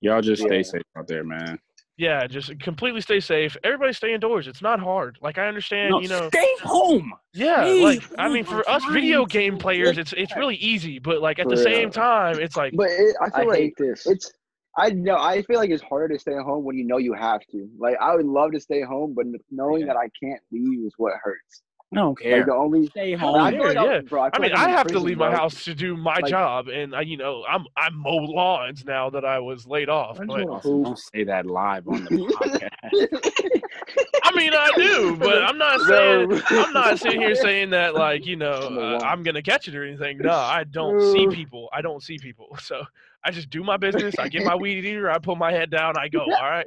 y'all 0.00 0.20
just 0.20 0.42
stay 0.42 0.62
safe 0.62 0.82
out 0.96 1.06
there, 1.08 1.24
man. 1.24 1.58
Yeah, 2.02 2.26
just 2.26 2.58
completely 2.58 3.00
stay 3.00 3.20
safe. 3.20 3.56
Everybody 3.62 3.92
stay 3.92 4.12
indoors. 4.12 4.48
It's 4.48 4.60
not 4.60 4.80
hard. 4.80 5.18
Like 5.22 5.38
I 5.38 5.46
understand, 5.46 5.90
No, 5.92 6.00
you 6.00 6.08
know. 6.08 6.26
stay 6.34 6.52
home. 6.60 7.12
Yeah, 7.32 7.62
Please, 7.62 7.82
like 7.84 8.02
I 8.18 8.28
mean, 8.28 8.44
for 8.44 8.68
us 8.68 8.84
video 8.86 9.24
game 9.24 9.56
players, 9.56 9.98
it's 9.98 10.12
it's 10.14 10.34
really 10.34 10.56
easy. 10.56 10.98
But 10.98 11.20
like 11.20 11.38
at 11.38 11.48
the 11.48 11.56
For 11.56 11.62
same 11.62 11.90
time, 11.92 12.40
it's 12.40 12.56
like 12.56 12.72
But 12.76 12.90
it, 12.90 13.14
I 13.20 13.26
I 13.26 13.30
feel 13.30 13.48
like 13.48 13.58
hate 13.58 13.76
this. 13.78 14.04
it's 14.06 14.32
I 14.76 14.90
know 14.90 15.16
I 15.16 15.42
feel 15.42 15.58
like 15.58 15.70
it's 15.70 15.82
harder 15.82 16.08
to 16.14 16.18
stay 16.18 16.34
home 16.34 16.64
when 16.64 16.76
you 16.76 16.84
know 16.84 16.98
you 16.98 17.12
have 17.12 17.42
to. 17.52 17.68
Like 17.78 17.96
I 18.00 18.16
would 18.16 18.26
love 18.26 18.50
to 18.52 18.60
stay 18.60 18.82
home, 18.82 19.14
but 19.14 19.26
knowing 19.52 19.82
Yeah. 19.82 19.86
that 19.88 19.96
I 19.96 20.08
can't 20.20 20.40
leave 20.50 20.84
is 20.84 20.94
what 20.96 21.12
hurts. 21.22 21.62
I 21.92 21.96
don't 21.96 22.18
care. 22.18 22.38
Like 22.38 22.46
the 22.46 22.54
only 22.54 22.86
stay 22.86 23.12
home. 23.12 23.36
I 23.40 23.50
feel 23.50 23.72
yeah. 23.72 23.80
I'm- 23.82 24.04
bro, 24.06 24.22
I 24.22 24.30
feel 24.30 24.40
mean, 24.40 24.50
like 24.52 24.60
I'm 24.60 24.68
I 24.68 24.70
have 24.72 24.86
to 24.86 24.92
prison, 24.94 25.06
leave 25.08 25.18
my 25.18 25.30
house 25.30 25.64
to 25.64 25.74
do 25.74 25.96
my 25.96 26.14
Like- 26.16 26.26
job, 26.26 26.68
and 26.68 26.94
I, 26.96 27.02
you 27.02 27.16
know, 27.16 27.44
I'm 27.48 27.66
I'm 27.76 27.94
mow 27.98 28.16
lawns 28.16 28.84
now 28.84 29.10
that 29.10 29.24
I 29.24 29.38
was 29.38 29.66
laid 29.66 29.88
off. 29.88 30.16
But 30.18 30.28
wanna 30.28 30.44
Don't, 30.46 30.82
don't 30.84 30.98
say 30.98 31.24
that 31.24 31.46
live 31.46 31.86
on 31.88 32.04
the 32.04 32.10
podcast. 32.10 32.70
I 34.24 34.34
mean, 34.36 34.52
I 34.54 34.70
do, 34.76 35.16
but 35.16 35.42
I'm 35.44 35.58
not 35.58 35.80
saying 35.82 36.40
I'm 36.48 36.72
not 36.72 36.98
sitting 37.00 37.20
here 37.20 37.34
saying 37.34 37.70
that 37.70 37.94
like 37.94 38.24
you 38.26 38.36
know 38.36 38.52
I'm 38.52 38.78
uh. 38.78 38.98
I'm 39.04 39.22
gonna 39.22 39.42
catch 39.42 39.68
it 39.68 39.74
or 39.74 39.84
anything. 39.84 40.18
No, 40.18 40.32
I 40.32 40.64
don't 40.64 41.00
see 41.12 41.26
people. 41.28 41.68
I 41.72 41.82
don't 41.82 42.02
see 42.02 42.18
people. 42.18 42.56
So 42.62 42.82
I 43.24 43.30
just 43.30 43.50
do 43.50 43.62
my 43.62 43.76
business. 43.76 44.14
I 44.18 44.28
get 44.28 44.44
my 44.44 44.54
weed 44.54 44.84
eater. 44.84 45.10
I 45.10 45.18
put 45.18 45.36
my 45.36 45.52
head 45.52 45.70
down. 45.70 45.96
I 45.98 46.08
go. 46.08 46.20
All 46.20 46.28
right. 46.28 46.66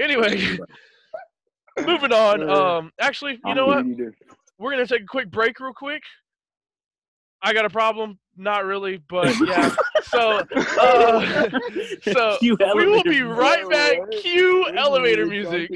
Anyway, 0.00 0.58
moving 1.78 2.12
on. 2.12 2.48
Um, 2.48 2.92
actually, 3.00 3.38
you 3.44 3.54
know 3.54 3.66
what? 3.66 3.84
We're 4.58 4.70
gonna 4.70 4.86
take 4.86 5.02
a 5.02 5.06
quick 5.06 5.30
break, 5.30 5.58
real 5.58 5.72
quick. 5.72 6.02
I 7.42 7.52
got 7.52 7.64
a 7.64 7.70
problem. 7.70 8.18
Not 8.36 8.64
really, 8.64 9.00
but 9.08 9.34
yeah. 9.46 9.74
So, 10.04 10.42
uh, 10.80 11.50
so 12.02 12.38
we 12.40 12.86
will 12.86 13.02
be 13.02 13.22
right 13.22 13.68
back. 13.68 13.98
Cue 14.12 14.66
elevator 14.76 15.26
music. 15.26 15.70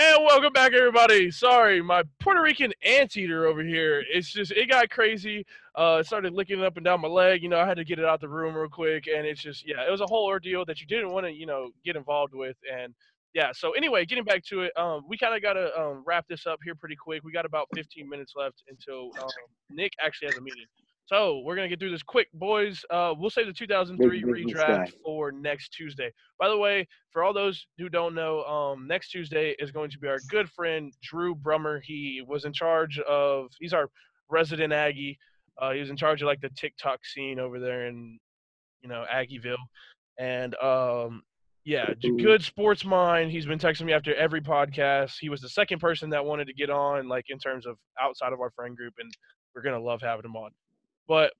And 0.00 0.24
welcome 0.24 0.52
back, 0.52 0.72
everybody. 0.74 1.28
Sorry, 1.30 1.82
my 1.82 2.04
Puerto 2.20 2.40
Rican 2.40 2.72
anteater 2.84 3.46
over 3.46 3.64
here. 3.64 4.04
It's 4.12 4.32
just 4.32 4.52
it 4.52 4.68
got 4.70 4.90
crazy. 4.90 5.44
Uh, 5.74 5.98
it 6.00 6.06
started 6.06 6.32
licking 6.32 6.62
up 6.62 6.76
and 6.76 6.84
down 6.84 7.00
my 7.00 7.08
leg. 7.08 7.42
You 7.42 7.48
know, 7.48 7.58
I 7.58 7.66
had 7.66 7.78
to 7.78 7.84
get 7.84 7.98
it 7.98 8.04
out 8.04 8.20
the 8.20 8.28
room 8.28 8.54
real 8.54 8.68
quick, 8.68 9.08
and 9.08 9.26
it's 9.26 9.42
just 9.42 9.66
yeah, 9.66 9.86
it 9.86 9.90
was 9.90 10.00
a 10.00 10.06
whole 10.06 10.26
ordeal 10.26 10.64
that 10.66 10.80
you 10.80 10.86
didn't 10.86 11.10
want 11.10 11.26
to 11.26 11.32
you 11.32 11.46
know 11.46 11.70
get 11.84 11.96
involved 11.96 12.34
with. 12.34 12.56
And 12.72 12.94
yeah, 13.34 13.50
so 13.52 13.72
anyway, 13.72 14.04
getting 14.04 14.24
back 14.24 14.44
to 14.46 14.62
it, 14.62 14.72
um, 14.76 15.02
we 15.08 15.18
kind 15.18 15.34
of 15.34 15.42
got 15.42 15.54
to 15.54 15.78
um, 15.78 16.02
wrap 16.06 16.26
this 16.28 16.46
up 16.46 16.58
here 16.64 16.74
pretty 16.74 16.96
quick. 16.96 17.22
We 17.24 17.32
got 17.32 17.44
about 17.44 17.68
15 17.74 18.08
minutes 18.08 18.32
left 18.36 18.62
until 18.68 19.10
um, 19.22 19.28
Nick 19.70 19.92
actually 20.02 20.28
has 20.28 20.38
a 20.38 20.40
meeting. 20.40 20.64
So 21.08 21.40
we're 21.42 21.56
gonna 21.56 21.70
get 21.70 21.80
through 21.80 21.90
this 21.90 22.02
quick, 22.02 22.28
boys. 22.34 22.84
Uh, 22.90 23.14
we'll 23.16 23.30
save 23.30 23.46
the 23.46 23.52
2003 23.52 24.24
Big 24.24 24.26
business 24.26 24.52
redraft 24.52 24.92
for 25.02 25.32
next 25.32 25.70
Tuesday. 25.70 26.12
By 26.38 26.48
the 26.48 26.56
way, 26.58 26.86
for 27.12 27.24
all 27.24 27.32
those 27.32 27.66
who 27.78 27.88
don't 27.88 28.14
know, 28.14 28.44
um, 28.44 28.86
next 28.86 29.10
Tuesday 29.10 29.56
is 29.58 29.70
going 29.70 29.90
to 29.90 29.98
be 29.98 30.06
our 30.06 30.18
good 30.28 30.50
friend 30.50 30.92
Drew 31.02 31.34
Brummer. 31.34 31.80
He 31.82 32.22
was 32.26 32.44
in 32.44 32.52
charge 32.52 32.98
of. 32.98 33.46
He's 33.58 33.72
our 33.72 33.88
resident 34.28 34.74
Aggie. 34.74 35.18
Uh, 35.56 35.72
he 35.72 35.80
was 35.80 35.88
in 35.88 35.96
charge 35.96 36.20
of 36.20 36.26
like 36.26 36.42
the 36.42 36.50
TikTok 36.50 37.04
scene 37.06 37.40
over 37.40 37.58
there 37.58 37.86
in, 37.86 38.18
you 38.82 38.90
know, 38.90 39.06
Aggieville, 39.10 39.56
and 40.18 40.54
um, 40.56 41.22
yeah, 41.68 41.92
good 42.00 42.42
sports 42.42 42.82
mind. 42.82 43.30
He's 43.30 43.44
been 43.44 43.58
texting 43.58 43.82
me 43.82 43.92
after 43.92 44.14
every 44.14 44.40
podcast. 44.40 45.16
He 45.20 45.28
was 45.28 45.42
the 45.42 45.50
second 45.50 45.80
person 45.80 46.08
that 46.10 46.24
wanted 46.24 46.46
to 46.46 46.54
get 46.54 46.70
on, 46.70 47.08
like 47.08 47.26
in 47.28 47.38
terms 47.38 47.66
of 47.66 47.76
outside 48.00 48.32
of 48.32 48.40
our 48.40 48.48
friend 48.52 48.74
group, 48.74 48.94
and 48.98 49.12
we're 49.54 49.60
gonna 49.60 49.78
love 49.78 50.00
having 50.00 50.24
him 50.24 50.34
on. 50.34 50.50
But 51.06 51.34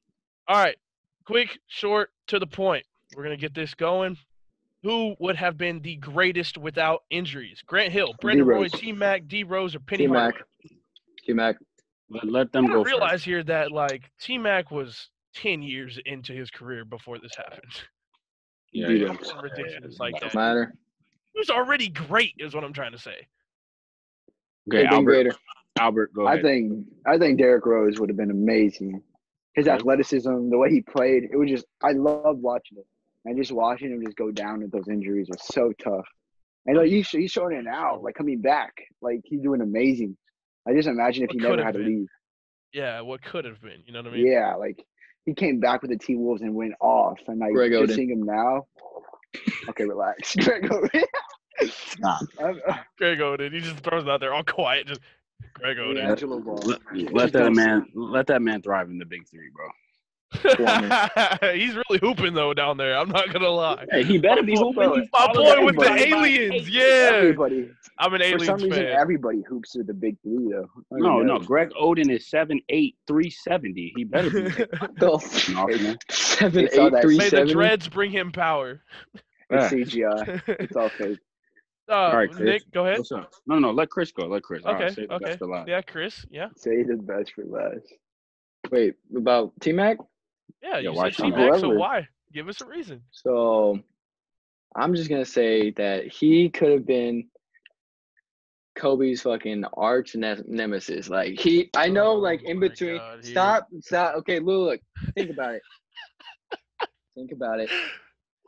all 0.46 0.62
right, 0.62 0.76
quick, 1.24 1.58
short, 1.66 2.10
to 2.26 2.38
the 2.38 2.46
point. 2.46 2.84
We're 3.16 3.22
gonna 3.22 3.38
get 3.38 3.54
this 3.54 3.72
going. 3.72 4.18
Who 4.82 5.16
would 5.18 5.36
have 5.36 5.56
been 5.56 5.80
the 5.80 5.96
greatest 5.96 6.58
without 6.58 7.04
injuries? 7.08 7.62
Grant 7.66 7.90
Hill, 7.94 8.14
Brandon 8.20 8.46
Roy, 8.46 8.64
D-Rose. 8.64 8.80
T 8.80 8.92
Mac, 8.92 9.28
D 9.28 9.44
Rose, 9.44 9.74
or 9.74 9.80
Penny 9.80 10.04
T 10.04 10.12
Mac. 10.12 10.34
T 11.24 11.32
Mac. 11.32 11.56
Let, 12.10 12.26
let 12.26 12.46
I 12.48 12.50
them 12.52 12.66
go 12.66 12.72
don't 12.74 12.84
first. 12.84 12.92
realize 12.92 13.24
here 13.24 13.42
that 13.44 13.72
like 13.72 14.10
T 14.20 14.36
Mac 14.36 14.70
was 14.70 15.08
ten 15.34 15.62
years 15.62 15.98
into 16.04 16.34
his 16.34 16.50
career 16.50 16.84
before 16.84 17.18
this 17.18 17.34
happened. 17.34 17.72
Yeah, 18.72 18.88
D-Rose. 18.88 19.00
yeah. 19.22 19.26
Something 19.28 19.50
ridiculous 19.50 19.98
like 19.98 20.14
Don't 20.20 20.32
that. 20.32 20.38
Uh, 20.38 20.40
matter. 20.40 20.74
He 21.32 21.38
was 21.38 21.50
already 21.50 21.88
great, 21.88 22.34
is 22.38 22.54
what 22.54 22.64
I'm 22.64 22.72
trying 22.72 22.92
to 22.92 22.98
say. 22.98 23.26
Okay, 24.70 24.82
Big 24.82 24.86
Albert. 24.92 25.04
greater. 25.10 25.32
Albert, 25.78 26.12
go 26.12 26.26
I 26.26 26.42
think 26.42 26.86
I 27.06 27.18
think 27.18 27.38
Derrick 27.38 27.64
Rose 27.64 28.00
would 28.00 28.08
have 28.08 28.16
been 28.16 28.30
amazing. 28.32 29.00
His 29.54 29.66
Okay. 29.68 29.76
athleticism, 29.76 30.50
the 30.50 30.58
way 30.58 30.70
he 30.70 30.80
played, 30.82 31.24
it 31.32 31.36
was 31.36 31.48
just 31.48 31.64
I 31.82 31.92
loved 31.92 32.42
watching 32.42 32.78
it. 32.78 32.86
And 33.24 33.36
just 33.36 33.52
watching 33.52 33.92
him 33.92 34.02
just 34.04 34.16
go 34.16 34.30
down 34.30 34.60
with 34.60 34.70
those 34.72 34.88
injuries 34.88 35.28
was 35.28 35.42
so 35.44 35.72
tough. 35.82 36.06
And 36.66 36.76
like 36.76 36.88
he's 36.88 37.08
he's 37.08 37.30
showing 37.30 37.56
it 37.56 37.64
now, 37.64 37.98
like 38.00 38.14
coming 38.14 38.40
back, 38.40 38.72
like 39.00 39.20
he's 39.24 39.40
doing 39.40 39.60
amazing. 39.60 40.16
I 40.66 40.72
just 40.74 40.88
imagine 40.88 41.24
if 41.24 41.28
What 41.28 41.34
he 41.36 41.40
never 41.42 41.56
have 41.58 41.74
had 41.74 41.74
to 41.74 41.80
leave. 41.80 42.08
Yeah, 42.72 43.00
what 43.02 43.22
could 43.22 43.44
have 43.44 43.60
been. 43.62 43.82
You 43.86 43.92
know 43.92 44.02
what 44.02 44.12
I 44.12 44.16
mean? 44.16 44.26
Yeah, 44.26 44.54
like 44.56 44.84
he 45.28 45.34
came 45.34 45.60
back 45.60 45.82
with 45.82 45.90
the 45.90 45.98
T 45.98 46.16
Wolves 46.16 46.40
and 46.40 46.54
went 46.54 46.72
off. 46.80 47.18
And 47.26 47.38
like 47.38 47.52
Greg 47.52 47.72
just 47.72 47.92
Oden. 47.92 47.94
seeing 47.94 48.10
him 48.10 48.22
now. 48.22 48.66
Okay, 49.68 49.84
relax. 49.84 50.34
Greg 50.40 50.62
Oden. 50.62 51.04
Nah. 51.98 52.18
Uh, 52.40 52.54
Greg 52.96 53.18
Oden. 53.18 53.52
He 53.52 53.60
just 53.60 53.80
throws 53.80 54.04
it 54.04 54.08
out 54.08 54.20
there 54.20 54.32
all 54.32 54.42
quiet. 54.42 54.86
Just 54.86 55.00
Greg 55.52 55.76
Oden. 55.76 55.96
D'Angelo 55.96 56.40
Ball. 56.40 56.56
let, 56.64 57.12
let 57.12 57.32
that 57.34 57.52
man 57.52 57.86
let 57.94 58.26
that 58.28 58.40
man 58.40 58.62
thrive 58.62 58.88
in 58.88 58.96
the 58.96 59.04
big 59.04 59.28
three, 59.28 59.50
bro. 59.54 59.66
He's 61.54 61.74
really 61.74 61.98
hooping 62.02 62.34
though 62.34 62.52
down 62.52 62.76
there. 62.76 62.96
I'm 62.98 63.08
not 63.08 63.32
gonna 63.32 63.48
lie. 63.48 63.86
Hey, 63.90 64.04
he 64.04 64.18
better 64.18 64.42
be 64.42 64.56
hooping. 64.56 64.92
He's 64.94 65.08
My 65.12 65.26
following 65.32 65.60
boy 65.60 65.64
with 65.66 65.76
the 65.76 65.90
aliens. 66.06 66.68
Yeah, 66.68 67.10
Everybody. 67.14 67.70
I'm 67.98 68.12
an 68.14 68.22
alien. 68.22 68.38
For 68.40 68.44
some 68.44 68.54
aliens 68.56 68.76
reason, 68.76 68.86
fan. 68.92 69.00
everybody 69.00 69.42
hoops 69.48 69.74
with 69.76 69.86
the 69.86 69.94
big 69.94 70.16
three, 70.22 70.48
though. 70.50 70.68
No, 70.90 71.20
know. 71.20 71.38
no. 71.38 71.38
Greg 71.38 71.70
Oden 71.80 72.10
is 72.10 72.26
7'8", 72.30 72.94
370. 73.06 73.92
He 73.96 74.04
better 74.04 74.30
be. 74.30 74.40
The 74.98 75.10
Off, 75.10 75.48
man. 75.48 75.96
seven, 76.10 76.64
They 76.64 76.68
saw 76.68 76.86
eight, 76.86 76.92
that. 76.92 77.02
three, 77.02 77.16
May 77.16 77.28
the 77.30 77.46
dreads 77.46 77.88
bring 77.88 78.10
him 78.10 78.30
power. 78.30 78.82
It's 79.50 79.72
Yeah. 79.94 80.10
CGI. 80.10 80.42
It's 80.60 80.76
all 80.76 80.90
fake. 80.90 81.18
uh, 81.88 81.92
All 81.94 82.16
right, 82.16 82.30
Chris. 82.30 82.44
Nick, 82.44 82.70
go 82.72 82.84
ahead. 82.86 82.98
What's? 82.98 83.10
No, 83.46 83.58
no. 83.58 83.70
Let 83.70 83.88
Chris 83.90 84.12
go. 84.12 84.26
Let 84.26 84.42
Chris. 84.42 84.62
All 84.66 84.74
right, 84.74 84.84
Okay, 84.84 84.94
save 84.94 85.08
the 85.08 85.14
okay. 85.14 85.24
best 85.24 85.38
for 85.38 85.46
last. 85.46 85.68
Yeah, 85.68 85.80
Chris. 85.80 86.26
Yeah, 86.30 86.48
Say 86.56 86.82
the 86.82 86.96
best 86.96 87.32
for 87.32 87.44
last. 87.46 87.94
Wait, 88.70 88.94
about 89.16 89.52
T 89.60 89.72
Mac? 89.72 89.96
Yeah. 90.62 90.78
Yeah, 90.78 90.90
You 90.90 90.92
why 90.92 91.10
said 91.10 91.24
T-Mac? 91.24 91.38
T-Mac, 91.38 91.60
so 91.60 91.68
why? 91.70 92.08
Give 92.32 92.48
us 92.48 92.60
a 92.60 92.66
reason. 92.66 93.02
So 93.10 93.78
I'm 94.76 94.94
just 94.94 95.08
gonna 95.08 95.24
say 95.24 95.70
that 95.72 96.06
he 96.06 96.50
could 96.50 96.72
have 96.72 96.86
been 96.86 97.28
Kobe's 98.76 99.22
fucking 99.22 99.64
arch 99.76 100.14
ne- 100.14 100.42
nemesis. 100.46 101.08
Like 101.08 101.38
he, 101.38 101.70
I 101.76 101.88
know, 101.88 102.12
Oh 102.12 102.14
like 102.16 102.42
in 102.44 102.60
between. 102.60 102.98
God, 102.98 103.24
stop, 103.24 103.68
stop. 103.80 104.14
Okay, 104.16 104.38
look, 104.40 104.70
look, 104.70 104.80
think 105.14 105.30
about 105.30 105.54
it. 105.54 105.62
think 107.14 107.32
about 107.32 107.60
it. 107.60 107.70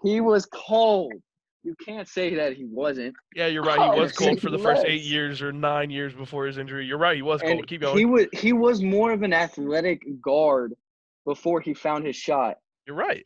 He 0.02 0.20
was 0.20 0.46
cold. 0.46 1.14
You 1.62 1.74
can't 1.84 2.08
say 2.08 2.36
that 2.36 2.54
he 2.54 2.64
wasn't. 2.64 3.14
Yeah, 3.34 3.48
you're 3.48 3.62
right. 3.62 3.78
He 3.78 3.84
Oh, 3.98 4.00
was 4.00 4.12
cold 4.12 4.40
for 4.40 4.48
the 4.50 4.58
first 4.58 4.84
eight 4.86 5.02
years 5.02 5.42
or 5.42 5.52
nine 5.52 5.90
years 5.90 6.14
before 6.14 6.46
his 6.46 6.56
injury. 6.56 6.86
You're 6.86 6.96
right. 6.96 7.16
He 7.16 7.22
was 7.22 7.42
And 7.42 7.50
cold. 7.50 7.66
Keep 7.66 7.80
going. 7.82 7.98
he 7.98 8.04
was 8.06 8.26
he 8.32 8.52
was 8.54 8.82
more 8.82 9.12
of 9.12 9.22
an 9.22 9.34
athletic 9.34 10.00
guard 10.22 10.74
before 11.24 11.60
he 11.60 11.74
found 11.74 12.06
his 12.06 12.16
shot. 12.16 12.56
You're 12.86 12.96
right. 12.96 13.24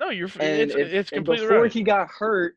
No, 0.00 0.10
you're. 0.10 0.28
And, 0.40 0.60
it's 0.60 0.74
if, 0.74 0.92
it's 0.92 1.12
and 1.12 1.18
completely 1.18 1.46
before 1.46 1.62
right. 1.62 1.72
he 1.72 1.82
got 1.82 2.08
hurt, 2.08 2.56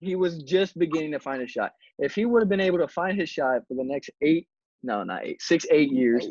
he 0.00 0.16
was 0.16 0.42
just 0.42 0.78
beginning 0.78 1.12
to 1.12 1.20
find 1.20 1.40
his 1.40 1.50
shot. 1.50 1.72
If 1.98 2.14
he 2.14 2.24
would 2.24 2.40
have 2.40 2.48
been 2.48 2.60
able 2.60 2.78
to 2.78 2.88
find 2.88 3.18
his 3.18 3.28
shot 3.28 3.62
for 3.68 3.74
the 3.74 3.84
next 3.84 4.10
eight, 4.22 4.48
no, 4.82 5.04
not 5.04 5.24
eight, 5.24 5.42
six, 5.42 5.66
eight 5.70 5.92
years, 5.92 6.26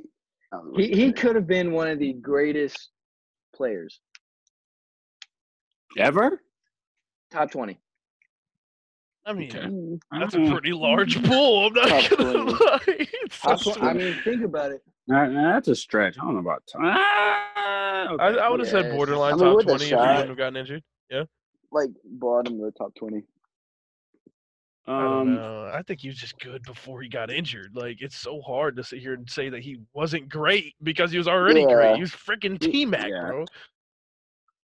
he, 0.76 0.88
he 0.90 1.14
could 1.14 1.36
have 1.36 1.48
been 1.48 1.72
one 1.72 1.88
of 1.88 2.00
the 2.00 2.14
greatest 2.14 2.90
players. 3.56 4.00
Ever? 5.98 6.42
Top 7.32 7.52
20. 7.52 7.80
I 9.30 9.34
mean, 9.34 9.56
Okay. 9.56 10.20
that's 10.20 10.34
a 10.34 10.50
pretty 10.52 10.74
large 10.74 11.22
pull. 11.24 11.68
I'm 11.68 11.74
not 11.74 11.88
Top 12.04 12.18
gonna 12.18 12.44
lie. 12.46 12.80
It's 12.88 13.40
Top 13.40 13.60
so 13.60 13.74
20 13.76 13.88
I 13.90 13.94
mean, 13.94 14.16
think 14.24 14.44
about 14.44 14.72
it. 14.72 14.82
nah, 15.08 15.28
nah, 15.28 15.54
that's 15.54 15.68
a 15.68 15.76
stretch. 15.76 16.18
I 16.18 16.24
don't 16.24 16.34
know 16.34 16.40
about. 16.40 16.64
Ah, 16.76 18.08
okay. 18.14 18.24
I, 18.24 18.28
I 18.46 18.50
would 18.50 18.60
have 18.60 18.70
said 18.70 18.92
borderline 18.92 19.34
I 19.34 19.36
mean, 19.36 19.46
top 19.58 19.62
20 19.64 19.76
if 19.76 19.82
he 19.82 19.88
shot- 19.90 20.00
wouldn't 20.08 20.30
have 20.30 20.38
gotten 20.38 20.58
injured. 20.58 20.84
Yeah, 21.12 21.24
like 21.72 21.90
bottom 22.06 22.56
of 22.56 22.62
the 22.62 22.72
top 22.72 22.96
twenty. 22.96 23.24
I 24.88 25.02
don't 25.04 25.12
um, 25.22 25.36
know. 25.36 25.72
I 25.72 25.84
think 25.84 26.00
he 26.02 26.08
was 26.08 26.18
just 26.18 26.40
good 26.40 26.64
before 26.64 27.02
he 27.04 27.10
got 27.10 27.30
injured. 27.32 27.76
Like 27.76 27.98
it's 28.02 28.16
so 28.18 28.42
hard 28.42 28.76
to 28.78 28.84
sit 28.84 29.00
here 29.00 29.14
and 29.14 29.30
say 29.30 29.50
that 29.50 29.62
he 29.62 29.78
wasn't 29.94 30.30
great 30.30 30.74
because 30.82 31.12
he 31.12 31.20
was 31.20 31.28
already 31.28 31.62
Yeah. 31.62 31.74
great. 31.76 31.96
He 31.96 32.02
was 32.02 32.10
freaking 32.12 32.60
T 32.60 32.86
Mac, 32.88 33.08
Yeah. 33.10 33.28
bro. 33.28 33.46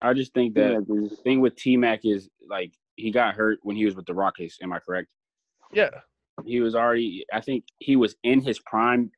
I 0.00 0.12
just 0.14 0.32
think 0.34 0.56
Yeah, 0.56 0.68
that 0.74 0.86
the 0.86 1.16
thing 1.24 1.40
with 1.40 1.56
T 1.56 1.76
Mac 1.76 2.00
is 2.04 2.28
like 2.48 2.72
he 2.96 3.10
got 3.10 3.34
hurt 3.34 3.58
when 3.62 3.76
he 3.76 3.84
was 3.84 3.94
with 3.96 4.06
the 4.06 4.14
Rockets. 4.14 4.58
Am 4.62 4.72
I 4.72 4.78
correct? 4.78 5.08
Yeah. 5.72 5.90
He 6.44 6.60
was 6.60 6.74
already. 6.74 7.24
I 7.32 7.40
think 7.40 7.64
he 7.78 7.96
was 7.96 8.16
in 8.24 8.40
his 8.40 8.58
prime, 8.60 9.10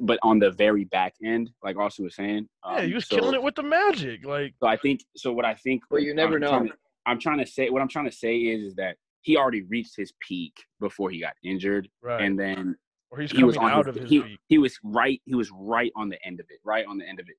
but 0.00 0.18
on 0.22 0.38
the 0.38 0.50
very 0.50 0.84
back 0.84 1.14
end, 1.24 1.50
like 1.62 1.76
Austin 1.76 2.04
was 2.04 2.14
saying. 2.16 2.48
Yeah, 2.64 2.80
he 2.82 2.86
Um, 2.88 2.94
was 2.94 3.06
so- 3.08 3.16
killing 3.16 3.34
it 3.34 3.42
with 3.42 3.54
the 3.54 3.62
magic. 3.62 4.24
Like 4.24 4.54
So 4.60 4.66
I 4.68 4.76
think. 4.76 5.00
So 5.16 5.32
what 5.32 5.44
I 5.44 5.54
think. 5.54 5.82
But 5.90 6.02
you 6.02 6.14
never 6.14 6.34
I'm 6.34 6.40
know. 6.40 6.48
trying 6.48 6.68
to- 6.68 6.78
I'm 7.06 7.18
trying 7.18 7.38
to 7.38 7.46
say. 7.46 7.68
What 7.70 7.82
I'm 7.82 7.88
trying 7.88 8.06
to 8.06 8.12
say 8.16 8.36
is, 8.36 8.62
is 8.64 8.74
that 8.76 8.96
he 9.22 9.36
already 9.36 9.62
reached 9.62 9.96
his 9.96 10.12
peak 10.26 10.52
before 10.80 11.10
he 11.10 11.20
got 11.20 11.34
injured, 11.42 11.88
right. 12.02 12.20
and 12.22 12.38
then 12.38 12.76
or 13.10 13.20
he's 13.20 13.30
he 13.30 13.36
coming 13.36 13.46
was 13.46 13.56
on 13.56 13.70
out 13.70 13.86
his, 13.86 13.96
of 13.96 14.02
his 14.02 14.10
he, 14.10 14.20
peak. 14.22 14.38
he 14.48 14.58
was 14.58 14.78
right. 14.84 15.20
He 15.24 15.34
was 15.34 15.50
right 15.52 15.92
on 15.96 16.08
the 16.08 16.18
end 16.26 16.40
of 16.40 16.46
it. 16.50 16.60
Right 16.64 16.84
on 16.86 16.98
the 16.98 17.08
end 17.08 17.20
of 17.20 17.26
it. 17.28 17.36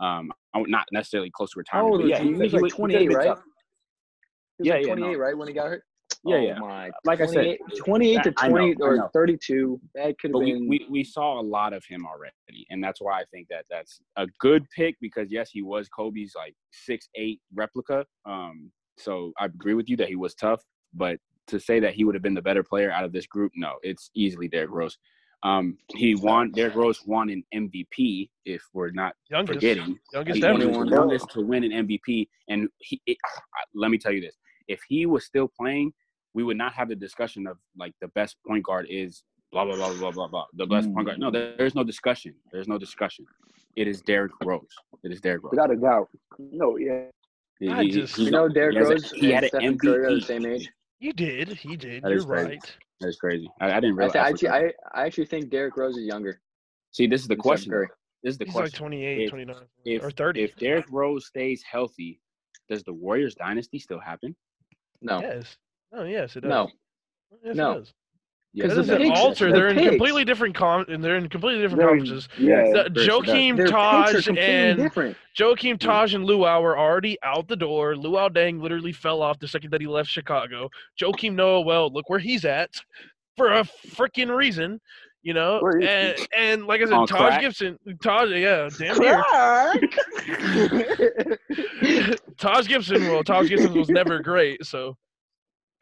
Um, 0.00 0.32
not 0.54 0.86
necessarily 0.92 1.30
close 1.30 1.52
to 1.52 1.58
retirement. 1.58 1.92
old 1.92 2.02
but 2.02 2.08
yeah, 2.08 2.18
he? 2.20 2.28
He 2.28 2.30
was 2.34 2.40
like 2.40 2.50
he 2.50 2.58
could've 2.58 2.76
28, 2.76 3.12
right? 3.14 3.26
tough. 3.26 3.42
He 4.58 4.62
was 4.62 4.66
Yeah, 4.68 4.74
like 4.74 4.86
yeah, 4.86 4.94
28, 4.94 5.12
no. 5.12 5.18
right, 5.18 5.36
when 5.38 5.48
he 5.48 5.54
got 5.54 5.68
hurt? 5.68 5.84
Yeah, 6.24 6.36
oh 6.36 6.40
yeah. 6.40 6.58
My. 6.58 6.90
Like 7.04 7.20
I 7.20 7.26
said, 7.26 7.56
28, 7.76 8.22
28 8.22 8.22
to 8.24 8.34
I 8.38 8.48
know, 8.48 8.54
20 8.74 8.74
or 8.80 9.10
32. 9.12 9.80
That 9.94 10.18
could 10.18 10.30
have 10.30 10.32
but 10.32 10.38
we, 10.40 10.52
been. 10.54 10.68
we, 10.68 10.86
we 10.90 11.04
saw 11.04 11.40
a 11.40 11.42
lot 11.42 11.72
of 11.72 11.84
him 11.88 12.06
already, 12.06 12.66
and 12.70 12.82
that's 12.82 13.00
why 13.00 13.20
I 13.20 13.24
think 13.32 13.46
that 13.50 13.66
that's 13.70 14.00
a 14.16 14.26
good 14.40 14.64
pick 14.74 14.96
because 15.00 15.28
yes, 15.30 15.50
he 15.52 15.62
was 15.62 15.88
Kobe's 15.88 16.32
like 16.34 16.54
six 16.72 17.08
eight 17.14 17.40
replica. 17.54 18.04
Um, 18.26 18.72
so 18.98 19.32
I 19.38 19.44
agree 19.44 19.74
with 19.74 19.88
you 19.88 19.96
that 19.98 20.08
he 20.08 20.16
was 20.16 20.34
tough, 20.34 20.60
but 20.92 21.18
to 21.48 21.60
say 21.60 21.78
that 21.80 21.94
he 21.94 22.04
would 22.04 22.14
have 22.16 22.22
been 22.22 22.34
the 22.34 22.42
better 22.42 22.62
player 22.64 22.90
out 22.90 23.04
of 23.04 23.12
this 23.12 23.26
group, 23.26 23.52
no, 23.54 23.74
it's 23.82 24.10
easily 24.14 24.48
Derrick 24.48 24.70
Rose. 24.70 24.98
Um, 25.44 25.78
he 25.94 26.16
won. 26.16 26.50
Derrick 26.50 26.74
Rose 26.74 27.00
won 27.06 27.30
an 27.30 27.44
MVP. 27.54 28.28
If 28.44 28.62
we're 28.74 28.90
not 28.90 29.14
Youngest, 29.30 29.54
forgetting, 29.54 29.98
youngest 30.12 30.36
he 30.38 30.44
ever. 30.44 30.58
the 30.58 30.64
21. 30.64 30.88
youngest 30.88 31.30
to 31.30 31.42
win 31.42 31.62
an 31.64 31.86
MVP. 31.86 32.26
And 32.48 32.68
he, 32.78 33.00
it, 33.06 33.16
let 33.74 33.90
me 33.92 33.98
tell 33.98 34.10
you 34.12 34.20
this: 34.20 34.36
if 34.68 34.80
he 34.88 35.06
was 35.06 35.24
still 35.24 35.48
playing, 35.48 35.92
we 36.34 36.44
would 36.44 36.56
not 36.56 36.72
have 36.74 36.88
the 36.88 36.94
discussion 36.96 37.46
of 37.46 37.56
like 37.76 37.94
the 38.00 38.08
best 38.08 38.36
point 38.46 38.62
guard 38.64 38.86
is 38.88 39.22
blah 39.50 39.64
blah 39.64 39.74
blah 39.76 39.92
blah 39.94 40.10
blah 40.12 40.28
blah. 40.28 40.44
The 40.54 40.66
best 40.66 40.92
point 40.94 41.06
guard. 41.06 41.18
No, 41.18 41.30
mm. 41.30 41.32
there- 41.32 41.54
there's 41.56 41.74
no 41.74 41.82
discussion. 41.84 42.34
There's 42.52 42.68
no 42.68 42.78
discussion. 42.78 43.24
It 43.76 43.88
is 43.88 44.00
Derrick 44.02 44.32
Rose. 44.44 44.62
It 45.04 45.12
is 45.12 45.20
Derrick 45.20 45.42
Rose. 45.42 45.52
Without 45.52 45.70
a 45.70 45.76
doubt. 45.76 46.08
No, 46.38 46.76
yeah. 46.76 47.06
He- 47.58 47.68
I 47.68 47.88
just- 47.88 48.16
he- 48.16 48.26
You 48.26 48.30
know, 48.30 48.46
he 48.48 48.54
Derrick 48.54 48.76
a- 48.76 48.84
Rose 48.84 49.10
he 49.12 49.30
had 49.32 49.44
and 49.44 49.54
an 49.54 49.60
Stephen 49.60 49.78
Curry 49.78 50.04
are 50.04 50.10
the 50.10 50.16
MVP. 50.16 50.24
same 50.24 50.46
age. 50.46 50.70
He 51.00 51.12
did. 51.12 51.48
He 51.48 51.76
did. 51.76 52.02
That 52.02 52.10
You're 52.12 52.26
right. 52.26 52.76
That 53.00 53.08
is 53.08 53.16
crazy. 53.18 53.48
I, 53.60 53.70
I 53.72 53.74
didn't 53.80 53.94
I, 53.94 54.04
realize. 54.04 54.12
th- 54.12 54.24
I 54.24 54.28
actually. 54.28 54.48
I, 54.48 54.72
I 55.00 55.06
actually 55.06 55.26
think 55.26 55.50
Derrick 55.50 55.76
Rose 55.76 55.96
is 55.96 56.04
younger. 56.06 56.40
See, 56.90 57.06
this 57.06 57.20
is 57.22 57.28
the 57.28 57.34
than 57.36 57.40
question. 57.42 57.70
Curry. 57.72 57.88
This 58.24 58.32
is 58.32 58.38
the 58.38 58.46
He's 58.46 58.54
like 58.56 58.72
28, 58.72 59.20
If- 59.22 59.30
29, 59.30 59.56
if 59.84 60.02
or 60.02 60.10
30. 60.10 60.42
if 60.42 60.56
Derrick 60.56 60.86
Rose 60.90 61.26
stays 61.26 61.62
healthy, 61.62 62.20
does 62.68 62.82
the 62.82 62.92
Warriors 62.92 63.36
dynasty 63.36 63.78
still 63.78 64.00
happen? 64.00 64.34
No, 65.02 65.20
Yes. 65.20 65.56
Oh, 65.92 66.04
yes, 66.04 66.36
it 66.36 66.40
does. 66.40 66.50
Oh, 66.52 66.64
no. 66.64 66.70
Yes, 67.44 67.56
No. 67.56 67.70
it 67.72 67.74
does. 67.78 67.94
Yes, 68.54 68.68
That 68.68 68.74
the 68.74 68.80
it 68.80 68.98
doesn't 68.98 69.10
does. 69.10 69.38
picks- 69.38 69.52
They're 69.52 69.68
in 69.68 69.88
completely 69.90 70.24
different 70.24 70.54
com- 70.54 70.86
and 70.88 71.04
they're 71.04 71.16
in 71.16 71.28
completely 71.28 71.62
different 71.62 71.82
Very- 71.82 71.98
conferences. 71.98 72.28
Yeah. 72.38 72.62
The, 72.64 72.72
Chris, 72.72 72.86
it 72.86 72.92
does. 72.94 73.06
Joakim 73.08 73.56
Their 73.56 73.66
picks 73.66 73.74
are 73.76 74.12
Taj 74.22 74.28
and 74.38 74.78
different. 74.78 75.16
Joakim 75.38 75.78
Taj 75.78 76.14
and 76.14 76.24
Luol 76.26 76.46
are 76.62 76.76
already 76.78 77.18
out 77.22 77.46
the 77.46 77.56
door. 77.56 77.94
Luol 77.94 78.30
Deng 78.30 78.60
literally 78.60 78.92
fell 78.92 79.22
off 79.22 79.38
the 79.38 79.46
second 79.48 79.70
that 79.70 79.80
he 79.80 79.86
left 79.86 80.08
Chicago. 80.08 80.70
Joakim 81.00 81.34
Noah, 81.34 81.60
well, 81.60 81.90
look 81.92 82.08
where 82.08 82.18
he's 82.18 82.44
at 82.44 82.70
for 83.36 83.52
a 83.52 83.62
freaking 83.62 84.34
reason, 84.34 84.80
you 85.22 85.34
know. 85.34 85.58
Where 85.60 85.78
is 85.78 85.84
he? 85.84 85.90
And, 85.90 86.28
and 86.36 86.66
like 86.66 86.80
I 86.80 86.84
said, 86.84 86.92
On 86.94 87.06
Taj 87.06 87.18
crack? 87.18 87.40
Gibson, 87.40 87.78
Taj, 88.02 88.30
yeah, 88.30 88.68
damn 88.78 88.98
near. 88.98 89.22
Taj 92.38 92.66
Gibson, 92.68 93.02
well, 93.08 93.24
Taj 93.24 93.48
Gibson 93.48 93.74
was 93.74 93.88
never 93.88 94.20
great, 94.20 94.64
so 94.64 94.96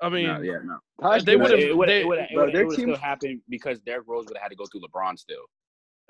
I 0.03 0.09
mean, 0.11 0.27
no, 0.27 0.41
yeah, 0.43 0.59
no. 0.65 0.79
Taj 1.01 1.25
They 1.25 1.37
would've- 1.37 1.53
would- 1.53 1.61
it 1.63 1.77
would 1.77 1.89
they- 1.89 2.01
it 2.03 2.07
would 2.07 2.19
it 2.19 2.29
bro, 2.35 2.45
would 2.47 2.55
their 2.55 2.63
it 2.63 2.67
would 2.67 2.77
team- 2.77 2.87
still 2.95 2.97
happen 2.97 3.43
because 3.49 3.81
Derrick 3.81 4.07
Rose 4.07 4.27
would 4.27 4.37
have 4.37 4.43
had 4.43 4.51
to 4.51 4.57
go 4.57 4.65
through 4.71 4.83
LeBron 4.83 5.19
still. 5.19 5.43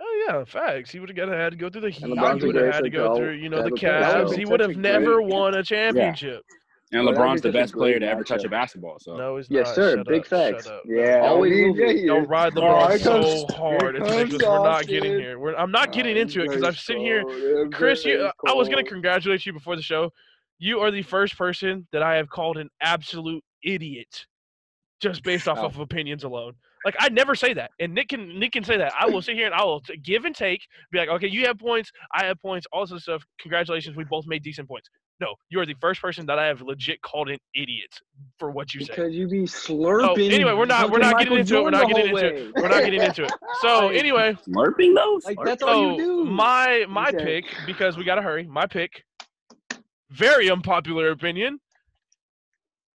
Oh 0.01 0.24
yeah, 0.29 0.45
facts. 0.45 0.91
He 0.91 0.99
would 1.01 1.16
have 1.16 1.29
had 1.29 1.51
to 1.51 1.57
go 1.57 1.70
through 1.70 1.83
the 1.83 1.91
Heat. 1.91 2.05
He 2.05 2.11
would 2.11 2.18
have 2.57 2.74
had 2.74 2.83
to 2.85 2.91
go 2.91 3.16
through, 3.16 3.33
you 3.35 3.49
know, 3.49 3.59
the 3.59 3.62
That 3.64 3.72
would- 3.72 3.81
that 3.81 4.27
Cavs. 4.27 4.37
He 4.37 4.45
would 4.45 4.61
have 4.61 4.77
never 4.77 5.22
won 5.22 5.55
a 5.55 5.62
championship. 5.62 6.43
And 6.97 7.07
Well, 7.07 7.14
LeBron's 7.14 7.42
the 7.42 7.53
best 7.53 7.74
player 7.74 7.99
to 8.01 8.07
ever 8.09 8.24
touch 8.24 8.44
a 8.44 8.49
basketball. 8.49 8.99
So 8.99 9.16
No, 9.16 9.36
he's 9.36 9.49
Yes, 9.51 9.66
not. 9.68 9.74
sir. 9.74 9.97
Shut 9.97 10.07
Big 10.09 10.20
up, 10.20 10.26
facts. 10.26 10.68
Yeah. 10.84 11.20
Always 11.24 11.53
I 11.53 11.55
mean, 11.55 11.68
will 11.68 11.74
be. 11.74 11.80
yeah, 11.82 11.92
he 11.92 12.01
Yo, 12.07 12.18
ride 12.20 12.55
LeBron 12.55 12.88
here 12.90 12.99
so 12.99 13.20
comes- 13.22 13.55
hard. 13.55 13.97
It's 13.97 14.09
comes 14.09 14.16
ridiculous. 14.32 14.47
We're 14.47 14.62
not 14.64 14.86
getting 14.86 15.12
here. 15.18 15.38
We're, 15.38 15.55
I'm 15.57 15.70
not 15.70 15.92
getting 15.92 16.16
into 16.16 16.42
it 16.42 16.49
because 16.49 16.62
I'm 16.64 16.74
sitting 16.74 17.03
here. 17.03 17.68
Chris, 17.72 18.05
you, 18.05 18.30
I 18.47 18.53
was 18.53 18.68
gonna 18.68 18.84
congratulate 18.84 19.44
you 19.47 19.53
before 19.53 19.76
the 19.76 19.82
show. 19.82 20.11
You 20.59 20.80
are 20.80 20.90
the 20.90 21.03
first 21.03 21.36
person 21.36 21.86
that 21.92 22.03
I 22.03 22.14
have 22.16 22.30
called 22.30 22.57
an 22.57 22.70
absolute 22.80 23.44
idiot, 23.62 24.26
just 25.03 25.22
based 25.22 25.49
off 25.49 25.59
Oh. 25.61 25.66
of 25.66 25.78
opinions 25.80 26.24
alone. 26.24 26.55
Like 26.84 26.94
I 27.01 27.09
never 27.09 27.34
say 27.34 27.53
that, 27.55 27.72
and 27.80 27.92
Nick 27.92 28.09
can 28.11 28.38
Nick 28.38 28.53
can 28.53 28.62
say 28.64 28.76
that. 28.78 28.92
I 28.99 29.07
will 29.07 29.20
sit 29.20 29.34
here 29.34 29.47
and 29.47 29.55
I 29.55 29.64
will 29.64 29.80
t- 29.80 29.97
give 29.99 30.24
and 30.24 30.34
take. 30.34 30.61
Be 30.92 30.99
like, 30.99 31.09
okay, 31.09 31.26
you 31.26 31.44
have 31.47 31.59
points, 31.59 31.90
I 32.14 32.24
have 32.24 32.40
points, 32.40 32.66
all 32.72 32.82
this 32.82 32.92
other 32.92 33.01
stuff. 33.01 33.24
Congratulations, 33.40 33.97
we 33.97 34.05
both 34.05 34.26
made 34.26 34.42
decent 34.44 34.68
points. 34.68 34.88
No, 35.19 35.35
you 35.49 35.61
are 35.61 35.67
the 35.67 35.75
first 35.81 36.03
person 36.03 36.27
that 36.27 36.39
I 36.39 36.47
have 36.47 36.61
legit 36.61 37.01
called 37.01 37.31
an 37.31 37.39
idiot 37.55 38.01
for 38.39 38.51
what 38.51 38.75
you 38.75 38.81
said. 38.81 38.97
Because 38.97 39.14
you 39.14 39.27
be 39.27 39.43
slurping. 39.45 40.31
anyway, 40.31 40.53
we're 40.53 40.67
not- 40.67 40.91
we're 40.91 41.01
fucking 41.01 41.11
not 41.11 41.19
getting 41.19 41.33
Michael 41.33 41.37
into 41.39 41.57
it, 41.57 41.62
we're 41.64 41.71
not 41.71 41.89
getting 41.89 42.07
into 42.09 42.21
whole 42.21 42.31
way. 42.33 42.53
We're 42.55 42.69
not 42.69 42.85
getting 42.85 43.03
into 43.03 43.25
it. 43.25 43.33
So 43.62 43.89
anyway, 43.89 44.37
slurping 44.47 44.95
those. 44.95 45.25
Like 45.25 45.39
that's 45.43 45.62
all 45.62 45.93
you 45.93 45.99
so 45.99 46.05
do. 46.05 46.25
my 46.27 46.85
my 46.91 47.09
Okay. 47.09 47.25
pick 47.43 47.45
because 47.64 47.97
we 47.97 48.05
gotta 48.05 48.21
hurry. 48.21 48.47
My 48.47 48.67
pick, 48.67 49.05
very 50.11 50.51
unpopular 50.51 51.11
opinion. 51.11 51.59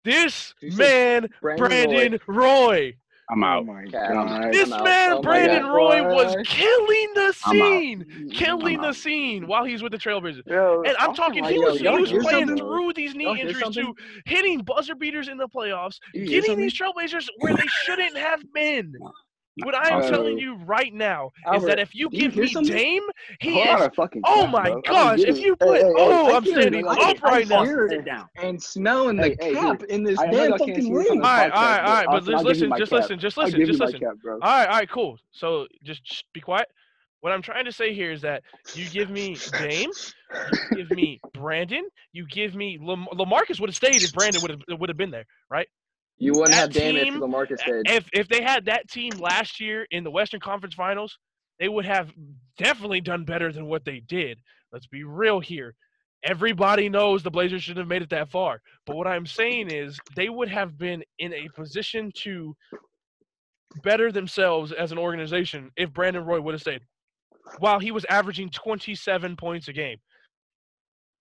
This 0.04 0.54
man, 0.62 1.30
Brandon 1.42 1.68
Brandon 1.90 2.20
Roy. 2.28 2.96
I'm 3.32 3.44
Oh 3.44 3.48
out. 3.48 3.66
my 3.66 3.84
Yeah, 3.84 4.00
I'm- 4.20 4.28
god. 4.28 4.54
This 4.54 4.72
out. 4.72 4.84
man, 4.84 5.12
Oh 5.12 5.16
my 5.18 5.22
Brandon 5.22 5.62
God. 5.64 5.76
Roy, 5.76 6.04
was 6.16 6.36
killing 6.48 7.12
the 7.14 7.32
scene, 7.34 8.30
killing 8.34 8.82
the 8.82 8.94
scene 8.94 9.46
while 9.48 9.64
he's 9.66 9.84
with 9.84 9.92
the 9.92 10.00
Trailblazers. 10.00 10.42
Yo, 10.48 10.82
And 10.86 10.96
I'm 10.98 11.12
Austin 11.12 11.26
talking, 11.26 11.44
like, 11.44 11.54
he 11.54 11.60
yo, 11.62 11.68
was, 11.72 11.80
he 11.80 11.88
was 12.16 12.24
playing 12.26 12.48
something? 12.48 12.58
through 12.58 12.94
these 12.94 13.14
knee 13.14 13.26
Y'all 13.26 13.36
injuries 13.36 13.58
too, 13.58 13.74
something? 13.74 13.96
hitting 14.26 14.62
buzzer 14.64 14.96
beaters 14.96 15.28
in 15.28 15.38
the 15.38 15.48
playoffs, 15.48 16.00
You 16.14 16.22
hear 16.22 16.30
getting 16.42 16.44
something? 16.46 16.64
these 16.64 16.74
Trailblazers 16.80 17.28
where 17.38 17.56
they 17.56 17.68
shouldn't 17.84 18.18
have 18.18 18.42
been. 18.54 18.94
What 19.64 19.76
I 19.76 19.90
am 19.90 20.00
Uh, 20.00 20.10
telling 20.10 20.38
you 20.38 20.56
right 20.56 20.94
now 20.94 21.32
is 21.54 21.66
that 21.66 21.80
if 21.80 21.94
you 21.94 22.10
do 22.10 22.18
you 22.18 22.30
give 22.30 22.36
me 22.38 22.48
something? 22.48 22.76
Dame, 22.76 23.04
he 23.42 23.54
Hold 23.54 23.68
on 23.68 23.78
is 23.82 23.86
a 23.88 23.92
fucking 23.92 24.22
Oh 24.26 24.44
cap, 24.44 24.52
my 24.52 24.70
bro. 24.70 24.82
Gosh! 24.82 25.20
If 25.20 25.42
you 25.42 25.56
put, 25.58 25.82
hey, 25.82 25.84
hey, 25.84 25.94
oh, 25.98 26.28
I 26.28 26.36
I'm 26.38 26.46
standing 26.46 26.86
I- 26.86 26.92
up 26.92 27.24
I 27.24 27.30
right 27.30 27.48
now. 27.48 27.64
hear 27.64 27.88
Sit 27.88 28.00
it. 28.00 28.06
down. 28.06 28.28
and 28.38 28.62
smelling 28.62 29.18
the 29.18 29.24
Hey, 29.30 29.36
hey, 29.40 29.54
cap 29.54 29.84
in 29.84 30.04
this 30.04 30.20
I 30.20 30.28
damn 30.28 30.52
fucking 30.52 30.68
see 30.68 30.72
this 30.74 30.86
on 30.86 30.94
room. 30.96 31.08
All 31.18 31.24
right, 31.24 31.52
all 31.52 31.62
right, 31.62 31.80
all 31.80 31.94
right. 31.94 32.06
but 32.06 32.14
I'll 32.14 32.22
just 32.22 32.46
listen, 32.46 32.72
just 32.78 32.92
listen, 32.92 33.20
just 33.20 33.38
listen, 33.38 33.66
just 33.66 33.80
listen. 33.80 34.04
All 34.04 34.40
right, 34.42 34.68
all 34.70 34.76
right, 34.78 34.90
cool. 34.90 35.18
So 35.32 35.68
just 35.84 36.26
be 36.34 36.40
quiet. 36.42 36.68
What 37.22 37.34
I'm 37.34 37.42
trying 37.42 37.66
to 37.66 37.72
say 37.72 37.94
here 37.94 38.12
is 38.14 38.22
that 38.22 38.44
you 38.74 38.88
give 38.88 39.10
me 39.10 39.42
Dame, 39.58 39.90
you 40.46 40.58
give 40.74 40.90
me 40.90 41.20
Brandon, 41.34 41.84
you 42.14 42.26
give 42.28 42.56
me 42.56 42.78
Lam- 42.82 43.08
LaMarcus 43.12 43.60
would 43.60 43.70
have 43.70 43.76
stayed 43.76 44.04
if 44.04 44.14
Brandon 44.14 44.42
would 44.42 44.52
have 44.52 44.80
would 44.80 44.90
have 44.90 44.98
been 44.98 45.12
there, 45.12 45.26
right? 45.50 45.68
You 46.20 46.34
wouldn't 46.34 46.52
That 46.52 46.56
have 46.62 46.72
Dame 46.74 46.98
if 46.98 47.04
team- 47.06 47.20
LaMarcus 47.22 47.60
stayed. 47.60 47.90
If 47.90 48.10
if 48.14 48.28
they 48.28 48.42
had 48.44 48.66
that 48.66 48.90
team 48.90 49.12
last 49.20 49.60
year 49.60 49.88
in 49.92 50.04
the 50.04 50.12
Western 50.12 50.40
Conference 50.42 50.76
Finals, 50.76 51.18
they 51.60 51.70
would 51.70 51.86
have 51.86 52.12
definitely 52.58 53.02
done 53.02 53.24
better 53.26 53.52
than 53.52 53.66
what 53.68 53.86
they 53.86 54.02
did. 54.02 54.40
Let's 54.72 54.88
be 54.88 55.04
real 55.04 55.40
here. 55.40 55.76
Everybody 56.24 56.90
knows 56.90 57.24
the 57.24 57.32
Blazers 57.32 57.64
shouldn't 57.64 57.80
have 57.84 57.88
made 57.88 58.02
it 58.02 58.10
that 58.10 58.30
far. 58.30 58.62
But 58.86 58.98
what 58.98 59.08
I'm 59.08 59.26
saying 59.26 59.72
is 59.72 59.98
they 60.16 60.28
would 60.30 60.50
have 60.50 60.78
been 60.78 61.04
in 61.20 61.34
a 61.34 61.48
position 61.56 62.12
to 62.18 62.56
better 63.84 64.12
themselves 64.12 64.72
as 64.74 64.92
an 64.92 64.98
organization 64.98 65.72
if 65.78 65.94
Brandon 65.94 66.26
Roy 66.26 66.42
would 66.42 66.54
have 66.54 66.62
stayed. 66.62 66.82
While 67.60 67.80
he 67.80 67.92
was 67.92 68.06
averaging 68.06 68.50
27 68.50 69.38
points 69.38 69.70
a 69.70 69.74
game. 69.74 69.98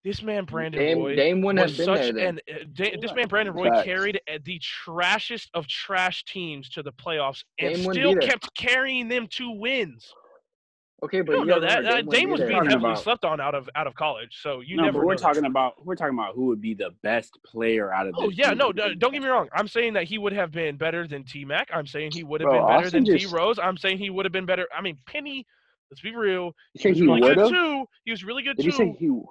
This 0.04 0.22
man 0.22 0.44
Brandon 0.44 0.80
Dame, 0.80 0.98
Roy 0.98 1.16
Dame 1.16 1.42
wouldn't 1.42 1.62
was 1.62 1.76
have 1.76 1.86
been 1.86 1.96
such 1.96 2.14
there 2.14 2.28
an 2.28 2.40
uh, 2.48 2.54
Da- 2.72 2.96
this 3.00 3.12
man 3.14 3.26
Brandon 3.28 3.52
Roy 3.54 3.68
Facts. 3.68 3.84
carried 3.84 4.20
uh, 4.32 4.38
the 4.44 4.60
trashest 4.60 5.48
of 5.54 5.66
trash 5.66 6.24
teams 6.24 6.68
to 6.70 6.82
the 6.82 6.92
playoffs 6.92 7.42
and 7.58 7.74
Dame 7.74 7.84
wouldn't 7.84 7.94
still 8.02 8.14
be 8.14 8.20
there. 8.20 8.28
kept 8.30 8.54
carrying 8.56 9.08
them 9.08 9.26
to 9.32 9.50
wins. 9.50 10.12
Okay, 11.02 11.20
but 11.20 11.32
You 11.32 11.38
don't 11.38 11.46
you 11.46 11.54
know 11.54 11.60
gotta 11.60 11.66
that. 11.66 11.78
remember, 11.90 12.10
Uh, 12.10 12.16
Dame 12.16 12.30
was 12.30 12.40
wouldn't 12.40 12.48
be 12.48 12.48
being 12.48 12.48
there. 12.48 12.54
Talking 12.58 12.70
heavily 12.70 12.90
about- 12.92 13.02
slept 13.02 13.24
on 13.24 13.40
out 13.40 13.54
of 13.54 13.68
out 13.74 13.86
of 13.86 13.94
college, 13.96 14.38
so 14.40 14.60
you 14.60 14.76
no, 14.76 14.84
never. 14.84 14.98
but 15.00 15.06
we're 15.06 15.12
know 15.14 15.18
talking 15.18 15.44
about 15.44 15.84
we're 15.84 15.94
talking 15.96 16.14
about 16.14 16.34
who 16.34 16.46
would 16.46 16.60
be 16.60 16.74
the 16.74 16.90
best 17.02 17.36
player 17.44 17.92
out 17.92 18.06
of 18.06 18.14
this. 18.14 18.24
Oh 18.24 18.30
yeah, 18.30 18.54
group. 18.54 18.76
no, 18.76 18.86
no, 18.88 18.94
don't 18.94 19.12
get 19.12 19.22
me 19.22 19.28
wrong. 19.28 19.48
I'm 19.52 19.68
saying 19.68 19.92
that 19.94 20.04
he 20.04 20.18
would 20.18 20.32
have 20.32 20.52
been 20.52 20.76
better 20.76 21.06
than 21.08 21.24
T 21.24 21.44
Mac. 21.44 21.68
I'm 21.74 21.86
saying 21.86 22.12
he 22.14 22.22
would 22.24 22.40
have 22.40 22.50
Bro, 22.50 22.58
been 22.60 22.66
better 22.68 22.86
Austin 22.86 23.04
than 23.04 23.14
T 23.14 23.18
just- 23.20 23.32
Rose. 23.34 23.58
I'm 23.58 23.76
saying 23.76 23.98
he 23.98 24.10
would 24.10 24.24
have 24.26 24.32
been 24.32 24.46
better. 24.46 24.66
I 24.76 24.80
mean, 24.80 24.96
Penny. 25.06 25.44
Let's 25.90 26.02
be 26.02 26.14
real. 26.14 26.52
You 26.74 26.80
say 26.82 26.90
was 26.90 26.98
he 26.98 27.04
really 27.06 27.20
would 27.22 27.34
good 27.36 27.38
have? 27.44 27.48
too. 27.50 27.84
He 28.04 28.10
was 28.10 28.22
really 28.24 28.42
good 28.42 28.56
Did 28.58 28.64
too. 28.64 28.68
you 28.68 28.72
say 28.72 28.96
he? 28.98 29.22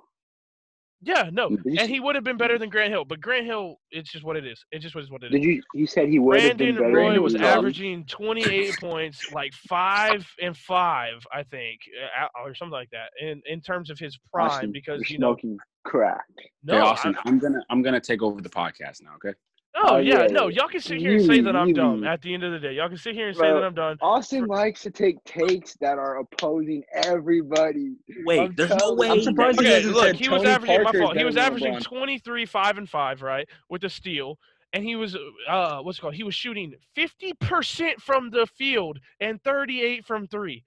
Yeah, 1.01 1.29
no, 1.31 1.47
and 1.65 1.89
he 1.89 1.99
would 1.99 2.15
have 2.15 2.23
been 2.23 2.37
better 2.37 2.57
than 2.57 2.69
Grant 2.69 2.91
Hill. 2.91 3.05
But 3.05 3.21
Grant 3.21 3.45
Hill, 3.45 3.75
it's 3.91 4.11
just 4.11 4.23
what 4.25 4.35
it 4.35 4.45
is. 4.45 4.63
It 4.71 4.79
just 4.79 4.95
is 4.95 5.11
what 5.11 5.23
it 5.23 5.27
is. 5.27 5.31
Did 5.33 5.43
you? 5.43 5.61
You 5.73 5.85
said 5.85 6.09
he 6.09 6.19
would 6.19 6.41
have 6.41 6.57
been 6.57 6.75
Brandon 6.75 6.83
better. 6.93 6.95
Roy 6.97 7.13
than 7.13 7.23
was 7.23 7.33
he 7.33 7.39
averaging 7.39 8.05
28 8.05 8.77
points, 8.79 9.31
like 9.31 9.53
five 9.53 10.25
and 10.41 10.57
five, 10.57 11.25
I 11.31 11.43
think, 11.43 11.79
uh, 12.19 12.27
or 12.43 12.55
something 12.55 12.71
like 12.71 12.89
that, 12.91 13.11
in 13.21 13.41
in 13.45 13.61
terms 13.61 13.89
of 13.89 13.99
his 13.99 14.17
prime. 14.33 14.49
Austin, 14.49 14.71
because 14.71 15.01
you're 15.09 15.15
you 15.15 15.19
know, 15.19 15.33
smoking 15.33 15.57
crack. 15.83 16.25
no, 16.63 16.73
Okay, 16.75 16.81
I- 16.81 16.89
Austin, 16.91 17.15
I'm 17.25 17.39
gonna 17.39 17.61
I'm 17.69 17.81
gonna 17.81 18.01
take 18.01 18.21
over 18.23 18.41
the 18.41 18.49
podcast 18.49 19.01
now. 19.03 19.11
Okay. 19.15 19.35
Oh 19.77 19.95
Oh, 19.95 19.97
yeah, 19.97 20.21
yeah, 20.23 20.27
no, 20.27 20.47
y'all 20.47 20.67
can 20.67 20.81
sit 20.81 20.97
here 20.97 21.13
and 21.17 21.25
say 21.25 21.41
that 21.41 21.55
I'm 21.55 21.71
dumb. 21.73 22.03
At 22.03 22.21
the 22.21 22.33
end 22.33 22.43
of 22.43 22.51
the 22.51 22.59
day, 22.59 22.73
y'all 22.73 22.89
can 22.89 22.97
sit 22.97 23.15
here 23.15 23.27
and 23.27 23.35
say 23.35 23.41
Bro, 23.41 23.55
that 23.61 23.63
I'm 23.65 23.73
done. 23.73 23.97
Austin 24.01 24.45
likes 24.45 24.81
to 24.83 24.91
take 24.91 25.23
takes 25.23 25.75
that 25.77 25.97
are 25.97 26.19
opposing 26.19 26.83
everybody. 26.93 27.95
Wait, 28.25 28.39
I'm 28.39 28.53
there's 28.55 28.69
no 28.75 28.93
way. 28.93 29.09
I'm 29.09 29.21
surprised 29.21 29.59
he 29.59 29.65
Okay, 29.67 29.75
hasn't 29.75 29.93
look, 29.93 30.05
said 30.05 30.15
he 30.15 30.29
was 30.29 30.41
Tony 30.43 30.53
averaging. 30.53 30.77
My 30.77 30.83
Parker 30.83 30.97
is 30.97 31.03
fault. 31.03 31.17
He 31.17 31.23
was 31.23 31.37
averaging 31.37 31.73
LeBron. 31.75 31.83
23, 31.83 32.45
five 32.45 32.77
and 32.77 32.89
five, 32.89 33.21
right, 33.21 33.47
with 33.69 33.81
the 33.81 33.89
steal, 33.89 34.37
and 34.73 34.83
he 34.83 34.95
was 34.95 35.15
uh, 35.47 35.79
what's 35.81 35.97
it 35.97 36.01
called? 36.01 36.15
He 36.15 36.23
was 36.23 36.35
shooting 36.35 36.73
50 36.95 37.33
percent 37.39 38.01
from 38.01 38.29
the 38.29 38.45
field 38.47 38.99
and 39.19 39.41
38 39.43 40.05
from 40.05 40.27
three. 40.27 40.63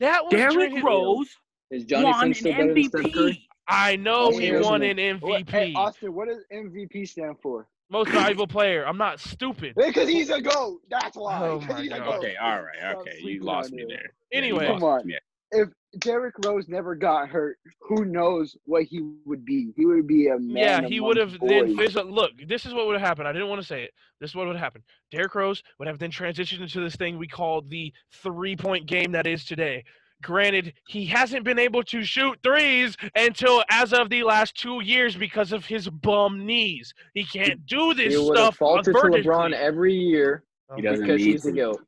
That 0.00 0.24
was 0.24 0.30
during 0.32 0.50
Derrick 0.50 0.72
his- 0.74 0.82
Rose 0.84 1.28
Is 1.70 1.84
Johnny 1.84 2.04
won 2.04 2.14
Flynn 2.14 2.28
an 2.28 2.34
still 2.34 2.52
better 2.52 2.74
than 2.74 2.84
Steph 2.84 3.12
Curry? 3.12 3.32
MVP. 3.32 3.40
I 3.66 3.96
know 3.96 4.30
he 4.30 4.50
Austin, 4.54 4.62
won 4.62 4.82
an 4.82 4.96
MVP, 4.98 5.48
hey, 5.50 5.72
Austin, 5.74 6.12
what 6.14 6.28
does 6.28 6.44
MVP 6.52 7.08
stand 7.08 7.36
for? 7.42 7.66
Most 7.90 8.10
valuable 8.10 8.46
player. 8.46 8.86
I'm 8.86 8.98
not 8.98 9.20
stupid. 9.20 9.74
Because 9.76 10.08
he's 10.08 10.30
a 10.30 10.40
goat. 10.40 10.80
That's 10.90 11.16
why. 11.16 11.40
Oh 11.46 11.58
'Cause 11.60 11.68
my 11.68 11.82
he's 11.82 11.92
a 11.92 11.98
God. 11.98 12.04
goat. 12.06 12.14
Okay, 12.24 12.36
all 12.36 12.62
right, 12.62 12.96
okay, 12.96 13.18
you 13.20 13.40
lost 13.42 13.72
me 13.72 13.84
there. 13.88 14.12
Anyway. 14.32 14.66
Come 14.66 14.82
on. 14.82 15.06
me. 15.06 15.16
if 15.52 15.68
Derrick 15.98 16.34
Rose 16.44 16.66
never 16.68 16.96
got 16.96 17.28
hurt, 17.28 17.58
who 17.80 18.04
knows 18.04 18.56
what 18.64 18.82
he 18.82 19.00
would 19.24 19.44
be? 19.44 19.72
He 19.76 19.86
would 19.86 20.06
be 20.08 20.26
a 20.26 20.36
man. 20.38 20.56
yeah, 20.56 20.88
he 20.88 20.98
would 20.98 21.16
have 21.16 21.38
then 21.40 21.76
boys. 21.76 21.94
Look, 21.94 22.32
this 22.48 22.66
is 22.66 22.74
what 22.74 22.86
would 22.88 22.98
have 22.98 23.06
happened. 23.06 23.28
I 23.28 23.32
didn't 23.32 23.48
want 23.48 23.60
to 23.60 23.66
say 23.66 23.84
it. 23.84 23.92
This 24.20 24.30
is 24.30 24.34
what 24.34 24.48
would 24.48 24.56
happen. 24.56 24.82
Derrick 25.12 25.32
Rose 25.36 25.62
would 25.78 25.86
have 25.86 26.00
then 26.00 26.10
transitioned 26.10 26.60
into 26.62 26.80
this 26.80 26.96
thing 26.96 27.18
we 27.18 27.28
call 27.28 27.62
the 27.62 27.92
three-point 28.12 28.86
game 28.86 29.12
that 29.12 29.28
is 29.28 29.44
today. 29.44 29.84
Granted, 30.24 30.72
he 30.88 31.04
hasn't 31.04 31.44
been 31.44 31.58
able 31.58 31.82
to 31.84 32.02
shoot 32.02 32.38
threes 32.42 32.96
until 33.14 33.62
as 33.70 33.92
of 33.92 34.08
the 34.08 34.22
last 34.22 34.56
two 34.56 34.82
years 34.82 35.14
because 35.16 35.52
of 35.52 35.66
his 35.66 35.88
bum 35.88 36.46
knees. 36.46 36.94
He 37.12 37.24
can't 37.24 37.64
do 37.66 37.92
this 37.94 38.14
He 38.14 38.18
would 38.18 38.36
have 38.38 38.46
stuff. 38.46 38.56
faltered 38.56 38.94
to. 38.94 39.00
LeBron 39.02 39.52
every 39.52 39.94
year 39.94 40.44
He 40.76 40.82
doesn't 40.82 41.06
because 41.06 41.20
need 41.20 41.32
he's 41.32 41.42
the 41.42 41.50
to. 41.52 41.56
goat. 41.56 41.86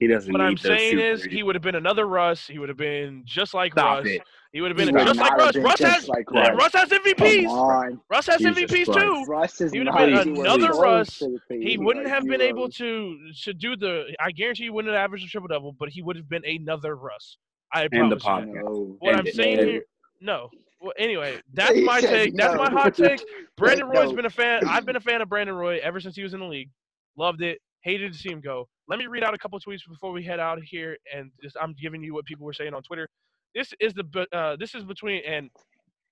He 0.00 0.06
doesn't 0.06 0.32
What 0.32 0.40
need 0.40 0.44
I'm 0.46 0.56
saying 0.56 0.98
is, 0.98 1.22
threes. 1.22 1.32
he 1.34 1.42
would 1.42 1.54
have 1.56 1.62
been 1.62 1.74
another 1.74 2.06
Russ. 2.06 2.46
He 2.46 2.58
would 2.58 2.68
have 2.68 2.78
been 2.78 3.22
just 3.24 3.54
like 3.54 3.72
Stop 3.72 3.98
Russ. 3.98 4.06
it. 4.08 4.22
He 4.52 4.60
would 4.60 4.70
have 4.70 4.76
been 4.76 4.94
would 4.94 5.04
just 5.06 5.18
like 5.18 5.30
not 5.30 5.38
Russ. 5.38 5.54
have 5.56 5.64
Russ 5.64 5.78
just 5.80 5.94
has 5.94 6.08
like 6.08 6.30
Russ. 6.30 6.50
Russ 6.56 6.72
has 6.74 6.88
MVPs. 6.90 7.98
Russ 8.08 8.26
has 8.26 8.38
Jesus 8.38 8.56
MVPs 8.56 8.84
Christ. 8.86 8.98
too. 9.00 9.24
Russ 9.26 9.60
is 9.60 9.72
He 9.72 9.78
would 9.80 9.88
have 9.88 10.10
not 10.10 10.24
been 10.24 10.36
another 10.46 10.70
Russ. 10.70 11.18
to 11.18 11.24
the 11.26 11.38
thing. 11.48 11.60
He 11.62 11.76
wouldn't 11.76 12.04
like 12.06 12.14
have 12.14 12.24
been 12.24 12.40
able 12.40 12.68
to 12.70 13.18
to 13.42 13.52
do 13.52 13.74
the. 13.76 14.14
I 14.20 14.30
guarantee 14.30 14.64
he 14.64 14.70
wouldn't 14.70 14.94
have 14.94 15.02
averaged 15.02 15.24
a 15.26 15.28
triple 15.28 15.48
double, 15.48 15.72
but 15.72 15.88
he 15.88 16.02
would 16.02 16.14
have 16.16 16.28
been 16.28 16.44
another 16.44 16.94
Russ. 16.96 17.36
I 17.74 17.88
And 17.92 18.10
the 18.12 18.16
promise 18.16 18.48
you. 18.48 18.54
podcast. 18.54 18.64
No. 18.64 18.96
What 19.00 19.10
And 19.10 19.20
I'm 19.20 19.26
it- 19.26 19.34
saying 19.34 19.58
and- 19.58 19.68
here, 19.68 19.84
no. 20.20 20.50
Well, 20.80 20.92
anyway, 20.98 21.40
that's 21.54 21.78
my 21.80 22.00
said 22.00 22.10
take. 22.10 22.36
That's 22.36 22.54
my 22.56 22.70
hot 22.70 22.94
take. 22.96 23.22
Brandon 23.56 23.86
Roy's 23.88 24.10
No. 24.10 24.16
been 24.16 24.26
a 24.26 24.30
fan. 24.30 24.62
I've 24.68 24.84
been 24.86 24.96
a 24.96 25.00
fan 25.00 25.20
of 25.22 25.28
Brandon 25.28 25.54
Roy 25.56 25.78
ever 25.82 26.00
since 26.00 26.14
he 26.16 26.22
was 26.22 26.34
in 26.34 26.40
the 26.40 26.46
league. 26.46 26.70
Loved 27.16 27.42
it. 27.42 27.60
Hated 27.82 28.12
to 28.12 28.18
see 28.18 28.30
him 28.30 28.40
go. 28.40 28.68
Let 28.88 28.98
me 28.98 29.06
read 29.06 29.22
out 29.24 29.34
a 29.34 29.38
couple 29.38 29.58
tweets 29.60 29.80
before 29.88 30.12
we 30.12 30.22
head 30.22 30.40
out 30.40 30.58
of 30.58 30.64
here, 30.64 30.96
and 31.14 31.30
just, 31.42 31.56
I'm 31.60 31.74
giving 31.80 32.02
you 32.02 32.12
what 32.14 32.24
people 32.26 32.44
were 32.46 32.52
saying 32.52 32.74
on 32.74 32.82
Twitter. 32.82 33.08
This 33.54 33.72
is 33.80 33.92
the 33.94 34.04
be- 34.04 34.26
uh, 34.32 34.56
this 34.56 34.74
is 34.74 34.84
between 34.84 35.22
and 35.26 35.48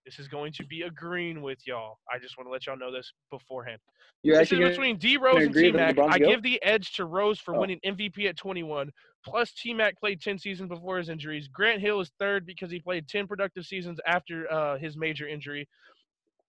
this 0.07 0.19
is 0.19 0.27
going 0.29 0.53
to 0.55 0.67
be 0.67 0.83
agreeing 0.83 1.43
with 1.43 1.59
y'all. 1.67 1.99
I 2.13 2.19
just 2.19 2.37
want 2.37 2.47
to 2.49 2.51
let 2.53 2.67
y'all 2.67 2.77
know 2.79 2.91
this 2.93 3.13
beforehand. 3.31 3.79
You're 4.23 4.37
This 4.39 4.49
is 4.49 4.53
actually 4.53 4.59
gonna, 4.59 4.71
between 4.71 4.97
D 4.99 5.17
Rose 5.17 5.37
and 5.37 5.51
agree 5.51 5.71
T 5.71 5.73
Mac. 5.73 5.99
I 5.99 6.19
give 6.19 6.43
the 6.43 6.63
edge 6.63 6.93
to 6.95 7.05
Rose 7.05 7.39
for 7.39 7.55
Oh. 7.55 7.61
winning 7.61 7.79
MVP 7.85 8.29
at 8.29 8.37
21. 8.37 8.91
Plus, 9.25 9.53
T 9.53 9.73
Mac 9.73 9.99
played 9.99 10.21
10 10.21 10.39
seasons 10.39 10.69
before 10.69 10.99
his 10.99 11.09
injuries. 11.09 11.49
Grant 11.49 11.81
Hill 11.81 12.01
is 12.01 12.11
third 12.19 12.45
because 12.45 12.71
he 12.71 12.81
played 12.81 13.09
10 13.09 13.27
productive 13.27 13.65
seasons 13.65 13.99
after 14.07 14.51
uh, 14.53 14.79
his 14.79 14.97
major 14.97 15.29
injury. 15.29 15.69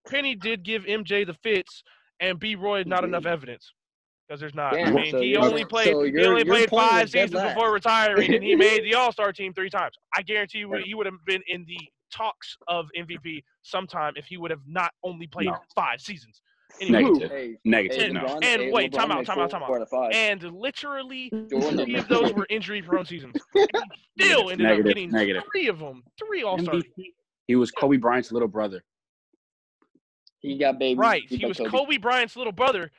Penny 0.08 0.36
did 0.36 0.64
give 0.64 0.84
MJ 0.84 1.26
the 1.26 1.34
fits, 1.34 1.84
and 2.20 2.40
B 2.40 2.56
Roy 2.56 2.84
not 2.86 3.04
enough 3.04 3.26
evidence 3.26 3.74
because 4.28 4.40
there's 4.40 4.56
not. 4.56 4.78
I 4.78 4.92
mean, 4.92 5.12
so 5.12 5.22
he 5.22 5.38
only 5.38 5.66
played 5.66 5.94
so 5.94 6.04
he 6.04 6.26
only 6.26 6.44
played 6.44 6.70
five 6.70 7.10
seasons 7.10 7.42
before 7.42 7.72
retiring, 7.72 8.34
and 8.34 8.44
he 8.44 8.56
made 8.56 8.84
the 8.84 8.94
All 8.96 9.12
Star 9.12 9.32
team 9.32 9.54
three 9.54 9.70
times. 9.70 9.96
I 10.16 10.22
guarantee 10.22 10.60
you, 10.60 10.74
he 10.84 10.94
would 10.96 11.06
have 11.06 11.24
been 11.26 11.42
in 11.48 11.66
the 11.66 11.78
talks 12.12 12.58
of 12.68 12.88
MVP 12.98 13.44
sometime 13.64 14.14
if 14.16 14.26
he 14.26 14.38
would 14.38 14.52
have 14.52 14.62
not 14.68 14.92
only 15.04 15.28
played 15.28 15.48
No. 15.48 15.58
five 15.76 16.00
seasons. 16.00 16.42
Anyway, 16.82 17.02
Negative. 17.04 17.32
Hey, 17.32 17.58
Negative. 17.66 17.98
hey, 18.00 18.06
And- 18.06 18.14
no. 18.16 18.26
And 18.42 18.44
hey, 18.62 18.72
wait, 18.72 18.92
LeBron 18.92 18.96
time 18.96 19.12
out, 19.12 19.18
made 19.20 19.26
time 19.28 19.40
out, 19.40 19.50
time 19.52 19.62
out. 19.64 19.68
four 19.68 19.76
out 19.78 19.82
of 19.84 19.90
five. 19.90 20.12
and 20.14 20.42
literally 20.54 21.30
three 21.50 21.96
of 21.96 22.08
those 22.08 22.34
were 22.34 22.48
injury-prone 22.50 23.06
seasons. 23.06 23.36
He 24.16 24.26
Still 24.26 24.52
ended 24.52 24.60
Negative, 24.68 24.80
up 24.86 24.88
getting 24.90 25.10
negative. 25.12 25.44
three 25.52 25.68
of 25.70 25.80
them, 25.80 26.04
three 26.20 26.44
All 26.44 26.60
Stars. 26.60 26.84
He 27.48 27.56
was 27.56 27.72
Kobe 27.72 27.98
Bryant's 27.98 28.32
little 28.32 28.48
brother. 28.48 28.84
He 30.40 30.58
got 30.58 30.78
baby. 30.78 30.98
Right, 31.00 31.24
He's 31.28 31.40
he 31.40 31.46
was 31.48 31.58
Kobe. 31.58 31.70
Kobe 31.70 31.98
Bryant's 31.98 32.36
little 32.36 32.52
brother. 32.54 32.92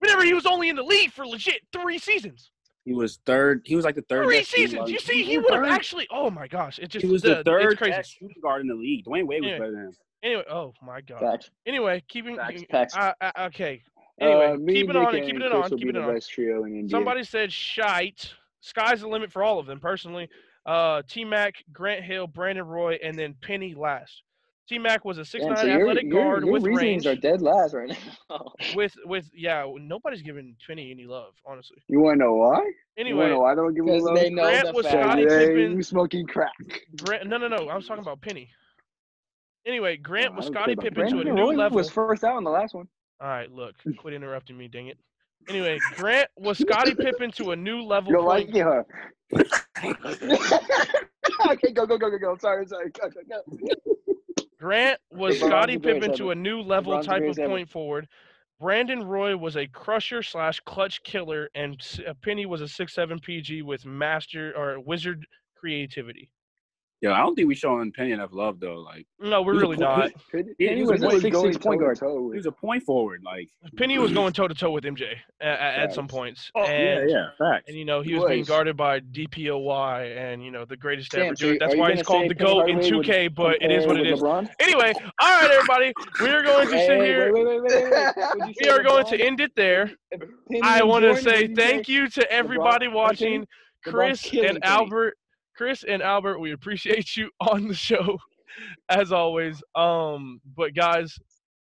Remember, 0.00 0.24
he 0.24 0.32
was 0.34 0.46
only 0.46 0.68
in 0.68 0.76
the 0.76 0.82
league 0.82 1.10
for 1.12 1.26
legit 1.26 1.60
three 1.72 1.98
seasons. 1.98 2.50
He 2.84 2.92
was 2.92 3.18
third. 3.26 3.62
He 3.64 3.76
was 3.76 3.84
like 3.84 3.94
the 3.96 4.02
third. 4.08 4.24
Three 4.26 4.38
best 4.38 4.50
seasons. 4.50 4.90
You 4.90 4.98
see, 4.98 5.22
he 5.24 5.38
would 5.38 5.52
have 5.52 5.64
actually. 5.64 6.06
Oh 6.10 6.30
my 6.30 6.46
gosh, 6.46 6.78
it 6.78 6.88
just 6.88 7.04
He 7.04 7.10
was 7.10 7.22
the, 7.22 7.36
the 7.36 7.44
third 7.44 7.72
It's 7.72 7.76
crazy. 7.76 7.92
best 7.92 8.16
shooting 8.18 8.36
guard 8.42 8.60
in 8.60 8.68
the 8.68 8.74
league. 8.74 9.04
Dwyane 9.06 9.26
Wade 9.26 9.42
was 9.42 9.50
Yeah. 9.50 9.58
better 9.58 9.72
than 9.72 9.80
him. 9.86 9.92
Anyway, 10.24 10.42
oh 10.50 10.72
my 10.82 11.00
god. 11.02 11.20
Facts. 11.20 11.50
Anyway, 11.66 12.02
keeping. 12.08 12.36
Facts, 12.36 12.62
facts. 12.70 12.96
Uh, 12.96 13.12
uh, 13.20 13.30
okay. 13.46 13.82
Anyway, 14.20 14.46
uh, 14.52 14.56
keep 14.72 14.88
it 14.88 14.96
on. 14.96 15.14
and 15.14 15.24
Keeping 15.26 15.42
it 15.42 15.52
on. 15.52 15.62
will 15.62 15.70
be 15.70 15.76
Keeping 15.76 15.96
it 15.96 16.02
on. 16.02 16.14
best 16.14 16.30
trio 16.30 16.64
in 16.64 16.72
India. 16.74 16.88
Somebody 16.88 17.24
said 17.24 17.52
shite. 17.52 18.32
Sky's 18.60 19.00
the 19.02 19.08
limit 19.08 19.30
for 19.30 19.42
all 19.42 19.58
of 19.58 19.66
them, 19.66 19.78
personally. 19.80 20.28
Uh, 20.64 21.02
T 21.08 21.24
Mac, 21.24 21.56
Grant 21.72 22.02
Hill, 22.04 22.26
Brandon 22.26 22.66
Roy, 22.66 22.98
and 23.02 23.18
then 23.18 23.34
Penny 23.42 23.74
last. 23.74 24.22
T 24.66 24.78
Mac 24.78 25.04
was 25.04 25.18
a 25.18 25.24
six 25.26 25.44
nine 25.44 25.56
so 25.58 25.68
athletic 25.68 26.04
your, 26.04 26.12
guard 26.24 26.44
your 26.44 26.52
with 26.54 26.62
reasonings 26.64 27.04
range. 27.04 27.18
are 27.18 27.20
dead 27.20 27.42
last 27.42 27.74
right 27.74 27.94
now. 28.30 28.46
With 28.74 28.94
with 29.04 29.28
yeah, 29.34 29.70
nobody's 29.78 30.22
giving 30.22 30.56
Penny 30.66 30.90
any 30.90 31.04
love, 31.04 31.34
honestly. 31.44 31.76
You 31.88 32.00
want 32.00 32.14
to 32.14 32.24
know 32.24 32.32
why? 32.34 32.56
you 32.56 32.62
want 32.62 32.74
to 32.96 33.00
Anyway, 33.02 33.28
know 33.28 33.40
why 33.40 33.52
I 33.52 33.54
don't 33.56 33.74
give 33.74 33.84
him 33.86 33.98
love? 34.00 34.14
they 34.16 34.30
know 34.30 34.44
Grant 34.44 34.68
the 34.68 34.72
was 34.72 34.86
fact. 34.86 35.02
Scottie 35.04 35.26
Pippen. 35.26 35.72
you 35.76 35.82
smoking 35.82 36.26
crack. 36.26 36.52
Grant, 37.04 37.26
no, 37.26 37.36
no, 37.36 37.48
no. 37.48 37.68
I 37.68 37.76
was 37.76 37.86
talking 37.86 38.02
about 38.02 38.22
Penny. 38.22 38.48
Anyway, 39.66 39.96
Grant 39.96 40.32
No, 40.32 40.36
was 40.36 40.46
Scottie 40.46 40.76
Pippen 40.76 41.08
to 41.10 41.20
a 41.20 41.24
new 41.24 41.34
Roy 41.34 41.54
level. 41.54 41.76
was 41.76 41.90
first 41.90 42.24
out 42.24 42.38
in 42.38 42.44
the 42.44 42.50
last 42.50 42.74
one. 42.74 42.86
All 43.20 43.28
right, 43.28 43.50
look, 43.50 43.74
quit 43.98 44.14
interrupting 44.14 44.56
me, 44.56 44.68
dang 44.68 44.88
it. 44.88 44.98
Anyway, 45.48 45.78
Grant 45.96 46.28
was 46.36 46.58
Scottie 46.58 46.94
Pippen 46.94 47.30
to 47.32 47.50
a 47.52 47.56
new 47.56 47.82
level. 47.82 48.12
You 48.12 48.18
point- 48.18 48.54
like 48.54 48.62
huh? 48.62 48.82
okay, 51.50 51.72
go, 51.72 51.86
go, 51.86 51.98
go, 51.98 52.10
go, 52.10 52.18
go. 52.18 52.32
I'm 52.32 52.38
sorry, 52.38 52.66
sorry. 52.66 52.90
Go, 52.90 53.08
go, 53.08 53.20
go. 53.28 53.42
Grant 54.58 54.98
was 55.10 55.38
Scottie 55.38 55.78
Pippen 55.78 56.14
to 56.16 56.30
a 56.30 56.34
new 56.34 56.60
level 56.60 56.94
LeBron's 56.94 57.06
type 57.06 57.16
of 57.16 57.34
greatest 57.34 57.40
point 57.40 57.70
forward. 57.70 58.08
Brandon 58.60 59.02
Roy 59.02 59.36
was 59.36 59.56
a 59.56 59.66
crusher 59.66 60.22
slash 60.22 60.60
clutch 60.60 61.02
killer, 61.02 61.50
and 61.54 61.80
uh, 62.08 62.14
Penny 62.22 62.46
was 62.46 62.60
a 62.60 62.68
six 62.68 62.94
seven 62.94 63.18
PG 63.18 63.62
with 63.62 63.84
master 63.84 64.52
or 64.56 64.80
wizard 64.80 65.26
creativity. 65.56 66.30
Yeah, 67.00 67.12
I 67.12 67.18
don't 67.18 67.34
think 67.34 67.48
we 67.48 67.54
showing 67.54 67.92
Penny 67.92 68.12
enough 68.12 68.30
love 68.32 68.60
though. 68.60 68.76
Like 68.80 69.06
No, 69.20 69.42
we're 69.42 69.54
really 69.54 69.76
point- 69.76 69.80
not. 69.80 70.12
Penny 70.32 70.54
He- 70.58 70.68
he 70.68 70.82
was 70.82 71.02
was 71.02 71.02
a 71.02 71.16
a 71.16 71.20
six 71.20 71.38
six 71.40 71.58
point 71.58 71.80
guard. 71.80 71.98
he 72.00 72.06
was 72.36 72.46
a 72.46 72.52
point 72.52 72.82
forward. 72.82 73.22
Like 73.24 73.48
Penny 73.76 73.98
was 73.98 74.12
going 74.12 74.32
toe 74.32 74.48
to 74.48 74.54
toe 74.54 74.70
with 74.70 74.84
MJ 74.84 75.16
at, 75.40 75.58
at 75.60 75.92
some 75.92 76.08
points, 76.08 76.50
oh 76.54 76.62
and 76.64 77.10
yeah, 77.10 77.16
yeah, 77.16 77.26
facts. 77.38 77.64
and 77.68 77.76
you 77.76 77.84
know 77.84 78.00
he 78.00 78.10
He 78.12 78.18
was, 78.18 78.30
being 78.30 78.44
guarded 78.44 78.76
by 78.78 79.00
DPOY, 79.00 80.16
and 80.16 80.42
you 80.42 80.50
know 80.50 80.64
the 80.64 80.76
greatest 80.76 81.10
to 81.10 81.18
ever 81.18 81.26
Damn, 81.26 81.34
do 81.34 81.46
so 81.48 81.52
it. 81.54 81.58
That's 81.60 81.76
why 81.76 81.92
he's 81.94 82.02
called 82.02 82.30
the 82.30 82.34
GOAT 82.34 82.70
in 82.70 82.78
2K, 82.78 83.34
but 83.34 83.60
it 83.60 83.70
is 83.70 83.86
what 83.86 83.96
it 83.96 84.06
Compare 84.08 84.14
is. 84.14 84.22
with 84.22 84.30
LeBron? 84.30 84.48
Anyway, 84.60 84.92
all 85.20 85.40
right, 85.40 85.50
everybody, 85.50 85.92
we 86.22 86.28
are 86.30 86.42
going 86.42 86.68
to 86.68 86.86
sit 86.86 87.02
here. 87.02 87.32
We 88.62 88.68
are 88.70 88.82
going 88.82 89.04
to 89.06 89.20
end 89.20 89.40
it 89.40 89.52
there. 89.56 89.90
I 90.62 90.82
want 90.84 91.04
to 91.04 91.20
say 91.20 91.48
thank 91.54 91.88
you 91.88 92.08
to 92.10 92.32
everybody 92.32 92.88
watching. 92.88 93.46
Chris 93.84 94.32
and 94.32 94.64
Albert, 94.64 95.18
Chris 95.56 95.84
and 95.84 96.02
Albert, 96.02 96.38
we 96.38 96.52
appreciate 96.52 97.16
you 97.16 97.30
on 97.40 97.68
the 97.68 97.74
show 97.74 98.18
as 98.88 99.12
always. 99.12 99.62
Um, 99.74 100.40
but 100.56 100.74
guys, 100.74 101.16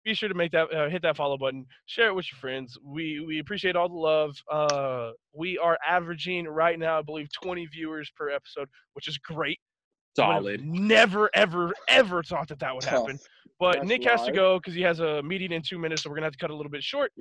be 0.05 0.15
sure 0.15 0.29
to 0.29 0.35
make 0.35 0.53
that 0.53 0.73
uh, 0.73 0.89
hit 0.89 1.03
that 1.03 1.17
follow 1.17 1.37
button, 1.37 1.67
share 1.87 2.09
it 2.09 2.15
with 2.15 2.31
your 2.31 2.39
friends. 2.39 2.79
We 2.85 3.21
we 3.21 3.39
appreciate 3.41 3.77
all 3.77 3.89
the 3.89 3.95
love. 3.95 4.37
Uh, 4.51 5.11
we 5.35 5.59
are 5.59 5.77
averaging 5.87 6.47
right 6.47 6.79
now, 6.79 6.99
I 6.99 7.03
believe, 7.03 7.29
20 7.43 7.67
viewers 7.67 8.11
per 8.17 8.31
episode, 8.31 8.69
which 8.95 9.09
is 9.09 9.19
great. 9.19 9.59
Solid. 10.15 10.65
Never, 10.65 11.29
ever, 11.35 11.75
ever 11.89 12.23
thought 12.23 12.49
that 12.49 12.59
that 12.61 12.75
would 12.75 12.85
happen. 12.85 13.19
But 13.61 13.75
That's 13.75 13.89
Nick 13.89 14.05
has 14.05 14.23
to 14.25 14.33
go 14.33 14.59
because 14.59 14.73
he 14.73 14.81
has 14.81 15.01
a 15.01 15.23
meeting 15.23 15.53
in 15.53 15.61
two 15.61 15.79
minutes, 15.79 16.03
so 16.03 16.11
we're 16.11 16.17
gonna 16.17 16.27
have 16.27 16.33
to 16.33 16.39
cut 16.39 16.51
a 16.51 16.57
little 16.57 16.71
bit 16.71 16.83
short. 16.83 17.13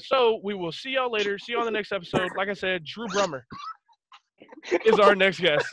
So 0.00 0.40
we 0.42 0.54
will 0.54 0.72
see 0.72 0.90
y'all 0.90 1.12
later. 1.12 1.38
See 1.38 1.52
you 1.52 1.58
on 1.58 1.64
the 1.64 1.70
next 1.70 1.92
episode. 1.92 2.30
Like 2.36 2.48
I 2.48 2.54
said, 2.54 2.84
Drew 2.84 3.06
Brummer 3.08 3.42
is 4.84 4.98
our 4.98 5.14
next 5.14 5.40
guest. 5.40 5.66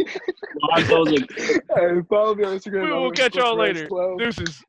Hey, 1.75 2.01
follow 2.09 2.35
me 2.35 2.43
on 2.43 2.57
Instagram. 2.57 2.83
We 2.83 2.91
will 2.91 3.11
catch 3.11 3.35
y'all 3.35 3.55
later. 3.57 3.87
Deuces. 4.17 4.63